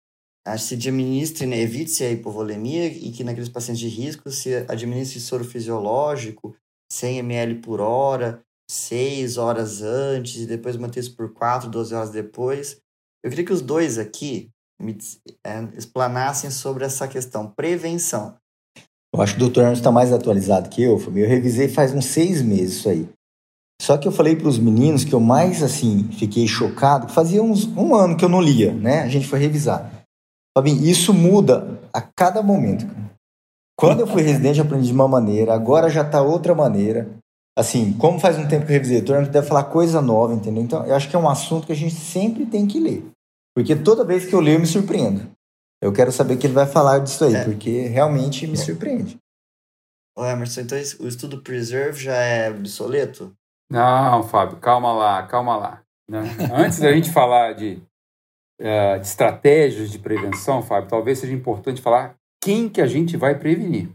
se 0.58 0.74
administre, 0.74 1.46
né, 1.46 1.58
evite-se 1.58 2.04
a 2.04 2.10
hipovolemia 2.10 2.86
e 2.86 3.10
que 3.12 3.24
naqueles 3.24 3.48
pacientes 3.48 3.80
de 3.80 3.88
risco 3.88 4.30
se 4.30 4.54
administre 4.68 5.18
soro 5.18 5.44
fisiológico 5.44 6.54
100 6.92 7.18
ml 7.18 7.54
por 7.56 7.80
hora, 7.80 8.42
6 8.70 9.38
horas 9.38 9.82
antes 9.82 10.42
e 10.42 10.46
depois 10.46 10.76
manter 10.76 11.00
isso 11.00 11.16
por 11.16 11.32
4, 11.32 11.70
12 11.70 11.94
horas 11.94 12.10
depois. 12.10 12.80
Eu 13.22 13.30
queria 13.30 13.44
que 13.44 13.52
os 13.52 13.62
dois 13.62 13.98
aqui 13.98 14.50
me 14.80 14.96
é, 15.44 15.62
explanassem 15.76 16.50
sobre 16.50 16.84
essa 16.84 17.06
questão, 17.08 17.46
prevenção. 17.46 18.36
Eu 19.14 19.22
acho 19.22 19.34
que 19.34 19.42
o 19.42 19.44
doutor 19.44 19.64
Ernst 19.64 19.80
está 19.80 19.92
mais 19.92 20.12
atualizado 20.12 20.68
que 20.68 20.82
eu, 20.82 20.98
Eu 21.14 21.28
revisei 21.28 21.68
faz 21.68 21.94
uns 21.94 22.06
seis 22.06 22.42
meses 22.42 22.78
isso 22.78 22.88
aí. 22.88 23.08
Só 23.80 23.96
que 23.96 24.08
eu 24.08 24.12
falei 24.12 24.34
para 24.34 24.48
os 24.48 24.58
meninos 24.58 25.04
que 25.04 25.12
eu 25.12 25.20
mais 25.20 25.62
assim 25.62 26.08
fiquei 26.12 26.46
chocado, 26.46 27.12
fazia 27.12 27.42
uns, 27.42 27.64
um 27.76 27.94
ano 27.94 28.16
que 28.16 28.24
eu 28.24 28.28
não 28.28 28.40
lia, 28.40 28.72
né? 28.72 29.02
A 29.02 29.08
gente 29.08 29.26
foi 29.26 29.38
revisar. 29.38 29.90
Fabinho, 30.56 30.84
isso 30.84 31.12
muda 31.12 31.80
a 31.92 32.00
cada 32.00 32.42
momento. 32.42 32.86
Quando 33.76 34.00
eu 34.00 34.06
fui 34.06 34.22
residente, 34.22 34.58
eu 34.58 34.64
aprendi 34.64 34.86
de 34.86 34.92
uma 34.92 35.08
maneira, 35.08 35.52
agora 35.52 35.90
já 35.90 36.02
está 36.02 36.22
outra 36.22 36.54
maneira. 36.54 37.10
Assim, 37.56 37.92
como 37.92 38.18
faz 38.18 38.38
um 38.38 38.48
tempo 38.48 38.66
que 38.66 38.72
eu 38.72 38.74
revisei, 38.74 38.98
o 38.98 39.04
Torno 39.04 39.28
deve 39.28 39.46
falar 39.46 39.64
coisa 39.64 40.00
nova, 40.00 40.34
entendeu? 40.34 40.62
Então, 40.62 40.84
eu 40.86 40.94
acho 40.94 41.08
que 41.08 41.14
é 41.14 41.18
um 41.18 41.28
assunto 41.28 41.66
que 41.66 41.72
a 41.72 41.76
gente 41.76 41.94
sempre 41.94 42.46
tem 42.46 42.66
que 42.66 42.80
ler. 42.80 43.04
Porque 43.54 43.76
toda 43.76 44.04
vez 44.04 44.26
que 44.26 44.34
eu 44.34 44.40
leio, 44.40 44.56
eu 44.56 44.60
me 44.60 44.66
surpreendo. 44.66 45.30
Eu 45.80 45.92
quero 45.92 46.10
saber 46.10 46.34
o 46.34 46.38
que 46.38 46.46
ele 46.46 46.54
vai 46.54 46.66
falar 46.66 46.98
disso 46.98 47.24
aí, 47.24 47.34
é. 47.34 47.44
porque 47.44 47.86
realmente 47.88 48.46
me 48.46 48.56
surpreende. 48.56 49.18
Ô 50.16 50.24
Emerson, 50.24 50.62
então 50.62 50.78
o 51.00 51.08
estudo 51.08 51.42
Preserve 51.42 52.02
já 52.02 52.14
é 52.14 52.50
obsoleto? 52.50 53.36
Não, 53.70 54.22
Fábio, 54.22 54.58
calma 54.58 54.92
lá, 54.92 55.22
calma 55.26 55.56
lá. 55.56 55.82
Né? 56.08 56.22
Antes 56.54 56.78
da 56.78 56.92
gente 56.92 57.10
falar 57.10 57.52
de, 57.54 57.82
uh, 58.60 59.00
de 59.00 59.06
estratégias 59.06 59.90
de 59.90 59.98
prevenção, 59.98 60.62
Fábio, 60.62 60.88
talvez 60.88 61.18
seja 61.18 61.32
importante 61.32 61.82
falar 61.82 62.16
quem 62.42 62.68
que 62.68 62.80
a 62.80 62.86
gente 62.86 63.16
vai 63.16 63.38
prevenir. 63.38 63.90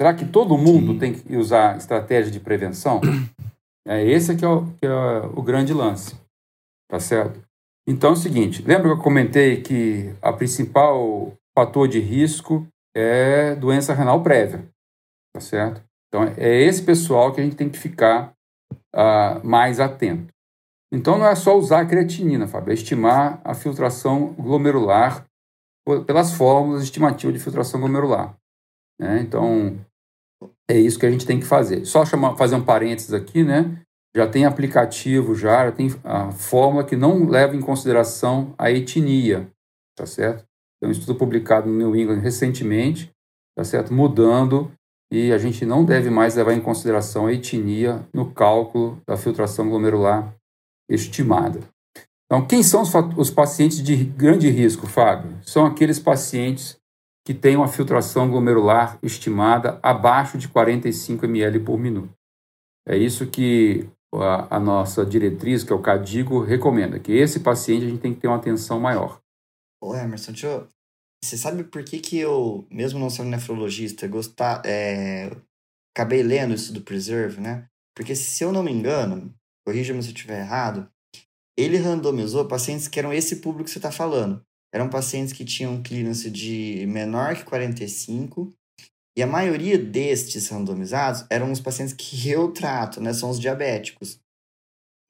Será 0.00 0.14
que 0.14 0.24
todo 0.24 0.58
mundo 0.58 0.92
Sim. 0.92 0.98
tem 0.98 1.14
que 1.14 1.36
usar 1.36 1.76
estratégia 1.76 2.30
de 2.30 2.40
prevenção? 2.40 3.00
É 3.86 4.04
esse 4.04 4.36
que 4.36 4.44
é, 4.44 4.48
o, 4.48 4.66
que 4.74 4.84
é 4.84 5.20
o 5.34 5.42
grande 5.42 5.72
lance, 5.72 6.14
tá 6.90 7.00
certo? 7.00 7.40
Então 7.88 8.10
é 8.10 8.12
o 8.12 8.16
seguinte, 8.16 8.60
lembra 8.60 8.84
que 8.84 9.00
eu 9.00 9.02
comentei 9.02 9.62
que 9.62 10.14
a 10.20 10.30
principal 10.30 11.32
fator 11.58 11.88
de 11.88 11.98
risco 11.98 12.68
é 12.94 13.54
doença 13.54 13.94
renal 13.94 14.22
prévia, 14.22 14.68
tá 15.34 15.40
certo? 15.40 15.82
Então, 16.08 16.24
é 16.36 16.62
esse 16.62 16.82
pessoal 16.82 17.32
que 17.32 17.40
a 17.40 17.44
gente 17.44 17.56
tem 17.56 17.70
que 17.70 17.78
ficar 17.78 18.34
uh, 18.94 19.46
mais 19.46 19.80
atento. 19.80 20.32
Então, 20.92 21.18
não 21.18 21.26
é 21.26 21.34
só 21.34 21.56
usar 21.56 21.80
a 21.80 21.86
creatinina, 21.86 22.46
Fábio, 22.46 22.72
é 22.72 22.74
estimar 22.74 23.40
a 23.42 23.54
filtração 23.54 24.34
glomerular 24.34 25.24
pelas 26.06 26.34
fórmulas 26.34 26.82
estimativas 26.82 27.34
de 27.34 27.42
filtração 27.42 27.80
glomerular. 27.80 28.34
Né? 29.00 29.20
Então, 29.20 29.78
é 30.70 30.78
isso 30.78 30.98
que 30.98 31.06
a 31.06 31.10
gente 31.10 31.26
tem 31.26 31.40
que 31.40 31.46
fazer. 31.46 31.86
Só 31.86 32.04
chamar, 32.04 32.36
fazer 32.36 32.56
um 32.56 32.64
parênteses 32.64 33.14
aqui, 33.14 33.42
né? 33.42 33.82
Já 34.18 34.26
tem 34.26 34.44
aplicativo, 34.44 35.32
já, 35.32 35.66
já 35.66 35.70
tem 35.70 35.94
a 36.02 36.32
fórmula 36.32 36.82
que 36.82 36.96
não 36.96 37.28
leva 37.28 37.54
em 37.54 37.60
consideração 37.60 38.52
a 38.58 38.68
etnia, 38.68 39.48
tá 39.96 40.04
certo? 40.06 40.44
Tem 40.80 40.88
um 40.88 40.90
estudo 40.90 41.14
publicado 41.14 41.68
no 41.68 41.76
New 41.76 41.94
England 41.94 42.18
recentemente, 42.18 43.12
tá 43.56 43.62
certo? 43.62 43.94
Mudando 43.94 44.72
e 45.12 45.32
a 45.32 45.38
gente 45.38 45.64
não 45.64 45.84
deve 45.84 46.10
mais 46.10 46.34
levar 46.34 46.52
em 46.52 46.60
consideração 46.60 47.28
a 47.28 47.32
etnia 47.32 48.08
no 48.12 48.32
cálculo 48.32 49.00
da 49.06 49.16
filtração 49.16 49.70
glomerular 49.70 50.34
estimada. 50.90 51.60
Então, 52.26 52.44
quem 52.44 52.64
são 52.64 52.82
os, 52.82 52.92
os 53.16 53.30
pacientes 53.30 53.80
de 53.80 53.94
grande 53.94 54.50
risco, 54.50 54.88
Fábio? 54.88 55.38
São 55.42 55.64
aqueles 55.64 56.00
pacientes 56.00 56.76
que 57.24 57.32
têm 57.32 57.54
uma 57.54 57.68
filtração 57.68 58.28
glomerular 58.28 58.98
estimada 59.00 59.78
abaixo 59.80 60.36
de 60.36 60.48
45 60.48 61.24
ml 61.24 61.60
por 61.60 61.78
minuto. 61.78 62.12
É 62.84 62.96
isso 62.96 63.24
que 63.28 63.88
a, 64.14 64.56
a, 64.56 64.60
nossa 64.60 65.04
diretriz, 65.04 65.62
que 65.62 65.72
é 65.72 65.76
o 65.76 65.82
CADIGO, 65.82 66.42
recomenda, 66.42 66.98
que 66.98 67.12
esse 67.12 67.40
paciente 67.40 67.84
a 67.84 67.88
gente 67.88 68.00
tem 68.00 68.14
que 68.14 68.20
ter 68.20 68.28
uma 68.28 68.36
atenção 68.36 68.80
maior. 68.80 69.20
Ô 69.80 69.94
Emerson, 69.94 70.32
você 71.22 71.36
sabe 71.36 71.64
por 71.64 71.84
que, 71.84 71.98
que 71.98 72.18
eu, 72.18 72.66
mesmo 72.70 72.98
não 72.98 73.10
sendo 73.10 73.28
nefrologista, 73.28 74.06
gostar, 74.08 74.62
é... 74.64 75.30
acabei 75.94 76.22
lendo 76.22 76.54
isso 76.54 76.72
do 76.72 76.80
Preserve, 76.80 77.40
né? 77.40 77.66
Porque 77.94 78.14
se 78.14 78.44
eu 78.44 78.52
não 78.52 78.62
me 78.62 78.72
engano, 78.72 79.34
corrija-me 79.66 80.02
se 80.02 80.10
eu 80.10 80.14
estiver 80.14 80.40
errado, 80.40 80.88
ele 81.56 81.76
randomizou 81.76 82.46
pacientes 82.46 82.86
que 82.86 82.98
eram 82.98 83.12
esse 83.12 83.36
público 83.36 83.64
que 83.64 83.70
você 83.70 83.78
está 83.78 83.90
falando. 83.90 84.40
Eram 84.72 84.88
pacientes 84.88 85.32
que 85.32 85.44
tinham 85.44 85.82
clearance 85.82 86.30
de 86.30 86.86
menor 86.86 87.34
que 87.34 87.44
45, 87.44 88.54
e 89.18 89.22
a 89.22 89.26
maioria 89.26 89.76
destes 89.76 90.48
randomizados 90.48 91.26
eram 91.28 91.50
os 91.50 91.58
pacientes 91.58 91.92
que 91.92 92.30
eu 92.30 92.52
trato, 92.52 93.00
né? 93.00 93.12
São 93.12 93.30
os 93.30 93.40
diabéticos. 93.40 94.20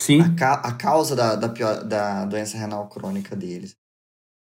Sim. 0.00 0.22
A, 0.22 0.34
ca 0.34 0.54
a 0.54 0.72
causa 0.72 1.14
da, 1.14 1.36
da, 1.36 1.46
pior, 1.50 1.84
da 1.84 2.24
doença 2.24 2.56
renal 2.56 2.88
crônica 2.88 3.36
deles. 3.36 3.76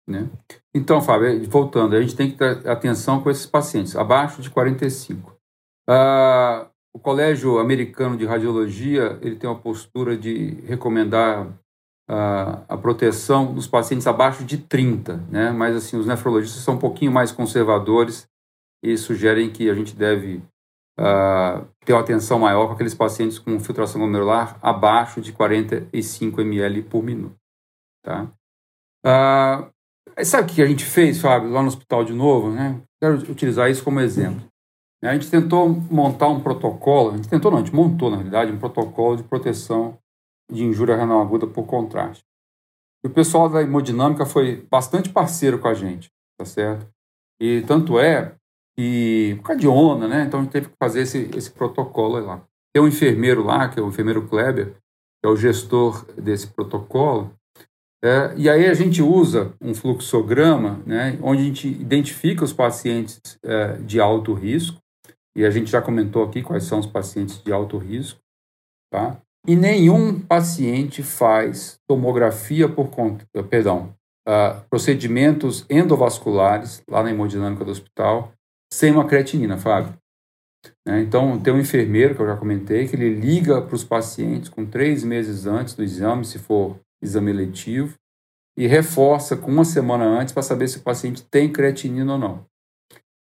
Né? 0.08 0.30
Então, 0.72 1.02
Fábio, 1.02 1.50
voltando, 1.50 1.96
a 1.96 2.00
gente 2.00 2.14
tem 2.14 2.30
que 2.30 2.38
ter 2.38 2.68
atenção 2.68 3.20
com 3.20 3.28
esses 3.28 3.44
pacientes, 3.44 3.96
abaixo 3.96 4.40
de 4.40 4.50
45. 4.50 5.36
Ah, 5.88 6.68
o 6.94 7.00
Colégio 7.00 7.58
Americano 7.58 8.16
de 8.16 8.26
Radiologia 8.26 9.18
ele 9.20 9.34
tem 9.34 9.50
uma 9.50 9.58
postura 9.58 10.16
de 10.16 10.60
recomendar 10.64 11.48
ah, 12.08 12.62
a 12.68 12.76
proteção 12.76 13.52
dos 13.52 13.66
pacientes 13.66 14.06
abaixo 14.06 14.44
de 14.44 14.58
30, 14.58 15.16
né? 15.28 15.50
mas 15.50 15.74
assim, 15.74 15.96
os 15.96 16.06
nefrologistas 16.06 16.62
são 16.62 16.74
um 16.74 16.78
pouquinho 16.78 17.10
mais 17.10 17.32
conservadores 17.32 18.30
e 18.82 18.96
sugerem 18.96 19.52
que 19.52 19.68
a 19.68 19.74
gente 19.74 19.94
deve 19.94 20.42
uh, 20.98 21.66
ter 21.84 21.92
uma 21.92 22.00
atenção 22.00 22.38
maior 22.38 22.66
com 22.66 22.72
aqueles 22.74 22.94
pacientes 22.94 23.38
com 23.38 23.60
filtração 23.60 24.00
glomerular 24.00 24.58
abaixo 24.62 25.20
de 25.20 25.32
45 25.32 26.40
ml 26.40 26.82
por 26.82 27.02
minuto. 27.02 27.36
Tá? 28.02 28.30
Uh, 29.04 30.24
sabe 30.24 30.50
o 30.50 30.54
que 30.54 30.62
a 30.62 30.66
gente 30.66 30.84
fez, 30.84 31.20
Fábio, 31.20 31.50
lá 31.50 31.62
no 31.62 31.68
hospital 31.68 32.04
de 32.04 32.12
novo? 32.12 32.50
Né? 32.50 32.80
Quero 33.00 33.16
utilizar 33.30 33.70
isso 33.70 33.84
como 33.84 34.00
exemplo. 34.00 34.50
A 35.02 35.14
gente 35.14 35.30
tentou 35.30 35.68
montar 35.68 36.28
um 36.28 36.40
protocolo, 36.40 37.12
a 37.12 37.16
gente 37.16 37.28
tentou 37.28 37.50
não, 37.50 37.58
a 37.58 37.62
gente 37.62 37.74
montou, 37.74 38.10
na 38.10 38.16
realidade, 38.16 38.52
um 38.52 38.58
protocolo 38.58 39.16
de 39.16 39.22
proteção 39.22 39.98
de 40.52 40.62
injúria 40.62 40.96
renal 40.96 41.22
aguda 41.22 41.46
por 41.46 41.64
contraste. 41.64 42.22
E 43.02 43.08
o 43.08 43.10
pessoal 43.10 43.48
da 43.48 43.62
hemodinâmica 43.62 44.26
foi 44.26 44.66
bastante 44.70 45.08
parceiro 45.08 45.58
com 45.58 45.68
a 45.68 45.74
gente, 45.74 46.10
tá 46.38 46.44
certo? 46.44 46.86
E 47.40 47.62
tanto 47.62 47.98
é 47.98 48.34
que, 48.80 49.34
por 49.36 49.42
causa 49.42 49.60
de 49.60 49.68
onda, 49.68 50.08
né? 50.08 50.24
Então 50.24 50.40
a 50.40 50.42
gente 50.42 50.52
teve 50.52 50.68
que 50.68 50.74
fazer 50.82 51.02
esse, 51.02 51.30
esse 51.36 51.50
protocolo 51.50 52.18
lá. 52.18 52.42
Tem 52.72 52.82
um 52.82 52.88
enfermeiro 52.88 53.44
lá, 53.44 53.68
que 53.68 53.78
é 53.78 53.82
o 53.82 53.88
enfermeiro 53.88 54.26
Kleber, 54.26 54.72
que 54.72 55.26
é 55.26 55.28
o 55.28 55.36
gestor 55.36 56.06
desse 56.16 56.46
protocolo, 56.46 57.30
é, 58.02 58.32
e 58.34 58.48
aí 58.48 58.66
a 58.66 58.72
gente 58.72 59.02
usa 59.02 59.52
um 59.60 59.74
fluxograma, 59.74 60.82
né, 60.86 61.18
onde 61.20 61.42
a 61.42 61.44
gente 61.44 61.68
identifica 61.68 62.42
os 62.42 62.52
pacientes 62.52 63.20
é, 63.44 63.74
de 63.76 64.00
alto 64.00 64.32
risco, 64.32 64.80
e 65.36 65.44
a 65.44 65.50
gente 65.50 65.70
já 65.70 65.82
comentou 65.82 66.24
aqui 66.24 66.42
quais 66.42 66.64
são 66.64 66.78
os 66.78 66.86
pacientes 66.86 67.42
de 67.42 67.52
alto 67.52 67.76
risco, 67.76 68.18
tá? 68.90 69.20
E 69.46 69.54
nenhum 69.54 70.18
paciente 70.18 71.02
faz 71.02 71.78
tomografia 71.86 72.68
por 72.68 72.88
conta, 72.88 73.26
perdão, 73.48 73.94
uh, 74.28 74.60
procedimentos 74.68 75.64
endovasculares 75.70 76.82
lá 76.88 77.02
na 77.02 77.10
hemodinâmica 77.10 77.64
do 77.64 77.70
hospital 77.70 78.32
sem 78.72 78.92
uma 78.92 79.06
creatinina, 79.06 79.56
Fábio. 79.56 79.94
Né? 80.86 81.00
Então, 81.00 81.38
tem 81.40 81.52
um 81.52 81.60
enfermeiro, 81.60 82.14
que 82.14 82.22
eu 82.22 82.26
já 82.26 82.36
comentei, 82.36 82.86
que 82.86 82.96
ele 82.96 83.14
liga 83.14 83.60
para 83.62 83.74
os 83.74 83.84
pacientes 83.84 84.48
com 84.48 84.64
três 84.66 85.04
meses 85.04 85.46
antes 85.46 85.74
do 85.74 85.82
exame, 85.82 86.24
se 86.24 86.38
for 86.38 86.78
exame 87.02 87.32
letivo, 87.32 87.94
e 88.56 88.66
reforça 88.66 89.36
com 89.36 89.50
uma 89.50 89.64
semana 89.64 90.04
antes 90.04 90.32
para 90.32 90.42
saber 90.42 90.68
se 90.68 90.78
o 90.78 90.82
paciente 90.82 91.22
tem 91.30 91.50
creatinina 91.50 92.12
ou 92.12 92.18
não. 92.18 92.44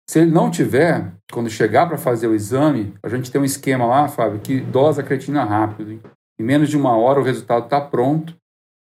Se 0.09 0.21
ele 0.21 0.31
não 0.31 0.51
tiver, 0.51 1.13
quando 1.33 1.51
chegar 1.51 1.89
para 1.89 1.99
fazer 1.99 2.29
o 2.29 2.35
exame, 2.35 2.95
a 3.03 3.09
gente 3.09 3.31
tem 3.31 3.41
um 3.41 3.45
esquema 3.45 3.85
lá, 3.87 4.07
Fábio, 4.07 4.41
que 4.41 4.61
dosa 4.61 5.01
a 5.01 5.05
creatina 5.05 5.43
rápido. 5.43 6.01
Em 6.39 6.45
menos 6.45 6.69
de 6.69 6.77
uma 6.77 6.97
hora 6.97 7.19
o 7.19 7.25
resultado 7.25 7.65
está 7.65 7.81
pronto 7.81 8.37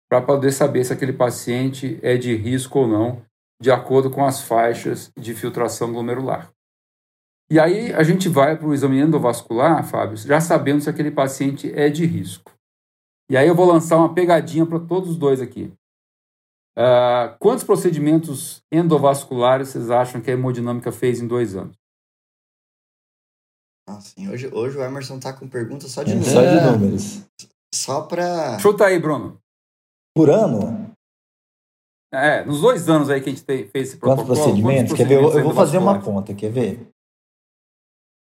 para 0.08 0.22
poder 0.22 0.52
saber 0.52 0.84
se 0.84 0.92
aquele 0.92 1.12
paciente 1.12 1.98
é 2.00 2.16
de 2.16 2.36
risco 2.36 2.78
ou 2.78 2.86
não 2.86 3.22
de 3.60 3.70
acordo 3.70 4.10
com 4.10 4.24
as 4.24 4.42
faixas 4.42 5.10
de 5.16 5.34
filtração 5.34 5.92
glomerular. 5.92 6.52
E 7.50 7.60
aí 7.60 7.92
a 7.92 8.02
gente 8.02 8.28
vai 8.28 8.56
para 8.56 8.66
o 8.66 8.74
exame 8.74 8.98
endovascular, 8.98 9.84
Fábio, 9.84 10.16
já 10.16 10.40
sabendo 10.40 10.80
se 10.80 10.90
aquele 10.90 11.10
paciente 11.10 11.72
é 11.72 11.88
de 11.88 12.04
risco. 12.04 12.52
E 13.30 13.36
aí 13.36 13.46
eu 13.46 13.54
vou 13.54 13.66
lançar 13.66 13.96
uma 13.96 14.12
pegadinha 14.12 14.66
para 14.66 14.80
todos 14.80 15.10
os 15.10 15.16
dois 15.16 15.40
aqui. 15.40 15.72
Uh, 16.76 17.36
quantos 17.38 17.64
procedimentos 17.64 18.62
endovasculares 18.70 19.68
vocês 19.68 19.90
acham 19.90 20.20
que 20.20 20.30
a 20.30 20.34
hemodinâmica 20.34 20.92
fez 20.92 21.20
em 21.20 21.26
dois 21.26 21.56
anos? 21.56 21.76
Assim, 23.88 24.28
hoje, 24.28 24.50
hoje 24.52 24.76
o 24.76 24.82
Emerson 24.82 25.18
tá 25.18 25.32
com 25.32 25.48
perguntas 25.48 25.90
só 25.92 26.02
de 26.02 26.12
é, 26.12 26.14
números. 26.14 26.32
Só 26.32 26.42
de 26.42 26.72
números. 26.72 27.22
Só 27.72 28.02
para. 28.02 28.58
Chuta 28.58 28.86
aí, 28.86 28.98
Bruno. 28.98 29.40
Por 30.14 30.28
ano? 30.28 30.85
É, 32.12 32.44
nos 32.44 32.60
dois 32.60 32.88
anos 32.88 33.10
aí 33.10 33.20
que 33.20 33.28
a 33.28 33.32
gente 33.32 33.44
fez 33.44 33.70
esse 33.74 33.96
protocolo. 33.96 34.28
Quantos 34.28 34.44
procedimentos? 34.44 34.94
Quer 34.94 35.06
ver? 35.06 35.14
Eu, 35.14 35.30
eu 35.32 35.44
vou 35.44 35.54
fazer 35.54 35.78
uma 35.78 36.00
conta, 36.00 36.34
quer 36.34 36.50
ver? 36.50 36.88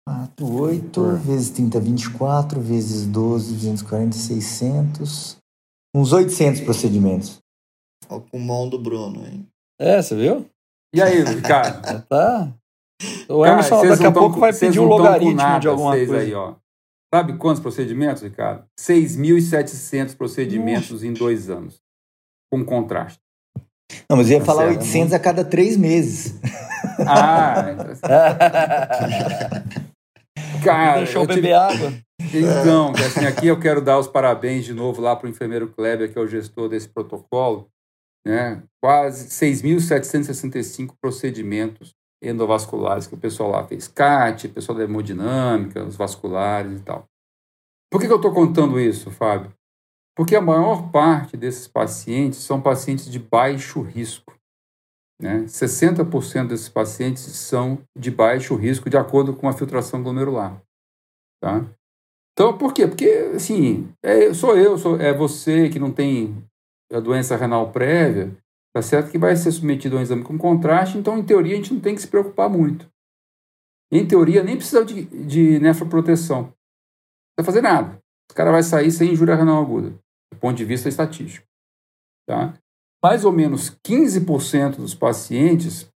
4, 0.06 0.46
8 0.46 1.16
vezes 1.16 1.50
30, 1.50 1.80
24, 1.80 2.60
vezes 2.60 3.06
12, 3.06 3.54
240, 3.54 4.16
600. 4.16 5.36
Uns 5.94 6.12
800 6.12 6.62
procedimentos. 6.62 7.38
Olha 8.08 8.18
o 8.18 8.20
pulmão 8.22 8.68
do 8.68 8.78
Bruno, 8.78 9.26
hein? 9.26 9.46
É, 9.80 10.02
você 10.02 10.16
viu? 10.16 10.46
E 10.94 11.00
aí, 11.00 11.40
cara? 11.42 12.00
tá. 12.08 12.52
O 13.28 13.44
Emerson 13.44 13.76
cara, 13.76 13.88
daqui 13.90 14.06
a 14.06 14.12
pouco 14.12 14.38
vai 14.38 14.52
pedir 14.52 14.80
um 14.80 14.86
logaritmo 14.86 15.34
nada, 15.34 15.60
de 15.60 15.68
alguma 15.68 15.92
coisa. 15.92 16.18
Aí, 16.18 16.34
ó. 16.34 16.54
Sabe 17.12 17.36
quantos 17.36 17.60
procedimentos, 17.60 18.22
Ricardo? 18.22 18.64
6.700 18.78 20.16
procedimentos 20.16 20.90
Nossa. 20.92 21.06
em 21.06 21.12
dois 21.12 21.50
anos. 21.50 21.80
Com 22.50 22.64
contraste. 22.64 23.21
Não, 24.08 24.16
mas 24.16 24.30
eu 24.30 24.34
ia 24.34 24.40
tá 24.40 24.46
falar 24.46 24.64
certo, 24.64 24.80
800 24.80 25.10
né? 25.10 25.16
a 25.16 25.20
cada 25.20 25.44
três 25.44 25.76
meses. 25.76 26.34
Ah, 27.06 27.76
cara. 30.64 30.98
Deixou 30.98 31.26
beber 31.26 31.48
te... 31.48 31.52
água. 31.52 31.92
Então, 32.32 32.92
assim, 32.92 33.26
aqui 33.26 33.46
eu 33.48 33.58
quero 33.58 33.80
dar 33.80 33.98
os 33.98 34.06
parabéns 34.06 34.64
de 34.64 34.72
novo 34.72 35.00
lá 35.00 35.16
para 35.16 35.26
o 35.26 35.30
enfermeiro 35.30 35.68
Kleber, 35.68 36.12
que 36.12 36.18
é 36.18 36.22
o 36.22 36.28
gestor 36.28 36.68
desse 36.68 36.88
protocolo. 36.88 37.68
Né? 38.26 38.62
Quase 38.80 39.28
6.765 39.28 40.94
procedimentos 41.00 41.94
endovasculares 42.22 43.06
que 43.06 43.14
o 43.14 43.18
pessoal 43.18 43.50
lá 43.50 43.64
fez. 43.64 43.88
CAT, 43.88 44.46
o 44.46 44.52
pessoal 44.52 44.78
da 44.78 44.84
hemodinâmica, 44.84 45.82
os 45.82 45.96
vasculares 45.96 46.78
e 46.78 46.82
tal. 46.82 47.04
Por 47.90 48.00
que, 48.00 48.06
que 48.06 48.12
eu 48.12 48.16
estou 48.16 48.32
contando 48.32 48.78
isso, 48.78 49.10
Fábio? 49.10 49.52
Porque 50.14 50.36
a 50.36 50.40
maior 50.40 50.90
parte 50.90 51.36
desses 51.36 51.66
pacientes 51.66 52.40
são 52.40 52.60
pacientes 52.60 53.10
de 53.10 53.18
baixo 53.18 53.80
risco. 53.80 54.34
Né? 55.20 55.44
60% 55.44 56.48
desses 56.48 56.68
pacientes 56.68 57.22
são 57.22 57.78
de 57.96 58.10
baixo 58.10 58.56
risco, 58.56 58.90
de 58.90 58.96
acordo 58.96 59.34
com 59.34 59.48
a 59.48 59.52
filtração 59.52 60.02
glomerular. 60.02 60.60
Tá? 61.40 61.64
Então, 62.32 62.56
por 62.56 62.74
quê? 62.74 62.86
Porque, 62.86 63.08
assim, 63.34 63.88
é, 64.02 64.32
sou 64.34 64.56
eu, 64.56 64.76
sou, 64.78 65.00
é 65.00 65.12
você 65.12 65.68
que 65.68 65.78
não 65.78 65.92
tem 65.92 66.42
a 66.92 66.98
doença 66.98 67.36
renal 67.36 67.70
prévia, 67.70 68.36
tá 68.74 68.82
certo? 68.82 69.10
Que 69.10 69.18
vai 69.18 69.36
ser 69.36 69.52
submetido 69.52 69.96
a 69.96 70.00
um 70.00 70.02
exame 70.02 70.24
com 70.24 70.36
contraste, 70.38 70.98
então, 70.98 71.18
em 71.18 71.24
teoria, 71.24 71.54
a 71.54 71.56
gente 71.56 71.72
não 71.72 71.80
tem 71.80 71.94
que 71.94 72.00
se 72.00 72.08
preocupar 72.08 72.48
muito. 72.48 72.90
Em 73.92 74.06
teoria, 74.06 74.42
nem 74.42 74.56
precisa 74.56 74.84
de, 74.84 75.04
de 75.04 75.58
nefroproteção. 75.60 76.44
Não 76.44 76.54
precisa 77.36 77.44
fazer 77.44 77.62
nada. 77.62 77.98
O 78.30 78.34
cara 78.34 78.50
vai 78.50 78.62
sair 78.62 78.90
sem 78.90 79.12
injúria 79.12 79.34
renal 79.34 79.62
aguda, 79.62 79.94
ponto 80.42 80.56
de 80.56 80.64
vista 80.64 80.88
estatístico. 80.88 81.46
Tá? 82.28 82.52
Mais 83.02 83.24
ou 83.24 83.32
menos 83.32 83.70
15% 83.86 84.76
dos 84.76 84.94
pacientes 84.94 85.88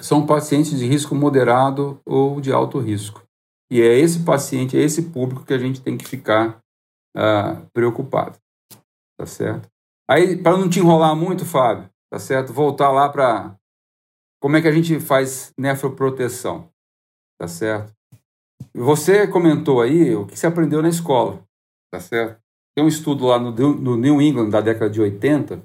são 0.00 0.26
pacientes 0.26 0.78
de 0.78 0.86
risco 0.86 1.14
moderado 1.14 2.00
ou 2.06 2.40
de 2.40 2.50
alto 2.50 2.78
risco. 2.78 3.22
E 3.70 3.82
é 3.82 3.98
esse 3.98 4.24
paciente, 4.24 4.76
é 4.76 4.80
esse 4.80 5.10
público 5.10 5.44
que 5.44 5.52
a 5.52 5.58
gente 5.58 5.82
tem 5.82 5.98
que 5.98 6.06
ficar 6.06 6.62
uh, 7.14 7.66
preocupado. 7.74 8.38
Tá 9.18 9.26
certo? 9.26 9.68
Aí, 10.08 10.40
para 10.40 10.56
não 10.56 10.70
te 10.70 10.78
enrolar 10.78 11.14
muito, 11.14 11.44
Fábio, 11.44 11.90
tá 12.10 12.18
certo? 12.18 12.52
Voltar 12.52 12.90
lá 12.90 13.08
para 13.10 13.54
como 14.40 14.56
é 14.56 14.62
que 14.62 14.68
a 14.68 14.72
gente 14.72 14.98
faz 15.00 15.52
nefroproteção, 15.58 16.70
tá 17.38 17.48
certo? 17.48 17.92
Você 18.72 19.26
comentou 19.26 19.82
aí 19.82 20.14
o 20.14 20.24
que 20.24 20.38
você 20.38 20.46
aprendeu 20.46 20.80
na 20.80 20.88
escola, 20.88 21.44
tá 21.92 22.00
certo? 22.00 22.40
Tem 22.78 22.84
um 22.84 22.86
estudo 22.88 23.26
lá 23.26 23.40
no, 23.40 23.50
no 23.50 23.96
New 23.96 24.22
England 24.22 24.50
da 24.50 24.60
década 24.60 24.88
de 24.88 25.00
80, 25.00 25.60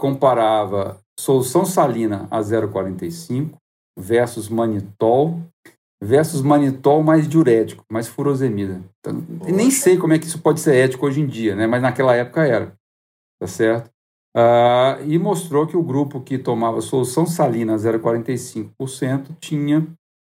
comparava 0.00 0.98
solução 1.20 1.66
salina 1.66 2.26
a 2.30 2.40
0,45 2.40 3.50
versus 3.98 4.48
manitol 4.48 5.42
versus 6.02 6.40
manitol 6.40 7.02
mais 7.02 7.28
diurético, 7.28 7.84
mais 7.92 8.08
furosemida. 8.08 8.82
Então, 8.98 9.22
nem 9.44 9.70
sei 9.70 9.98
como 9.98 10.14
é 10.14 10.18
que 10.18 10.24
isso 10.24 10.40
pode 10.40 10.60
ser 10.60 10.74
ético 10.76 11.04
hoje 11.04 11.20
em 11.20 11.26
dia, 11.26 11.54
né? 11.54 11.66
mas 11.66 11.82
naquela 11.82 12.16
época 12.16 12.46
era, 12.46 12.74
tá 13.38 13.46
certo? 13.46 13.90
Ah, 14.34 15.00
e 15.06 15.18
mostrou 15.18 15.66
que 15.66 15.76
o 15.76 15.82
grupo 15.82 16.22
que 16.22 16.38
tomava 16.38 16.80
solução 16.80 17.26
salina 17.26 17.76
0,45% 17.76 19.36
tinha 19.38 19.86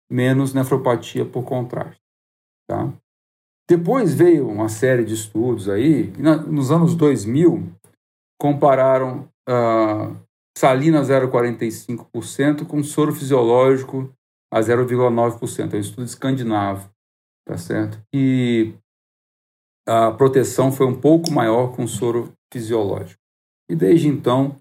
menos 0.09 0.53
nefropatia 0.53 1.25
por 1.25 1.43
contraste. 1.43 1.99
Tá? 2.69 2.89
Depois 3.70 4.15
veio 4.15 4.49
uma 4.49 4.67
série 4.67 5.05
de 5.05 5.13
estudos 5.13 5.70
aí, 5.70 6.11
e 6.17 6.22
na, 6.24 6.38
nos 6.38 6.72
anos 6.72 6.95
2000 6.95 7.72
compararam 8.41 9.30
uh, 9.47 10.17
salina 10.57 11.03
0,45% 11.03 12.65
com 12.65 12.82
soro 12.82 13.13
fisiológico 13.13 14.11
a 14.51 14.59
0,9%. 14.59 15.74
É 15.74 15.78
um 15.78 15.80
estudo 15.80 16.05
escandinavo, 16.05 16.89
tá 17.47 17.59
certo? 17.59 18.01
E 18.11 18.74
a 19.88 20.11
proteção 20.11 20.72
foi 20.72 20.88
um 20.88 20.99
pouco 20.99 21.32
maior 21.32 21.76
com 21.76 21.86
soro 21.86 22.34
fisiológico. 22.51 23.22
E 23.70 23.76
desde 23.76 24.07
então, 24.07 24.55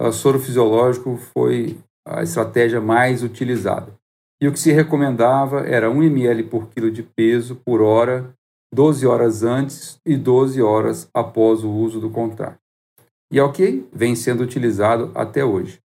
o 0.00 0.12
soro 0.12 0.38
fisiológico 0.38 1.16
foi 1.16 1.80
a 2.06 2.22
estratégia 2.22 2.80
mais 2.80 3.24
utilizada. 3.24 3.92
E 4.40 4.46
o 4.46 4.52
que 4.52 4.58
se 4.58 4.70
recomendava 4.70 5.66
era 5.66 5.90
1 5.90 6.02
ml 6.04 6.44
por 6.44 6.68
quilo 6.68 6.92
de 6.92 7.02
peso 7.02 7.56
por 7.64 7.80
hora, 7.80 8.32
12 8.74 9.06
horas 9.06 9.42
antes 9.42 10.00
e 10.04 10.16
12 10.16 10.62
horas 10.62 11.08
após 11.12 11.62
o 11.62 11.70
uso 11.70 12.00
do 12.00 12.10
contraste. 12.10 12.58
E 13.30 13.38
é 13.38 13.42
o 13.42 13.52
que 13.52 13.86
vem 13.92 14.14
sendo 14.14 14.42
utilizado 14.42 15.10
até 15.14 15.44
hoje. 15.44 15.78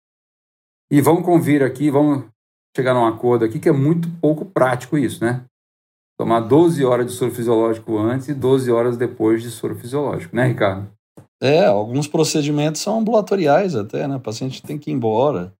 E 0.91 1.01
vamos 1.01 1.25
convir 1.25 1.63
aqui, 1.63 1.89
vamos 1.89 2.25
chegar 2.75 2.93
num 2.93 3.05
acordo 3.05 3.45
aqui 3.45 3.59
que 3.59 3.69
é 3.69 3.71
muito 3.71 4.09
pouco 4.21 4.45
prático 4.45 4.97
isso, 4.97 5.23
né? 5.23 5.45
Tomar 6.17 6.41
12 6.41 6.83
horas 6.86 7.07
de 7.07 7.11
soro 7.13 7.31
fisiológico 7.31 7.97
antes 7.97 8.29
e 8.29 8.33
12 8.33 8.71
horas 8.71 8.97
depois 8.97 9.41
de 9.41 9.49
soro 9.49 9.75
fisiológico, 9.75 10.36
né, 10.36 10.47
Ricardo? 10.47 10.89
É, 11.41 11.65
alguns 11.65 12.07
procedimentos 12.07 12.81
são 12.81 12.99
ambulatoriais 12.99 13.75
até, 13.75 14.07
né? 14.07 14.15
O 14.15 14.21
paciente 14.21 14.63
tem 14.63 14.77
que 14.77 14.89
ir 14.89 14.93
embora. 14.93 15.53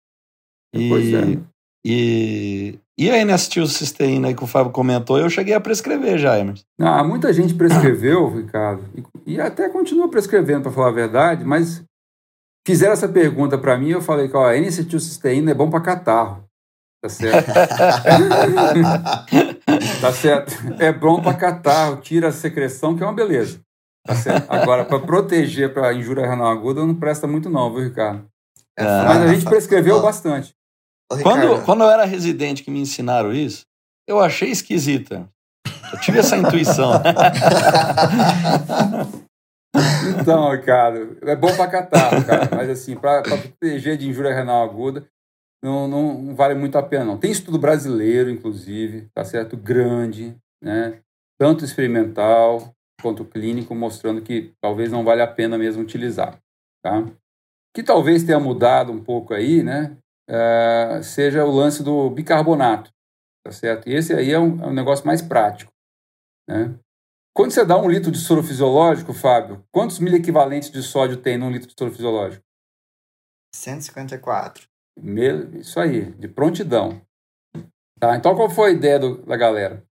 E, 0.73 0.89
pois 0.89 1.13
é. 1.13 1.39
E, 1.88 2.79
e 2.97 3.11
a 3.11 3.17
N-acetilcisteína 3.19 4.33
que 4.33 4.43
o 4.43 4.47
Fábio 4.47 4.71
comentou, 4.71 5.19
eu 5.19 5.29
cheguei 5.29 5.53
a 5.53 5.61
prescrever 5.61 6.17
já, 6.17 6.39
Emerson. 6.39 6.63
Ah, 6.81 7.03
muita 7.03 7.31
gente 7.31 7.53
prescreveu, 7.53 8.27
Ricardo, 8.36 8.83
e, 8.95 9.36
e 9.36 9.39
até 9.39 9.69
continua 9.69 10.09
prescrevendo, 10.09 10.63
para 10.63 10.71
falar 10.71 10.88
a 10.88 10.93
verdade, 10.93 11.45
mas 11.45 11.83
fizeram 12.65 12.93
essa 12.93 13.07
pergunta 13.07 13.55
para 13.55 13.77
mim 13.77 13.89
eu 13.89 14.01
falei 14.01 14.27
que 14.27 14.36
a 14.36 14.57
N-acetilcisteína 14.57 15.51
é 15.51 15.53
bom 15.53 15.69
para 15.69 15.79
catarro. 15.79 16.43
Tá 17.03 17.09
certo? 17.09 17.53
tá 20.01 20.11
certo. 20.11 20.55
É 20.79 20.91
bom 20.91 21.21
para 21.21 21.36
catarro, 21.36 21.97
tira 21.97 22.29
a 22.29 22.31
secreção, 22.31 22.97
que 22.97 23.03
é 23.03 23.05
uma 23.05 23.13
beleza. 23.13 23.59
Tá 24.03 24.15
certo? 24.15 24.51
Agora, 24.51 24.86
para 24.86 24.99
proteger 24.99 25.71
para 25.71 25.93
injúria 25.93 26.27
renal 26.27 26.47
aguda, 26.47 26.83
não 26.83 26.95
presta 26.95 27.27
muito 27.27 27.47
não, 27.47 27.71
viu, 27.71 27.83
Ricardo? 27.83 28.25
É, 28.75 28.83
mas 28.83 29.21
a 29.21 29.27
gente 29.27 29.45
prescreveu 29.45 30.01
bastante. 30.01 30.55
Quando, 31.22 31.64
quando 31.66 31.84
eu 31.84 31.89
era 31.89 32.06
residente 32.06 32.64
que 32.64 32.72
me 32.72 32.80
ensinaram 32.80 33.32
isso, 33.32 33.66
eu 34.08 34.20
achei 34.20 34.49
esquisita. 34.49 35.30
Eu 35.91 35.99
tive 35.99 36.20
essa 36.20 36.36
intuição. 36.36 36.93
então, 40.20 40.51
Ricardo, 40.51 41.18
é 41.22 41.36
bom 41.36 41.56
para 41.56 41.70
catar, 41.70 42.26
cara, 42.26 42.49
mas 42.56 42.70
assim, 42.70 42.95
para 42.95 43.22
proteger 43.22 43.97
de 43.97 44.10
injúria 44.10 44.34
renal 44.34 44.64
aguda, 44.64 45.08
não, 45.64 45.88
não, 45.88 46.22
não, 46.22 46.36
vale 46.36 46.56
muito 46.56 46.78
a 46.78 46.84
pena, 46.84 47.06
não. 47.06 47.18
Tem 47.18 47.32
estudo 47.32 47.58
brasileiro, 47.58 48.30
inclusive, 48.30 49.08
tá 49.14 49.24
certo? 49.24 49.56
Grande, 49.58 50.36
né? 50.62 50.99
Tanto 51.39 51.66
experimental 51.66 52.74
quanto 53.01 53.26
clínico, 53.26 53.76
mostrando 53.76 54.22
que 54.22 54.53
talvez 54.62 54.91
não 54.91 55.03
vale 55.03 55.22
a 55.22 55.28
pena 55.28 55.58
mesmo 55.58 55.84
utilizar, 55.84 56.39
tá? 56.84 57.06
Que 57.74 57.84
talvez 57.84 58.24
tenha 58.24 58.39
mudado 58.39 58.91
um 58.91 59.03
pouco 59.03 59.34
aí, 59.34 59.62
né? 59.62 59.97
Uh, 60.30 61.03
seja 61.03 61.45
o 61.45 61.51
lance 61.51 61.84
do 61.84 62.09
bicarbonato, 62.09 62.91
tá 63.43 63.51
certo? 63.51 63.89
E 63.89 63.93
esse 63.93 64.13
aí 64.13 64.32
é 64.32 64.39
um, 64.39 64.63
é 64.63 64.67
um 64.67 64.73
negócio 64.73 65.05
mais 65.05 65.21
prático, 65.21 65.71
né? 66.47 66.78
Quando 67.36 67.51
você 67.51 67.65
dá 67.65 67.78
um 67.78 67.89
litro 67.89 68.11
de 68.11 68.17
soro 68.17 68.41
fisiológico, 68.41 69.13
Fábio, 69.13 69.65
quantos 69.69 69.99
miliequivalentes 69.99 70.71
de 70.71 70.82
sódio 70.82 71.17
tem 71.17 71.38
num 71.38 71.51
litro 71.51 71.67
de 71.67 71.76
soro 71.78 71.91
fisiológico? 71.91 72.45
154. 73.53 74.67
Isso 75.59 75.78
aí, 75.80 76.11
de 76.13 76.30
prontidão. 76.30 77.01
Tá, 77.99 78.15
então 78.15 78.36
qual 78.36 78.49
foi 78.49 78.69
a 78.69 78.73
ideia 78.73 78.99
do, 78.99 79.21
da 79.26 79.36
galera? 79.36 79.86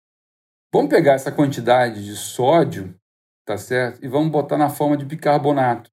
Vamos 0.73 0.91
pegar 0.91 1.13
essa 1.13 1.31
quantidade 1.31 2.05
de 2.05 2.17
sódio, 2.17 2.99
tá 3.47 3.57
certo? 3.59 4.03
E 4.03 4.09
vamos 4.09 4.31
botar 4.31 4.57
na 4.57 4.71
forma 4.71 4.97
de 4.97 5.05
bicarbonato. 5.05 5.91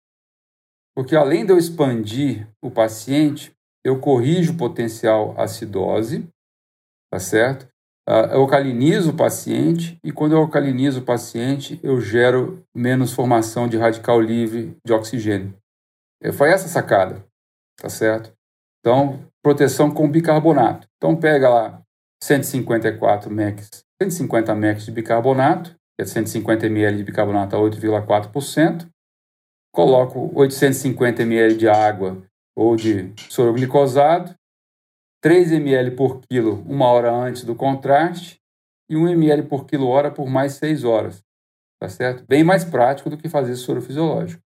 Porque 0.96 1.16
além 1.16 1.46
de 1.46 1.52
eu 1.52 1.58
expandir 1.58 2.50
o 2.62 2.72
paciente, 2.72 3.56
eu 3.84 4.00
corrijo 4.00 4.58
potencial 4.58 5.40
acidose, 5.40 6.28
tá 7.12 7.20
certo? 7.20 7.64
Uh, 8.08 8.34
eu 8.34 8.42
alcalinizo 8.42 9.12
o 9.12 9.16
paciente 9.16 9.98
e 10.04 10.12
quando 10.12 10.34
eu 10.34 10.40
alcalinizo 10.40 11.02
o 11.02 11.06
paciente, 11.06 11.80
eu 11.84 12.02
gero 12.02 12.64
menos 12.76 13.14
formação 13.14 13.68
de 13.68 13.78
radical 13.78 14.20
livre 14.20 14.76
de 14.86 14.92
oxigênio. 14.92 15.56
É, 16.22 16.32
foi 16.32 16.52
essa 16.52 16.68
sacada, 16.68 17.26
tá 17.78 17.90
certo? 17.90 18.34
Então, 18.80 19.26
proteção 19.44 19.92
com 19.92 20.10
bicarbonato. 20.10 20.88
Então, 20.98 21.16
pega 21.16 21.50
lá 21.50 21.82
154 22.24 23.32
mEq, 23.32 23.64
150 24.02 24.56
mEq 24.56 24.80
de 24.80 24.92
bicarbonato, 24.92 25.72
que 25.96 26.04
é 26.04 26.06
150 26.06 26.66
ml 26.66 26.98
de 26.98 27.04
bicarbonato 27.04 27.56
a 27.56 27.60
8,4%, 27.60 28.88
coloco 29.72 30.32
850 30.34 31.22
ml 31.22 31.56
de 31.56 31.70
água 31.70 32.22
ou 32.62 32.76
de 32.76 33.14
soro 33.30 33.54
glicosado, 33.54 34.36
3 35.22 35.52
ml 35.52 35.92
por 35.92 36.22
quilo 36.22 36.64
uma 36.68 36.88
hora 36.88 37.12
antes 37.12 37.44
do 37.44 37.56
contraste 37.56 38.40
e 38.90 38.96
1 38.96 39.10
ml 39.10 39.44
por 39.44 39.66
quilo 39.66 39.88
hora 39.88 40.12
por 40.12 40.30
mais 40.30 40.54
6 40.54 40.84
horas. 40.84 41.24
Tá 41.80 41.90
certo? 41.90 42.24
Bem 42.28 42.44
mais 42.44 42.64
prático 42.64 43.10
do 43.10 43.18
que 43.18 43.28
fazer 43.28 43.56
soro 43.56 43.82
fisiológico. 43.82 44.42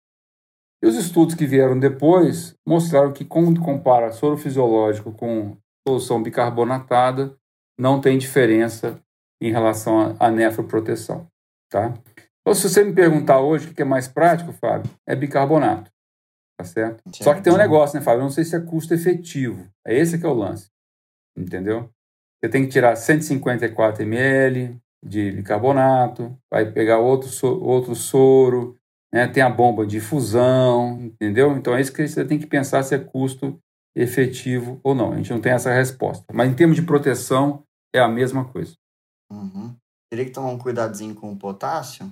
E 0.84 0.88
os 0.88 0.96
estudos 0.96 1.36
que 1.36 1.46
vieram 1.46 1.78
depois 1.78 2.56
mostraram 2.66 3.12
que 3.12 3.26
quando 3.26 3.62
compara 3.62 4.12
soro 4.12 4.38
fisiológico 4.38 5.12
com 5.12 5.58
solução 5.88 6.22
bicarbonatada, 6.22 7.36
não 7.78 8.00
tem 8.00 8.18
diferença 8.18 9.02
em 9.42 9.52
relação 9.52 10.16
à 10.20 10.30
nefroproteção. 10.32 11.28
Tá? 11.70 11.94
Então, 12.42 12.54
se 12.54 12.70
você 12.70 12.84
me 12.84 12.94
perguntar 12.94 13.40
hoje 13.40 13.70
o 13.70 13.74
que 13.74 13.82
é 13.82 13.86
mais 13.86 14.08
prático, 14.08 14.54
Fábio, 14.54 14.92
é 15.08 15.16
bicarbonato. 15.16 15.92
Tá 16.58 16.64
certo? 16.64 17.02
certo? 17.06 17.24
Só 17.24 17.34
que 17.34 17.42
tem 17.42 17.54
um 17.54 17.58
negócio, 17.58 17.98
né, 17.98 18.04
Fábio? 18.04 18.20
Eu 18.20 18.24
não 18.24 18.32
sei 18.32 18.46
se 18.46 18.56
é 18.56 18.60
custo 18.60 18.94
efetivo. 18.94 19.68
É 19.86 19.98
esse 19.98 20.18
que 20.18 20.26
é 20.26 20.30
o 20.30 20.34
lance. 20.34 20.70
Entendeu? 21.38 21.90
Você 22.40 22.50
tem 22.50 22.64
que 22.64 22.70
tirar 22.70 22.96
154 22.96 24.04
ml 24.04 24.80
de 25.04 25.32
bicarbonato, 25.32 26.36
vai 26.52 26.72
pegar 26.72 27.00
outro, 27.00 27.30
so, 27.30 27.62
outro 27.62 27.94
soro, 27.94 28.76
né? 29.14 29.28
tem 29.28 29.44
a 29.44 29.50
bomba 29.50 29.86
de 29.86 30.00
fusão, 30.00 31.00
entendeu? 31.00 31.56
Então 31.56 31.76
é 31.76 31.82
isso 31.82 31.94
que 31.94 32.08
você 32.08 32.26
tem 32.26 32.40
que 32.40 32.48
pensar 32.48 32.82
se 32.84 32.96
é 32.96 33.00
custo 33.00 33.60
efetivo 33.96 34.80
ou 34.84 34.96
não. 34.96 35.12
A 35.12 35.18
gente 35.18 35.32
não 35.32 35.40
tem 35.40 35.52
essa 35.52 35.74
resposta. 35.74 36.26
Mas 36.34 36.50
em 36.50 36.56
termos 36.56 36.76
de 36.76 36.82
proteção, 36.82 37.64
é 37.94 38.00
a 38.00 38.08
mesma 38.08 38.46
coisa. 38.46 38.74
Uhum. 39.32 39.76
Teria 40.10 40.26
que 40.26 40.32
tomar 40.32 40.50
um 40.50 40.58
cuidadinho 40.58 41.16
com 41.16 41.32
o 41.32 41.38
potássio? 41.38 42.12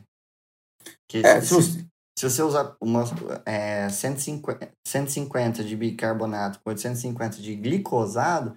Que 1.08 1.26
é, 1.26 1.42
se, 1.42 1.54
você, 1.54 1.86
Se 2.18 2.30
você 2.30 2.42
usar 2.44 2.76
uma, 2.80 3.04
é, 3.46 3.90
150, 3.90 4.72
150 4.88 5.64
de 5.64 5.76
bicarbonato 5.76 6.60
com 6.64 6.70
850 6.70 7.38
de 7.38 7.56
glicosado, 7.56 8.56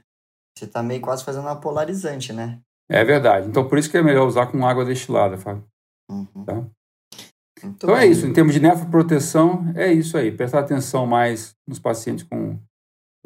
você 0.57 0.67
tá 0.67 0.83
meio 0.83 1.01
quase 1.01 1.25
fazendo 1.25 1.45
uma 1.45 1.61
polarizante, 1.61 2.33
né? 2.33 2.61
É 2.89 3.05
verdade. 3.05 3.49
Então, 3.49 3.69
por 3.69 3.79
isso 3.79 3.91
que 3.91 3.97
é 3.97 4.03
melhor 4.03 4.27
usar 4.27 4.47
com 4.47 4.67
água 4.67 4.85
destilada, 4.85 5.37
Fábio. 5.37 5.65
Uhum. 6.11 6.45
Tá? 6.45 6.65
Então 7.65 7.97
é 7.97 8.03
bem. 8.03 8.13
isso. 8.13 8.27
Em 8.27 8.33
termos 8.33 8.55
de 8.55 8.61
nefroproteção, 8.61 9.73
é 9.75 9.93
isso 9.93 10.17
aí. 10.17 10.31
Prestar 10.31 10.61
atenção 10.61 11.07
mais 11.07 11.55
nos 11.67 11.79
pacientes 11.79 12.25
com, 12.25 12.59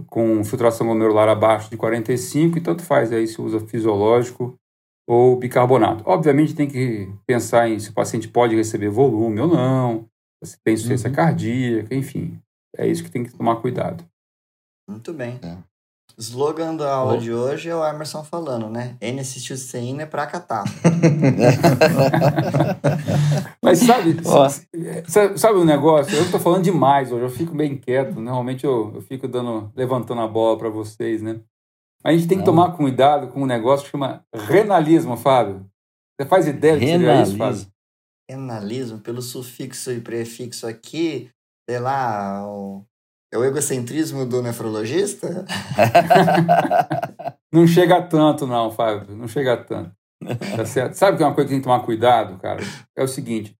com 0.06 0.42
filtração 0.44 0.86
glomerular 0.86 1.28
abaixo 1.28 1.70
de 1.70 1.76
45, 1.76 2.58
e 2.58 2.60
tanto 2.60 2.82
faz 2.82 3.12
aí 3.12 3.26
se 3.26 3.40
usa 3.40 3.60
fisiológico 3.60 4.54
ou 5.08 5.36
bicarbonato. 5.36 6.04
Obviamente 6.06 6.54
tem 6.54 6.68
que 6.68 7.12
pensar 7.26 7.68
em 7.68 7.78
se 7.78 7.90
o 7.90 7.92
paciente 7.92 8.28
pode 8.28 8.54
receber 8.54 8.88
volume 8.88 9.40
ou 9.40 9.48
não, 9.48 10.06
se 10.42 10.56
tem 10.64 10.74
insuficiência 10.74 11.10
Uhum. 11.10 11.14
cardíaca, 11.16 11.94
enfim. 11.94 12.40
É 12.76 12.86
isso 12.86 13.02
que 13.04 13.10
tem 13.10 13.24
que 13.24 13.32
tomar 13.36 13.56
cuidado. 13.56 14.04
Muito 14.88 15.12
bem. 15.12 15.38
É. 15.42 15.56
Slogan 16.18 16.74
da 16.76 16.92
aula 16.92 17.14
Oh. 17.14 17.18
de 17.18 17.32
hoje 17.32 17.68
é 17.70 17.74
o 17.74 17.86
Emerson 17.86 18.22
falando, 18.24 18.68
né? 18.68 18.96
N-acetilceína 19.00 20.02
é 20.02 20.06
pra 20.06 20.26
catar. 20.26 20.64
Mas 23.62 23.78
sabe, 23.80 24.16
sabe, 25.08 25.38
sabe 25.38 25.58
o 25.58 25.64
negócio? 25.64 26.16
Eu 26.16 26.22
estou 26.24 26.40
falando 26.40 26.64
demais 26.64 27.12
hoje, 27.12 27.22
eu 27.24 27.30
fico 27.30 27.54
bem 27.54 27.76
quieto. 27.76 28.20
Normalmente 28.20 28.64
eu, 28.64 28.92
eu 28.94 29.02
fico 29.02 29.28
dando, 29.28 29.70
levantando 29.76 30.20
a 30.20 30.28
bola 30.28 30.58
para 30.58 30.68
vocês, 30.68 31.22
né? 31.22 31.40
A 32.02 32.12
gente 32.12 32.26
tem 32.26 32.38
que 32.38 32.44
Não. 32.44 32.52
tomar 32.52 32.72
cuidado 32.76 33.28
com 33.28 33.42
um 33.42 33.46
negócio 33.46 33.84
que 33.84 33.90
chama 33.92 34.24
renalismo, 34.34 35.16
Fábio. 35.16 35.66
Você 36.20 36.26
faz 36.26 36.46
ideia 36.46 36.74
do 36.74 36.80
que 36.80 36.86
seria 36.86 37.22
isso, 37.22 37.36
Fábio? 37.36 37.66
Renalismo, 38.30 38.98
pelo 38.98 39.22
sufixo 39.22 39.90
e 39.92 40.00
prefixo 40.00 40.66
aqui, 40.66 41.30
sei 41.68 41.78
lá, 41.78 42.46
o... 42.46 42.84
é 43.32 43.38
o 43.38 43.44
egocentrismo 43.44 44.24
do 44.26 44.42
nefrologista? 44.42 45.44
Não 47.52 47.66
chega 47.66 48.00
tanto, 48.02 48.46
não, 48.46 48.70
Fábio. 48.70 49.16
Não 49.16 49.26
chega 49.26 49.56
tanto. 49.56 49.92
Tá 50.56 50.64
certo? 50.64 50.94
Sabe 50.94 51.16
que 51.16 51.22
é 51.22 51.26
uma 51.26 51.34
coisa 51.34 51.48
que 51.48 51.54
tem 51.54 51.60
que 51.60 51.64
tomar 51.64 51.84
cuidado, 51.84 52.38
cara? 52.38 52.60
É 52.96 53.02
o 53.02 53.08
seguinte: 53.08 53.56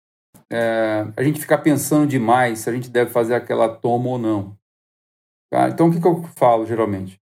é, 0.53 1.07
a 1.17 1.23
gente 1.23 1.41
fica 1.41 1.57
pensando 1.57 2.07
demais 2.07 2.61
se 2.61 2.71
a 2.71 2.73
gente 2.73 2.91
deve 2.91 3.11
fazer 3.11 3.35
aquela 3.35 3.69
toma 3.69 4.11
ou 4.11 4.19
não. 4.19 4.57
Tá? 5.51 5.69
Então, 5.69 5.89
o 5.89 5.93
que, 5.93 6.01
que 6.01 6.07
eu 6.07 6.23
falo 6.37 6.67
geralmente? 6.67 7.21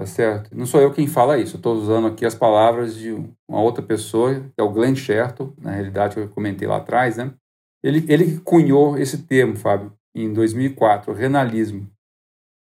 Tá 0.00 0.06
certo? 0.06 0.56
Não 0.56 0.64
sou 0.64 0.80
eu 0.80 0.94
quem 0.94 1.06
fala 1.06 1.36
isso. 1.36 1.56
Eu 1.56 1.58
estou 1.58 1.74
usando 1.74 2.06
aqui 2.06 2.24
as 2.24 2.34
palavras 2.34 2.94
de 2.94 3.12
uma 3.46 3.60
outra 3.60 3.82
pessoa, 3.82 4.40
que 4.40 4.54
é 4.56 4.62
o 4.62 4.72
Glenn 4.72 4.96
Sherton, 4.96 5.52
na 5.58 5.72
realidade, 5.72 6.14
que 6.14 6.20
eu 6.22 6.28
comentei 6.30 6.66
lá 6.66 6.78
atrás, 6.78 7.18
né? 7.18 7.34
Ele, 7.84 8.10
ele 8.10 8.40
cunhou 8.40 8.96
esse 8.96 9.18
termo, 9.26 9.56
Fábio, 9.56 9.92
em 10.14 10.32
2004, 10.32 11.12
renalismo. 11.12 11.86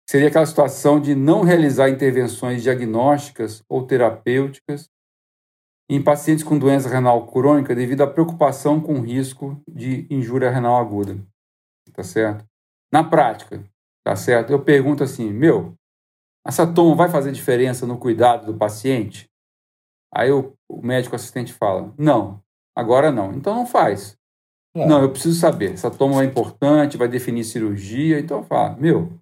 Seria 0.08 0.28
aquela 0.28 0.46
situação 0.46 0.98
de 0.98 1.14
não 1.14 1.42
realizar 1.42 1.90
intervenções 1.90 2.62
diagnósticas 2.62 3.62
ou 3.68 3.86
terapêuticas 3.86 4.88
em 5.86 6.02
pacientes 6.02 6.42
com 6.42 6.58
doença 6.58 6.88
renal 6.88 7.26
crônica 7.26 7.74
devido 7.74 8.00
à 8.00 8.06
preocupação 8.06 8.80
com 8.80 8.94
o 8.94 9.02
risco 9.02 9.62
de 9.70 10.06
injúria 10.08 10.48
renal 10.48 10.78
aguda. 10.80 11.18
Tá 11.92 12.02
certo? 12.02 12.46
Na 12.90 13.04
prática, 13.04 13.62
tá 14.02 14.16
certo? 14.16 14.50
Eu 14.50 14.64
pergunto 14.64 15.04
assim, 15.04 15.30
meu, 15.30 15.77
essa 16.48 16.66
toma 16.66 16.94
vai 16.94 17.10
fazer 17.10 17.30
diferença 17.30 17.86
no 17.86 17.98
cuidado 17.98 18.46
do 18.46 18.56
paciente? 18.56 19.28
Aí 20.12 20.32
o, 20.32 20.54
o 20.66 20.80
médico 20.80 21.14
assistente 21.14 21.52
fala, 21.52 21.92
não, 21.98 22.42
agora 22.74 23.12
não. 23.12 23.34
Então 23.34 23.54
não 23.54 23.66
faz. 23.66 24.16
Claro. 24.74 24.88
Não, 24.88 25.02
eu 25.02 25.10
preciso 25.10 25.38
saber. 25.38 25.74
Essa 25.74 25.90
toma 25.90 26.22
é 26.22 26.24
importante, 26.24 26.96
vai 26.96 27.06
definir 27.06 27.44
cirurgia. 27.44 28.18
Então 28.18 28.42
fala, 28.42 28.74
meu, 28.76 29.12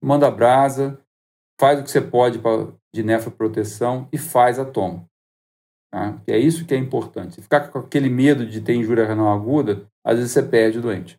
manda 0.00 0.30
brasa, 0.30 0.96
faz 1.60 1.80
o 1.80 1.82
que 1.82 1.90
você 1.90 2.00
pode 2.00 2.38
pra, 2.38 2.68
de 2.94 3.02
nefroproteção 3.02 4.08
e 4.12 4.16
faz 4.16 4.60
a 4.60 4.64
toma. 4.64 5.04
Tá? 5.92 6.22
É 6.28 6.38
isso 6.38 6.64
que 6.64 6.72
é 6.72 6.76
importante. 6.78 7.34
Se 7.34 7.42
ficar 7.42 7.68
com 7.68 7.80
aquele 7.80 8.08
medo 8.08 8.46
de 8.46 8.60
ter 8.60 8.76
injúria 8.76 9.06
renal 9.06 9.34
aguda, 9.34 9.88
às 10.06 10.18
vezes 10.18 10.30
você 10.30 10.42
perde 10.42 10.78
o 10.78 10.82
doente. 10.82 11.18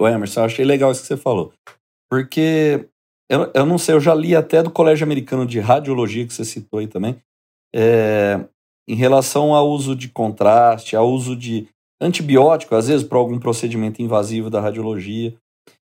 Ô 0.00 0.06
Emerson, 0.06 0.40
eu 0.40 0.44
achei 0.44 0.64
legal 0.64 0.92
isso 0.92 1.02
que 1.02 1.08
você 1.08 1.16
falou. 1.16 1.52
Porque 2.08 2.88
eu, 3.32 3.50
eu 3.54 3.64
não 3.64 3.78
sei, 3.78 3.94
eu 3.94 4.00
já 4.00 4.14
li 4.14 4.36
até 4.36 4.62
do 4.62 4.70
Colégio 4.70 5.04
Americano 5.04 5.46
de 5.46 5.58
Radiologia, 5.58 6.26
que 6.26 6.34
você 6.34 6.44
citou 6.44 6.80
aí 6.80 6.86
também, 6.86 7.16
é, 7.74 8.38
em 8.86 8.94
relação 8.94 9.54
ao 9.54 9.70
uso 9.70 9.96
de 9.96 10.10
contraste, 10.10 10.94
ao 10.94 11.08
uso 11.08 11.34
de 11.34 11.66
antibiótico, 11.98 12.74
às 12.74 12.88
vezes 12.88 13.06
para 13.06 13.16
algum 13.16 13.38
procedimento 13.38 14.02
invasivo 14.02 14.50
da 14.50 14.60
radiologia, 14.60 15.34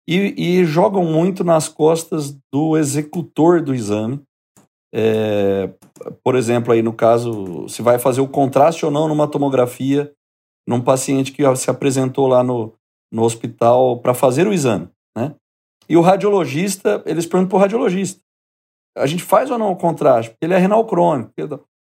e, 0.08 0.60
e 0.60 0.64
jogam 0.64 1.04
muito 1.04 1.44
nas 1.44 1.68
costas 1.68 2.34
do 2.50 2.74
executor 2.78 3.60
do 3.60 3.74
exame. 3.74 4.22
É, 4.94 5.68
por 6.24 6.36
exemplo, 6.36 6.72
aí 6.72 6.80
no 6.80 6.92
caso, 6.92 7.68
se 7.68 7.82
vai 7.82 7.98
fazer 7.98 8.22
o 8.22 8.28
contraste 8.28 8.86
ou 8.86 8.90
não 8.90 9.08
numa 9.08 9.28
tomografia 9.28 10.10
num 10.66 10.80
paciente 10.80 11.32
que 11.32 11.42
se 11.56 11.70
apresentou 11.70 12.26
lá 12.26 12.42
no, 12.42 12.72
no 13.12 13.24
hospital 13.24 13.98
para 13.98 14.14
fazer 14.14 14.46
o 14.46 14.54
exame, 14.54 14.88
né? 15.14 15.34
E 15.88 15.96
o 15.96 16.00
radiologista, 16.00 17.02
eles 17.06 17.26
perguntam 17.26 17.50
para 17.50 17.56
o 17.56 17.60
radiologista, 17.60 18.20
a 18.96 19.06
gente 19.06 19.22
faz 19.22 19.50
ou 19.50 19.58
não 19.58 19.70
o 19.70 19.76
contraste? 19.76 20.30
Porque 20.30 20.44
ele 20.44 20.54
é 20.54 20.58
renal 20.58 20.84
crônico. 20.86 21.32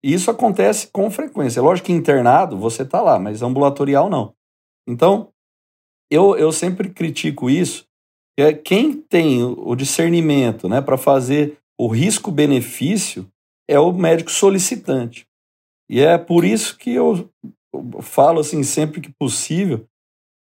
E 0.05 0.13
isso 0.13 0.31
acontece 0.31 0.89
com 0.89 1.11
frequência. 1.11 1.61
Lógico 1.61 1.87
que 1.87 1.93
internado 1.93 2.57
você 2.59 2.83
está 2.83 3.01
lá, 3.01 3.19
mas 3.19 3.43
ambulatorial 3.43 4.09
não. 4.09 4.35
Então, 4.89 5.31
eu, 6.11 6.37
eu 6.37 6.53
sempre 6.53 6.89
critico 6.89 7.51
isso, 7.51 7.87
é 8.39 8.53
quem 8.53 8.93
tem 8.93 9.43
o 9.43 9.75
discernimento 9.75 10.69
né, 10.69 10.81
para 10.81 10.97
fazer 10.97 11.59
o 11.79 11.89
risco-benefício 11.89 13.29
é 13.69 13.79
o 13.79 13.93
médico 13.93 14.31
solicitante. 14.31 15.27
E 15.91 16.01
é 16.01 16.17
por 16.19 16.45
isso 16.45 16.77
que 16.77 16.95
eu 16.95 17.31
falo 18.01 18.41
assim 18.41 18.63
sempre 18.63 19.01
que 19.01 19.13
possível 19.13 19.87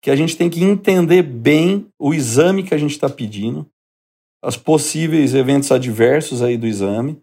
que 0.02 0.10
a 0.10 0.16
gente 0.16 0.36
tem 0.36 0.50
que 0.50 0.64
entender 0.64 1.22
bem 1.22 1.88
o 2.00 2.14
exame 2.14 2.64
que 2.64 2.74
a 2.74 2.78
gente 2.78 2.92
está 2.92 3.10
pedindo, 3.10 3.68
os 4.44 4.58
possíveis 4.58 5.36
eventos 5.36 5.72
adversos 5.72 6.42
aí 6.42 6.58
do 6.58 6.66
exame, 6.66 7.20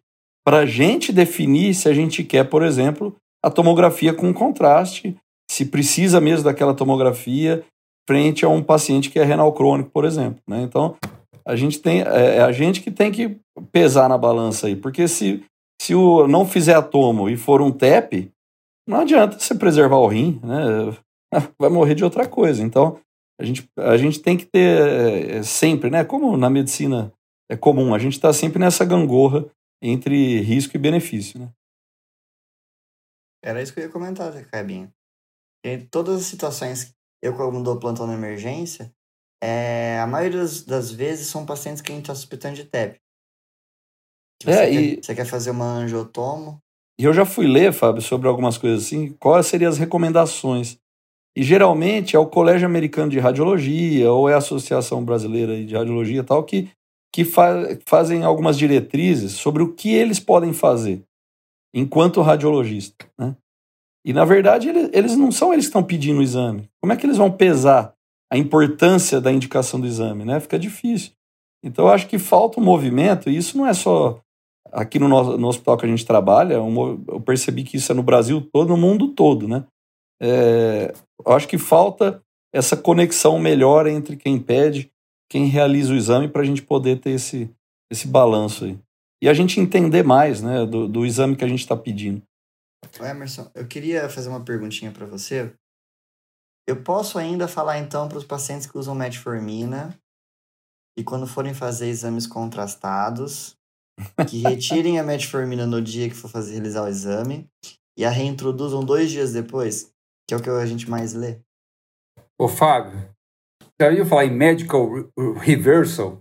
para 0.46 0.58
a 0.58 0.66
gente 0.66 1.12
definir 1.12 1.74
se 1.74 1.88
a 1.88 1.92
gente 1.92 2.22
quer, 2.22 2.44
por 2.44 2.62
exemplo, 2.62 3.14
a 3.44 3.50
tomografia 3.50 4.14
com 4.14 4.32
contraste, 4.32 5.16
se 5.50 5.64
precisa 5.64 6.20
mesmo 6.20 6.44
daquela 6.44 6.74
tomografia 6.74 7.64
frente 8.08 8.44
a 8.44 8.48
um 8.48 8.62
paciente 8.62 9.10
que 9.10 9.18
é 9.18 9.24
renal 9.24 9.52
crônico, 9.52 9.90
por 9.90 10.04
exemplo. 10.04 10.40
Né? 10.48 10.62
Então, 10.62 10.96
a 11.46 11.56
gente 11.56 11.80
tem, 11.80 12.00
é 12.00 12.40
a 12.40 12.52
gente 12.52 12.80
que 12.80 12.90
tem 12.90 13.10
que 13.10 13.38
pesar 13.72 14.08
na 14.08 14.16
balança 14.16 14.66
aí, 14.66 14.76
porque 14.76 15.08
se, 15.08 15.44
se 15.80 15.94
o 15.94 16.26
não 16.28 16.46
fizer 16.46 16.74
a 16.74 16.82
tomo 16.82 17.28
e 17.28 17.36
for 17.36 17.60
um 17.60 17.70
TEP, 17.70 18.30
não 18.88 19.00
adianta 19.00 19.38
você 19.38 19.54
preservar 19.54 19.96
o 19.96 20.06
rim, 20.06 20.40
né? 20.42 20.96
Vai 21.58 21.70
morrer 21.70 21.94
de 21.94 22.04
outra 22.04 22.28
coisa. 22.28 22.62
Então, 22.62 23.00
a 23.40 23.44
gente, 23.44 23.68
a 23.76 23.96
gente 23.96 24.20
tem 24.20 24.36
que 24.36 24.46
ter 24.46 25.38
é, 25.38 25.42
sempre, 25.42 25.90
né? 25.90 26.04
Como 26.04 26.36
na 26.36 26.50
medicina 26.50 27.12
é 27.50 27.56
comum, 27.56 27.94
a 27.94 27.98
gente 27.98 28.14
está 28.14 28.32
sempre 28.32 28.58
nessa 28.58 28.84
gangorra 28.84 29.46
entre 29.82 30.40
risco 30.40 30.76
e 30.76 30.80
benefício, 30.80 31.40
né? 31.40 31.50
Era 33.42 33.62
isso 33.62 33.72
que 33.72 33.80
eu 33.80 33.84
ia 33.84 33.90
comentar, 33.90 34.32
Cabinha. 34.46 34.92
Em 35.64 35.86
todas 35.86 36.20
as 36.20 36.26
situações, 36.26 36.94
eu 37.22 37.36
como 37.36 37.62
dou 37.62 37.78
plantão 37.78 38.06
na 38.06 38.14
emergência, 38.14 38.92
é, 39.42 40.00
a 40.00 40.06
maioria 40.06 40.40
das, 40.40 40.64
das 40.64 40.90
vezes 40.90 41.28
são 41.28 41.46
pacientes 41.46 41.80
que 41.80 41.92
a 41.92 41.94
gente 41.94 42.04
está 42.04 42.14
suspeitando 42.14 42.56
de 42.56 42.64
TEP. 42.64 43.00
É, 44.44 44.52
você, 44.52 44.70
e- 44.70 44.96
quer, 44.96 45.04
você 45.04 45.14
quer 45.14 45.24
fazer 45.24 45.50
uma 45.50 45.64
angiotomo, 45.64 46.60
E 46.98 47.04
eu 47.04 47.12
já 47.12 47.24
fui 47.24 47.46
ler, 47.46 47.72
Fábio, 47.72 48.02
sobre 48.02 48.26
algumas 48.28 48.58
coisas 48.58 48.86
assim, 48.86 49.12
quais 49.14 49.46
seriam 49.46 49.70
as 49.70 49.78
recomendações. 49.78 50.78
E 51.38 51.42
geralmente 51.44 52.16
é 52.16 52.18
o 52.18 52.26
Colégio 52.26 52.66
Americano 52.66 53.08
de 53.12 53.20
Radiologia 53.20 54.10
ou 54.10 54.28
é 54.28 54.34
a 54.34 54.38
Associação 54.38 55.04
Brasileira 55.04 55.64
de 55.64 55.72
Radiologia 55.72 56.24
tal 56.24 56.42
que, 56.42 56.68
que 57.14 57.24
fa 57.24 57.78
fazem 57.86 58.24
algumas 58.24 58.58
diretrizes 58.58 59.34
sobre 59.34 59.62
o 59.62 59.72
que 59.72 59.94
eles 59.94 60.18
podem 60.18 60.52
fazer 60.52 61.00
enquanto 61.72 62.22
radiologista. 62.22 63.06
Né? 63.16 63.36
E 64.04 64.12
na 64.12 64.24
verdade 64.24 64.68
ele- 64.68 64.90
eles 64.92 65.16
não 65.16 65.30
são 65.30 65.52
eles 65.52 65.66
que 65.66 65.68
estão 65.68 65.84
pedindo 65.84 66.18
o 66.18 66.24
exame. 66.24 66.68
Como 66.82 66.92
é 66.92 66.96
que 66.96 67.06
eles 67.06 67.18
vão 67.18 67.30
pesar 67.30 67.94
a 68.32 68.36
importância 68.36 69.20
da 69.20 69.30
indicação 69.30 69.78
do 69.78 69.86
exame? 69.86 70.24
Né? 70.24 70.40
Fica 70.40 70.58
difícil. 70.58 71.12
Então 71.64 71.84
eu 71.84 71.92
acho 71.92 72.08
que 72.08 72.18
falta 72.18 72.58
um 72.58 72.64
movimento, 72.64 73.30
e 73.30 73.36
isso 73.36 73.56
não 73.56 73.64
é 73.64 73.74
só 73.74 74.18
aqui 74.72 74.98
no, 74.98 75.06
nosso, 75.06 75.38
no 75.38 75.46
hospital 75.46 75.76
que 75.76 75.86
a 75.86 75.88
gente 75.88 76.04
trabalha, 76.04 76.60
mo- 76.60 77.00
eu 77.06 77.20
percebi 77.20 77.62
que 77.62 77.76
isso 77.76 77.92
é 77.92 77.94
no 77.94 78.02
Brasil 78.02 78.40
todo, 78.52 78.70
no 78.70 78.76
mundo 78.76 79.08
todo, 79.14 79.46
né? 79.46 79.64
É, 80.20 80.92
eu 81.26 81.32
acho 81.32 81.48
que 81.48 81.58
falta 81.58 82.22
essa 82.54 82.76
conexão 82.76 83.38
melhor 83.38 83.86
entre 83.86 84.16
quem 84.16 84.38
pede, 84.40 84.90
quem 85.30 85.46
realiza 85.46 85.92
o 85.92 85.96
exame, 85.96 86.28
para 86.28 86.42
a 86.42 86.44
gente 86.44 86.62
poder 86.62 87.00
ter 87.00 87.10
esse, 87.10 87.50
esse 87.90 88.08
balanço 88.08 88.64
aí. 88.64 88.78
E 89.22 89.28
a 89.28 89.34
gente 89.34 89.60
entender 89.60 90.02
mais 90.02 90.40
né, 90.40 90.64
do, 90.64 90.88
do 90.88 91.04
exame 91.04 91.36
que 91.36 91.44
a 91.44 91.48
gente 91.48 91.60
está 91.60 91.76
pedindo. 91.76 92.22
Emerson, 93.00 93.50
eu 93.54 93.66
queria 93.66 94.08
fazer 94.08 94.28
uma 94.28 94.44
perguntinha 94.44 94.92
para 94.92 95.06
você. 95.06 95.52
Eu 96.66 96.82
posso 96.82 97.18
ainda 97.18 97.48
falar 97.48 97.78
então 97.78 98.08
para 98.08 98.18
os 98.18 98.24
pacientes 98.24 98.66
que 98.66 98.78
usam 98.78 98.94
metformina 98.94 99.98
e 100.98 101.04
quando 101.04 101.26
forem 101.26 101.54
fazer 101.54 101.88
exames 101.88 102.26
contrastados, 102.26 103.56
que 104.28 104.38
retirem 104.46 104.98
a 104.98 105.02
metformina 105.02 105.66
no 105.66 105.80
dia 105.82 106.08
que 106.08 106.14
for 106.14 106.28
fazer 106.28 106.52
realizar 106.54 106.84
o 106.84 106.88
exame 106.88 107.48
e 107.96 108.04
a 108.04 108.10
reintroduzam 108.10 108.84
dois 108.84 109.10
dias 109.10 109.32
depois, 109.32 109.92
que 110.28 110.34
é 110.34 110.36
o 110.36 110.42
que 110.42 110.50
a 110.50 110.66
gente 110.66 110.90
mais 110.90 111.14
lê. 111.14 111.40
Ô, 112.38 112.46
Fábio, 112.46 112.92
já 113.80 113.88
ouviu 113.88 114.04
falar 114.04 114.26
em 114.26 114.30
medical 114.30 114.86
reversal? 115.40 116.20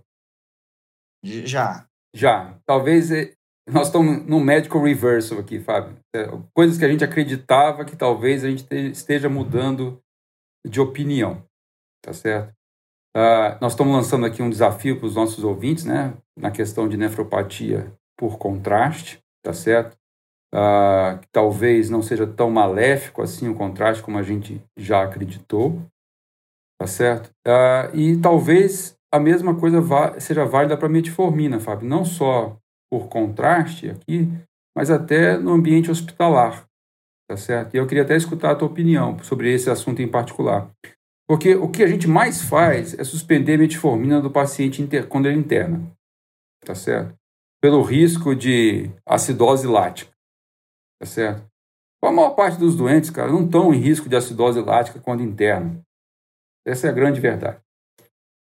Já. 1.21 1.85
Já. 2.15 2.57
Talvez 2.65 3.11
eh, 3.11 3.33
nós 3.69 3.87
estamos 3.87 4.25
no 4.25 4.39
medical 4.39 4.81
reversal 4.81 5.39
aqui, 5.39 5.59
Fábio. 5.59 5.99
É, 6.15 6.25
coisas 6.55 6.77
que 6.77 6.85
a 6.85 6.89
gente 6.89 7.03
acreditava 7.03 7.83
que 7.83 7.97
talvez 7.97 8.45
a 8.45 8.49
gente 8.49 8.65
esteja 8.73 9.27
mudando 9.27 10.01
de 10.65 10.79
opinião, 10.79 11.45
tá 12.01 12.13
certo? 12.13 12.53
Uh, 13.15 13.57
nós 13.59 13.73
estamos 13.73 13.93
lançando 13.93 14.25
aqui 14.25 14.41
um 14.41 14.49
desafio 14.49 14.97
para 14.97 15.07
os 15.07 15.15
nossos 15.15 15.43
ouvintes, 15.43 15.83
né? 15.83 16.15
Na 16.37 16.51
questão 16.51 16.87
de 16.87 16.95
nefropatia 16.95 17.91
por 18.17 18.37
contraste, 18.37 19.19
tá 19.43 19.53
certo? 19.53 19.96
Uh, 20.53 21.19
que 21.19 21.27
talvez 21.29 21.89
não 21.89 22.01
seja 22.01 22.25
tão 22.25 22.49
maléfico 22.49 23.21
assim 23.21 23.49
o 23.49 23.55
contraste 23.55 24.01
como 24.01 24.17
a 24.17 24.23
gente 24.23 24.63
já 24.77 25.03
acreditou, 25.03 25.81
tá 26.79 26.87
certo? 26.87 27.27
Uh, 27.45 27.93
e 27.93 28.17
talvez 28.17 28.97
a 29.13 29.19
mesma 29.19 29.55
coisa 29.55 29.81
seja 30.19 30.45
válida 30.45 30.77
para 30.77 30.87
metformina, 30.87 31.59
Fábio, 31.59 31.87
não 31.87 32.05
só 32.05 32.57
por 32.89 33.07
contraste 33.07 33.89
aqui, 33.89 34.29
mas 34.75 34.89
até 34.89 35.37
no 35.37 35.51
ambiente 35.51 35.91
hospitalar, 35.91 36.65
tá 37.29 37.35
certo? 37.35 37.73
E 37.73 37.77
eu 37.77 37.87
queria 37.87 38.03
até 38.03 38.15
escutar 38.15 38.51
a 38.51 38.55
tua 38.55 38.67
opinião 38.67 39.17
sobre 39.23 39.53
esse 39.53 39.69
assunto 39.69 40.01
em 40.01 40.07
particular. 40.07 40.69
Porque 41.27 41.55
o 41.55 41.69
que 41.69 41.83
a 41.83 41.87
gente 41.87 42.07
mais 42.07 42.41
faz 42.41 42.97
é 42.97 43.03
suspender 43.03 43.57
metformina 43.57 44.21
do 44.21 44.31
paciente 44.31 44.81
inter, 44.81 45.07
quando 45.07 45.25
ele 45.25 45.37
interna, 45.37 45.81
tá 46.63 46.73
certo? 46.73 47.13
Pelo 47.61 47.81
risco 47.81 48.33
de 48.33 48.89
acidose 49.05 49.67
lática, 49.67 50.11
tá 50.99 51.05
certo? 51.05 51.45
A 52.03 52.11
maior 52.11 52.31
parte 52.31 52.59
dos 52.59 52.75
doentes, 52.75 53.09
cara, 53.09 53.31
não 53.31 53.45
estão 53.45 53.73
em 53.73 53.79
risco 53.79 54.07
de 54.07 54.15
acidose 54.15 54.61
lática 54.61 54.99
quando 54.99 55.23
internam. 55.23 55.81
Essa 56.65 56.87
é 56.87 56.89
a 56.89 56.93
grande 56.93 57.19
verdade. 57.19 57.59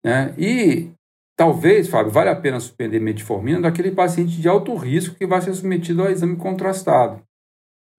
Né? 0.05 0.35
E 0.37 0.91
talvez, 1.37 1.89
Fábio, 1.89 2.13
vale 2.13 2.29
a 2.31 2.37
pena 2.37 2.61
suspender 2.61 3.01
metformina 3.01 3.61
daquele 3.61 3.93
paciente 3.93 4.41
de 4.41 4.49
alto 4.49 4.75
risco 4.75 5.15
que 5.15 5.27
vai 5.27 5.41
ser 5.41 5.55
submetido 5.55 6.03
ao 6.03 6.11
exame 6.11 6.37
contrastado. 6.37 7.23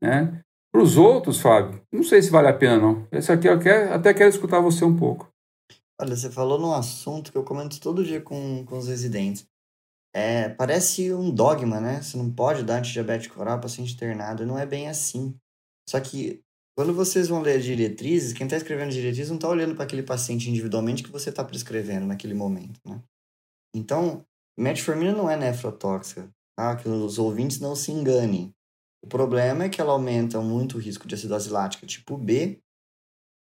Né? 0.02 0.42
Para 0.72 0.82
os 0.82 0.98
outros, 0.98 1.40
Fábio, 1.40 1.82
não 1.92 2.04
sei 2.04 2.22
se 2.22 2.30
vale 2.30 2.48
a 2.48 2.54
pena, 2.54 2.78
não. 2.78 3.08
Esse 3.12 3.32
aqui 3.32 3.48
eu 3.48 3.60
quero, 3.60 3.94
até 3.94 4.14
quero 4.14 4.30
escutar 4.30 4.60
você 4.60 4.86
um 4.86 4.96
pouco. 4.96 5.30
Olha, 6.00 6.16
você 6.16 6.30
falou 6.30 6.60
num 6.60 6.74
assunto 6.74 7.32
que 7.32 7.38
eu 7.38 7.44
comento 7.44 7.80
todo 7.80 8.04
dia 8.04 8.22
com, 8.22 8.64
com 8.66 8.78
os 8.78 8.88
residentes. 8.88 9.48
É, 10.18 10.50
parece 10.50 11.14
um 11.14 11.30
dogma, 11.30 11.80
né? 11.80 12.02
Você 12.02 12.18
não 12.18 12.34
pode 12.34 12.64
dar 12.64 12.80
antidiabético 12.80 13.40
oral 13.40 13.60
para 13.60 13.70
paciente 13.70 13.94
internado. 13.94 14.48
Não 14.48 14.58
é 14.58 14.66
bem 14.66 14.90
assim. 14.90 15.38
Só 15.88 16.00
que 16.00 16.42
quando 16.76 16.92
vocês 16.92 17.28
vão 17.28 17.40
ler 17.40 17.62
diretrizes, 17.62 18.34
quem 18.34 18.48
está 18.48 18.58
escrevendo 18.58 18.90
diretrizes 18.90 19.30
não 19.30 19.36
está 19.36 19.48
olhando 19.48 19.76
para 19.76 19.84
aquele 19.84 20.02
paciente 20.02 20.50
individualmente 20.50 21.04
que 21.04 21.12
você 21.12 21.30
está 21.30 21.46
prescrevendo 21.46 22.08
naquele 22.08 22.34
momento, 22.34 22.80
né? 22.84 23.00
Então, 23.76 24.26
metformina 24.58 25.14
não 25.14 25.30
é 25.30 25.38
nefrotóxica, 25.38 26.28
tá? 26.58 26.76
Que 26.76 26.90
os 26.90 27.20
ouvintes 27.20 27.60
não 27.60 27.76
se 27.76 27.92
enganem. 27.92 28.52
O 29.04 29.08
problema 29.08 29.66
é 29.66 29.70
que 29.70 29.80
ela 29.80 29.94
aumenta 29.94 30.42
muito 30.42 30.78
o 30.78 30.82
risco 30.82 31.08
de 31.08 31.14
acidose 31.14 31.52
lática 31.52 31.86
tipo 31.86 32.18
B 32.18 32.60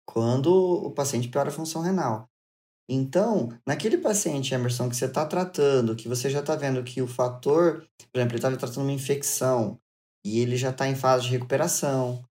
quando 0.05 0.53
o 0.53 0.91
paciente 0.91 1.29
piora 1.29 1.49
a 1.49 1.53
função 1.53 1.81
renal. 1.81 2.29
Então, 2.89 3.49
naquele 3.67 3.99
paciente, 3.99 4.55
Emerson, 4.55 4.89
que 4.89 4.97
você 4.97 5.07
está 5.07 5.27
tratando, 5.27 5.97
que 5.97 6.09
você 6.09 6.31
já 6.31 6.41
está 6.41 6.55
vendo 6.55 6.85
que 6.85 7.03
o 7.03 7.09
fator, 7.09 7.85
por 8.13 8.19
exemplo, 8.19 8.33
ele 8.33 8.37
está 8.37 8.57
tratando 8.57 8.85
uma 8.85 8.93
infecção 8.93 9.79
e 10.25 10.41
ele 10.41 10.57
já 10.57 10.71
está 10.71 10.89
em 10.89 10.95
fase 10.95 11.25
de 11.25 11.31
recuperação, 11.31 12.23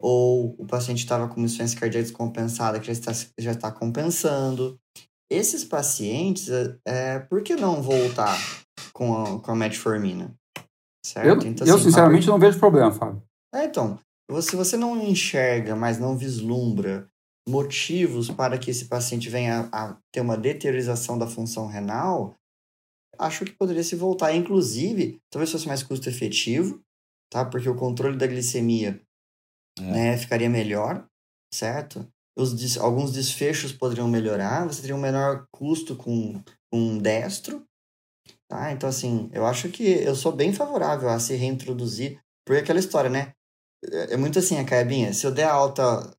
ou 0.00 0.54
o 0.58 0.66
paciente 0.66 0.98
estava 0.98 1.28
com 1.28 1.40
insuficiência 1.40 1.78
cardíaca 1.78 2.06
descompensada, 2.06 2.78
que 2.78 2.86
já 2.86 2.92
está, 2.92 3.12
já 3.38 3.52
está 3.52 3.72
compensando. 3.72 4.78
Esses 5.30 5.64
pacientes, 5.64 6.48
é, 6.48 6.76
é 6.86 7.18
por 7.18 7.42
que 7.42 7.56
não 7.56 7.82
voltar 7.82 8.36
com 8.92 9.20
a, 9.20 9.40
com 9.40 9.50
a 9.50 9.56
metformina? 9.56 10.34
Certo? 11.04 11.44
Eu, 11.44 11.50
então, 11.50 11.66
eu 11.66 11.74
assim, 11.74 11.84
sinceramente, 11.84 12.26
não 12.26 12.38
vejo 12.38 12.58
problema, 12.58 12.92
Fábio. 12.92 13.22
É, 13.54 13.64
então, 13.64 13.98
se 14.40 14.56
você 14.56 14.76
não 14.76 15.00
enxerga, 15.00 15.74
mas 15.74 15.98
não 15.98 16.16
vislumbra 16.16 17.08
motivos 17.48 18.30
para 18.30 18.58
que 18.58 18.70
esse 18.70 18.86
paciente 18.86 19.28
venha 19.28 19.68
a 19.72 19.96
ter 20.12 20.20
uma 20.20 20.36
deteriorização 20.36 21.18
da 21.18 21.26
função 21.26 21.66
renal, 21.66 22.34
acho 23.18 23.44
que 23.44 23.52
poderia 23.52 23.84
se 23.84 23.94
voltar. 23.94 24.34
Inclusive, 24.34 25.20
talvez 25.30 25.52
fosse 25.52 25.68
mais 25.68 25.82
custo 25.82 26.08
efetivo, 26.08 26.80
tá? 27.30 27.44
Porque 27.44 27.68
o 27.68 27.76
controle 27.76 28.16
da 28.16 28.26
glicemia 28.26 29.00
é. 29.78 29.82
né, 29.82 30.16
ficaria 30.16 30.48
melhor, 30.48 31.06
certo? 31.52 32.08
Os, 32.36 32.76
alguns 32.78 33.12
desfechos 33.12 33.72
poderiam 33.72 34.08
melhorar, 34.08 34.66
você 34.66 34.80
teria 34.80 34.96
um 34.96 35.00
menor 35.00 35.46
custo 35.52 35.94
com, 35.94 36.42
com 36.72 36.78
um 36.78 36.98
destro, 36.98 37.64
Tá? 38.48 38.72
Então, 38.72 38.88
assim, 38.88 39.30
eu 39.32 39.46
acho 39.46 39.68
que 39.70 39.82
eu 39.82 40.14
sou 40.14 40.32
bem 40.32 40.52
favorável 40.52 41.08
a 41.08 41.18
se 41.18 41.34
reintroduzir, 41.34 42.20
porque 42.46 42.62
aquela 42.62 42.78
história, 42.78 43.10
né? 43.10 43.32
É, 43.90 44.14
é 44.14 44.16
muito 44.16 44.38
assim, 44.38 44.58
a 44.58 44.64
Caebinha, 44.64 45.12
se 45.12 45.26
eu 45.26 45.32
der 45.32 45.48
alta 45.48 46.14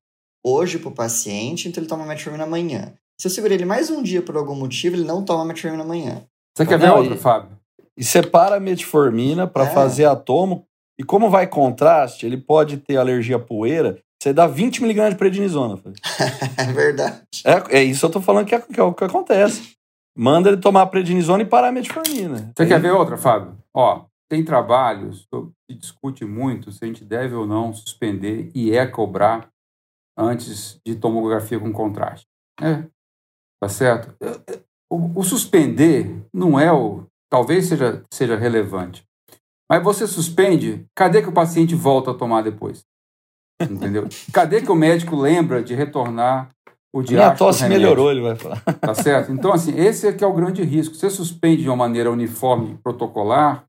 hoje 0.46 0.78
pro 0.78 0.92
paciente, 0.92 1.68
então 1.68 1.82
ele 1.82 1.88
toma 1.88 2.06
metformina 2.06 2.44
amanhã. 2.44 2.92
Se 3.20 3.26
eu 3.26 3.30
segurar 3.32 3.54
ele 3.54 3.64
mais 3.64 3.90
um 3.90 4.00
dia 4.00 4.22
por 4.22 4.36
algum 4.36 4.54
motivo, 4.54 4.94
ele 4.94 5.04
não 5.04 5.24
toma 5.24 5.44
metformina 5.44 5.82
amanhã. 5.82 6.22
Você 6.56 6.64
quer 6.64 6.78
ver 6.78 6.90
outra, 6.92 7.14
e, 7.14 7.18
Fábio? 7.18 7.58
E 7.96 8.04
separa 8.04 8.56
a 8.56 8.60
metformina 8.60 9.46
para 9.46 9.64
é. 9.64 9.70
fazer 9.70 10.04
atomo. 10.04 10.64
E 10.98 11.02
como 11.02 11.28
vai 11.28 11.46
contraste, 11.46 12.24
ele 12.24 12.36
pode 12.36 12.76
ter 12.76 12.96
alergia 12.96 13.36
à 13.36 13.40
poeira. 13.40 13.98
Você 14.22 14.32
dá 14.32 14.46
20 14.46 14.82
miligramas 14.82 15.14
de 15.14 15.18
prednisona. 15.18 15.80
é 16.56 16.72
verdade. 16.72 17.22
É, 17.44 17.78
é 17.78 17.82
isso 17.82 18.00
que 18.00 18.06
eu 18.06 18.10
tô 18.10 18.20
falando 18.20 18.46
que 18.46 18.54
é, 18.54 18.60
que 18.60 18.78
é 18.78 18.82
o 18.82 18.94
que 18.94 19.04
acontece. 19.04 19.74
Manda 20.16 20.48
ele 20.48 20.58
tomar 20.58 20.86
prednisona 20.86 21.42
e 21.42 21.46
parar 21.46 21.68
a 21.68 21.72
metformina. 21.72 22.52
Você 22.56 22.62
Aí... 22.62 22.68
quer 22.68 22.80
ver 22.80 22.92
outra, 22.92 23.16
Fábio? 23.16 23.56
Ó, 23.74 24.04
tem 24.30 24.44
trabalhos 24.44 25.26
que 25.68 25.74
discute 25.74 26.24
muito 26.24 26.70
se 26.70 26.84
a 26.84 26.86
gente 26.86 27.04
deve 27.04 27.34
ou 27.34 27.46
não 27.46 27.72
suspender 27.74 28.50
e 28.54 28.72
é 28.72 28.86
cobrar 28.86 29.48
antes 30.16 30.80
de 30.84 30.94
tomografia 30.94 31.58
com 31.58 31.72
contraste. 31.72 32.26
É, 32.60 32.84
tá 33.60 33.68
certo? 33.68 34.14
O, 34.90 35.20
o, 35.20 35.24
suspender 35.24 36.24
não 36.32 36.58
é 36.58 36.72
o. 36.72 37.04
Talvez 37.30 37.66
seja, 37.66 38.04
seja 38.12 38.36
relevante. 38.36 39.04
Mas 39.68 39.82
você 39.82 40.06
suspende, 40.06 40.86
cadê 40.94 41.20
que 41.20 41.28
o 41.28 41.32
paciente 41.32 41.74
volta 41.74 42.12
a 42.12 42.14
tomar 42.14 42.42
depois? 42.42 42.84
Entendeu? 43.60 44.06
Cadê 44.32 44.60
que 44.60 44.70
o 44.70 44.76
médico 44.76 45.16
lembra 45.16 45.62
de 45.62 45.74
retornar 45.74 46.50
o 46.96 47.02
Minha 47.02 47.34
tosse 47.34 47.68
melhorou, 47.68 48.10
ele 48.10 48.22
vai 48.22 48.36
falar. 48.36 48.62
Tá 48.62 48.94
certo? 48.94 49.30
Então, 49.30 49.52
assim, 49.52 49.78
esse 49.78 50.06
é 50.06 50.12
que 50.12 50.24
é 50.24 50.26
o 50.26 50.32
grande 50.32 50.62
risco. 50.62 50.94
Você 50.94 51.10
suspende 51.10 51.62
de 51.62 51.68
uma 51.68 51.76
maneira 51.76 52.10
uniforme 52.10 52.78
protocolar, 52.82 53.66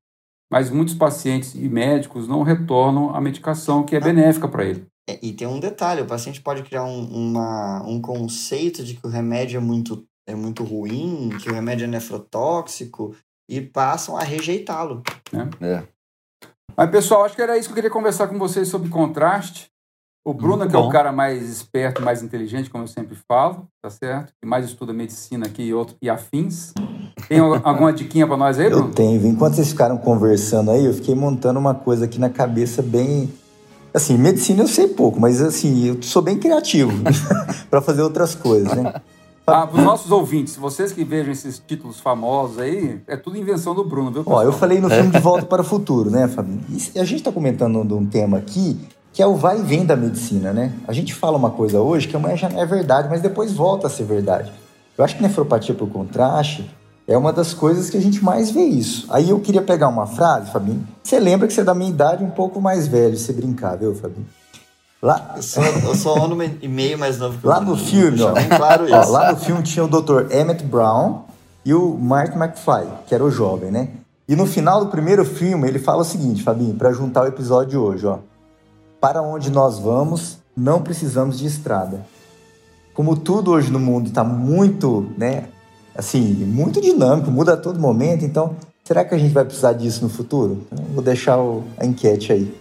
mas 0.50 0.70
muitos 0.70 0.94
pacientes 0.94 1.54
e 1.54 1.68
médicos 1.68 2.26
não 2.26 2.42
retornam 2.42 3.14
a 3.14 3.20
medicação 3.20 3.84
que 3.84 3.98
é 3.98 4.00
benéfica 4.00 4.48
para 4.48 4.64
ele. 4.64 4.88
É, 5.10 5.18
e 5.22 5.32
tem 5.32 5.48
um 5.48 5.60
detalhe, 5.60 6.02
o 6.02 6.08
paciente 6.08 6.42
pode 6.42 6.64
criar 6.64 6.84
um, 6.84 7.06
uma, 7.06 7.82
um 7.88 8.02
conceito 8.02 8.84
de 8.84 8.96
que 8.96 9.08
o 9.08 9.10
remédio 9.10 9.58
é 9.58 9.62
muito, 9.62 10.06
é 10.28 10.36
muito 10.36 10.64
ruim, 10.64 11.30
que 11.42 11.50
o 11.50 11.54
remédio 11.54 11.86
é 11.86 11.88
nefrotóxico, 11.88 13.16
e 13.50 13.62
passam 13.62 14.18
a 14.18 14.24
rejeitá-lo. 14.24 15.02
É. 15.62 15.66
é. 15.66 15.84
Mas, 16.76 16.92
pessoal, 16.92 17.24
acho 17.24 17.36
que 17.36 17.42
era 17.42 17.58
isso 17.58 17.70
que 17.70 17.72
eu 17.72 17.76
queria 17.76 17.90
conversar 17.90 18.28
com 18.28 18.38
vocês 18.38 18.68
sobre 18.68 18.90
contraste. 18.90 19.72
O 20.28 20.34
Bruno, 20.34 20.58
Muito 20.58 20.72
que 20.72 20.78
bom. 20.78 20.84
é 20.84 20.88
o 20.88 20.92
cara 20.92 21.12
mais 21.14 21.50
esperto, 21.50 22.02
mais 22.02 22.22
inteligente, 22.22 22.70
como 22.70 22.84
eu 22.84 22.88
sempre 22.88 23.18
falo, 23.28 23.66
tá 23.82 23.90
certo? 23.90 24.34
Que 24.42 24.46
mais 24.46 24.66
estuda 24.66 24.92
medicina 24.92 25.48
aqui 25.48 25.64
e, 25.64 25.74
outro, 25.74 25.96
e 26.02 26.10
afins. 26.10 26.74
Tem 27.30 27.40
alguma 27.40 27.94
diquinha 27.94 28.28
para 28.28 28.36
nós 28.36 28.60
aí, 28.60 28.70
Bruno? 28.70 28.90
Eu 28.90 28.94
tenho. 28.94 29.26
Enquanto 29.26 29.56
vocês 29.56 29.70
ficaram 29.70 29.98
conversando 29.98 30.72
aí, 30.72 30.86
eu 30.86 30.94
fiquei 30.94 31.16
montando 31.16 31.58
uma 31.58 31.74
coisa 31.74 32.04
aqui 32.04 32.20
na 32.20 32.30
cabeça 32.30 32.82
bem. 32.82 33.34
Assim, 33.94 34.18
medicina 34.18 34.64
eu 34.64 34.68
sei 34.68 34.88
pouco, 34.88 35.20
mas 35.20 35.42
assim, 35.42 35.88
eu 35.88 35.98
sou 36.02 36.22
bem 36.22 36.38
criativo 36.38 36.92
para 37.70 37.82
fazer 37.82 38.02
outras 38.02 38.36
coisas, 38.36 38.72
né? 38.74 38.94
Ah, 39.46 39.66
para 39.66 39.80
os 39.80 39.84
nossos 39.84 40.12
ouvintes, 40.12 40.58
vocês 40.58 40.92
que 40.92 41.06
vejam 41.06 41.32
esses 41.32 41.58
títulos 41.66 42.02
famosos 42.02 42.60
aí, 42.60 43.02
é 43.08 43.16
tudo 43.16 43.38
invenção 43.38 43.74
do 43.74 43.84
Bruno, 43.84 44.12
viu? 44.12 44.24
Pessoal? 44.24 44.40
Ó, 44.40 44.44
eu 44.44 44.52
falei 44.52 44.80
no 44.82 44.90
filme 44.90 45.10
De 45.10 45.20
Volta 45.20 45.46
para 45.46 45.62
o 45.62 45.66
Futuro, 45.66 46.12
né, 46.12 46.28
Fabinho? 46.28 46.62
E 46.70 47.00
a 47.00 47.06
gente 47.06 47.20
está 47.20 47.32
comentando 47.32 47.82
de 47.86 47.94
um 47.94 48.06
tema 48.06 48.38
aqui 48.38 48.78
que 49.14 49.24
é 49.24 49.26
o 49.26 49.36
vai 49.36 49.60
e 49.60 49.64
vem 49.64 49.86
da 49.86 49.96
medicina, 49.96 50.54
né? 50.54 50.74
A 50.88 50.94
gente 50.94 51.14
fala 51.14 51.38
uma 51.38 51.50
coisa 51.50 51.80
hoje 51.80 52.08
que 52.08 52.16
amanhã 52.16 52.36
já 52.36 52.50
não 52.50 52.62
é 52.62 52.66
verdade, 52.66 53.08
mas 53.10 53.22
depois 53.22 53.52
volta 53.52 53.88
a 53.88 53.90
ser 53.90 54.04
verdade. 54.04 54.52
Eu 54.98 55.04
acho 55.04 55.16
que 55.16 55.24
nefropatia 55.24 55.74
por 55.74 55.90
contraste 55.90 56.70
é 57.08 57.18
uma 57.18 57.32
das 57.32 57.54
coisas 57.54 57.90
que 57.90 57.96
a 57.98 58.02
gente 58.02 58.24
mais 58.24 58.52
vê 58.52 58.64
isso. 58.64 59.08
Aí 59.10 59.30
eu 59.30 59.40
queria 59.40 59.62
pegar 59.62 59.88
uma 59.88 60.06
frase, 60.06 60.52
Fabinho. 60.52 60.86
Você 61.02 61.20
lembra 61.20 61.48
que 61.48 61.54
você 61.54 61.62
é 61.62 61.64
da 61.64 61.74
minha 61.74 61.90
idade 61.90 62.24
um 62.24 62.30
pouco 62.30 62.60
mais 62.60 62.86
velho, 62.86 63.18
você 63.18 63.32
brincar, 63.32 63.78
viu, 63.78 63.96
Fabinho? 63.96 64.28
Lá, 65.02 65.34
Eu 65.38 65.42
sou, 65.44 65.64
eu 65.64 65.96
sou 65.96 66.20
um 66.20 66.24
ano 66.26 66.44
e 66.62 66.68
meio 66.68 66.98
mais 66.98 67.20
novo 67.20 67.38
que 67.38 67.46
lá 67.46 67.62
no 67.62 67.78
filme, 67.78 68.20
ó, 68.24 68.34
claro 68.58 68.88
ó, 68.92 69.02
isso. 69.02 69.12
lá 69.12 69.32
no 69.32 69.38
filme 69.38 69.62
tinha 69.62 69.86
o 69.86 69.88
Dr. 69.88 70.32
Emmett 70.32 70.64
Brown 70.64 71.22
e 71.64 71.74
o 71.74 71.96
Mark 71.96 72.36
McFly, 72.36 72.88
que 73.06 73.14
era 73.14 73.24
o 73.24 73.30
jovem, 73.30 73.70
né? 73.72 73.90
E 74.28 74.36
no 74.36 74.46
final 74.46 74.84
do 74.84 74.92
primeiro 74.92 75.24
filme 75.24 75.68
ele 75.68 75.80
fala 75.80 76.02
o 76.02 76.06
seguinte, 76.06 76.44
Fabinho, 76.44 76.74
para 76.74 76.92
juntar 76.92 77.24
o 77.24 77.28
episódio 77.28 77.70
de 77.70 77.78
hoje, 77.78 78.08
ó. 78.08 78.18
Para 79.00 79.22
onde 79.22 79.52
nós 79.52 79.78
vamos, 79.78 80.40
não 80.56 80.82
precisamos 80.82 81.38
de 81.38 81.46
estrada. 81.46 82.04
Como 82.94 83.16
tudo 83.16 83.52
hoje 83.52 83.72
no 83.72 83.80
mundo 83.80 84.08
está 84.08 84.24
muito, 84.24 85.12
né, 85.16 85.50
assim, 85.98 86.22
muito 86.22 86.80
dinâmico, 86.82 87.30
muda 87.32 87.54
a 87.54 87.58
todo 87.58 87.80
momento, 87.80 88.24
então 88.24 88.56
será 88.84 89.04
que 89.04 89.14
a 89.16 89.18
gente 89.18 89.34
vai 89.34 89.44
precisar 89.44 89.74
disso 89.74 90.04
no 90.04 90.10
futuro? 90.10 90.66
Vou 90.94 91.04
deixar 91.04 91.38
o- 91.38 91.64
a 91.78 91.86
enquete 91.86 92.32
aí. 92.32 92.56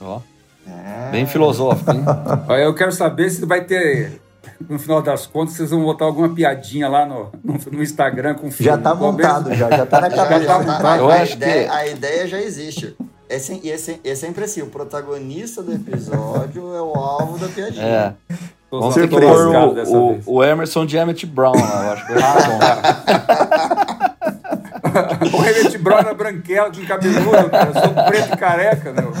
Ó, 0.00 0.20
É. 0.66 1.10
bem 1.10 1.26
filosófico, 1.26 1.90
hein? 1.92 2.04
Eu 2.62 2.74
quero 2.74 2.92
saber 2.92 3.30
se 3.30 3.44
vai 3.44 3.64
ter, 3.64 4.20
no 4.68 4.78
final 4.78 5.02
das 5.02 5.26
contas, 5.26 5.54
vocês 5.54 5.70
vão 5.70 5.82
botar 5.82 6.04
alguma 6.06 6.28
piadinha 6.34 6.88
lá 6.88 7.04
no, 7.06 7.30
no, 7.44 7.58
no 7.70 7.82
Instagram 7.82 8.34
com 8.34 8.48
o 8.48 8.50
filme. 8.50 8.64
Já 8.72 8.78
tá 8.78 8.94
montado, 8.94 9.54
já, 9.54 9.70
já 9.70 9.86
tá 9.86 10.00
na 10.00 10.10
cabeça. 10.10 10.44
já 10.64 10.78
tá- 10.78 10.96
Eu 10.98 11.10
a, 11.10 11.24
ideia, 11.24 11.64
que- 11.64 11.70
a 11.70 11.86
ideia 11.86 12.26
já 12.26 12.40
existe. 12.40 12.96
É, 13.28 13.38
sem- 13.38 13.60
e 13.64 13.70
é, 13.70 13.78
sem- 13.78 14.00
é 14.04 14.14
sempre 14.14 14.44
assim, 14.44 14.60
o 14.62 14.66
protagonista 14.66 15.62
do 15.62 15.72
episódio 15.72 16.74
é 16.74 16.82
o 16.82 16.94
alvo 16.94 17.38
da 17.38 17.48
piadinha. 17.48 18.16
É. 18.30 18.34
Vamos 18.80 18.94
ter 18.94 19.06
que 19.08 19.14
pôr 19.14 19.22
o, 19.22 19.74
vez. 19.74 19.88
o, 19.90 20.18
o 20.26 20.42
Emerson 20.42 20.86
de 20.86 20.96
Emmett 20.96 21.26
Brown 21.26 21.52
lá, 21.54 21.84
eu 21.84 21.92
acho 21.92 22.06
que 22.06 22.12
o 25.36 25.44
Emmett 25.44 25.76
Brown 25.78 25.98
era 25.98 26.14
branquelo, 26.14 26.72
com 26.74 26.86
cabeludo, 26.86 27.50
cara. 27.50 27.70
Eu 27.70 27.74
sou 27.74 27.92
preto 28.06 28.32
e 28.32 28.36
careca, 28.36 28.92
meu. 28.92 29.12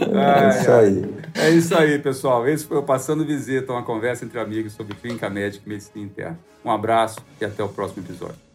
É 0.00 0.48
isso 0.50 0.70
aí. 0.70 1.14
É 1.34 1.50
isso 1.50 1.74
aí, 1.74 1.98
pessoal. 1.98 2.46
Esse 2.46 2.66
foi 2.66 2.76
o 2.76 2.82
Passando 2.82 3.24
Visita, 3.24 3.72
uma 3.72 3.82
conversa 3.82 4.22
entre 4.24 4.38
amigos 4.38 4.74
sobre 4.74 4.94
clínica 4.94 5.28
médica 5.30 5.64
e 5.66 5.68
medicina 5.68 6.04
interna. 6.04 6.38
Um 6.62 6.70
abraço 6.70 7.18
e 7.40 7.44
até 7.44 7.64
o 7.64 7.68
próximo 7.68 8.02
episódio. 8.02 8.49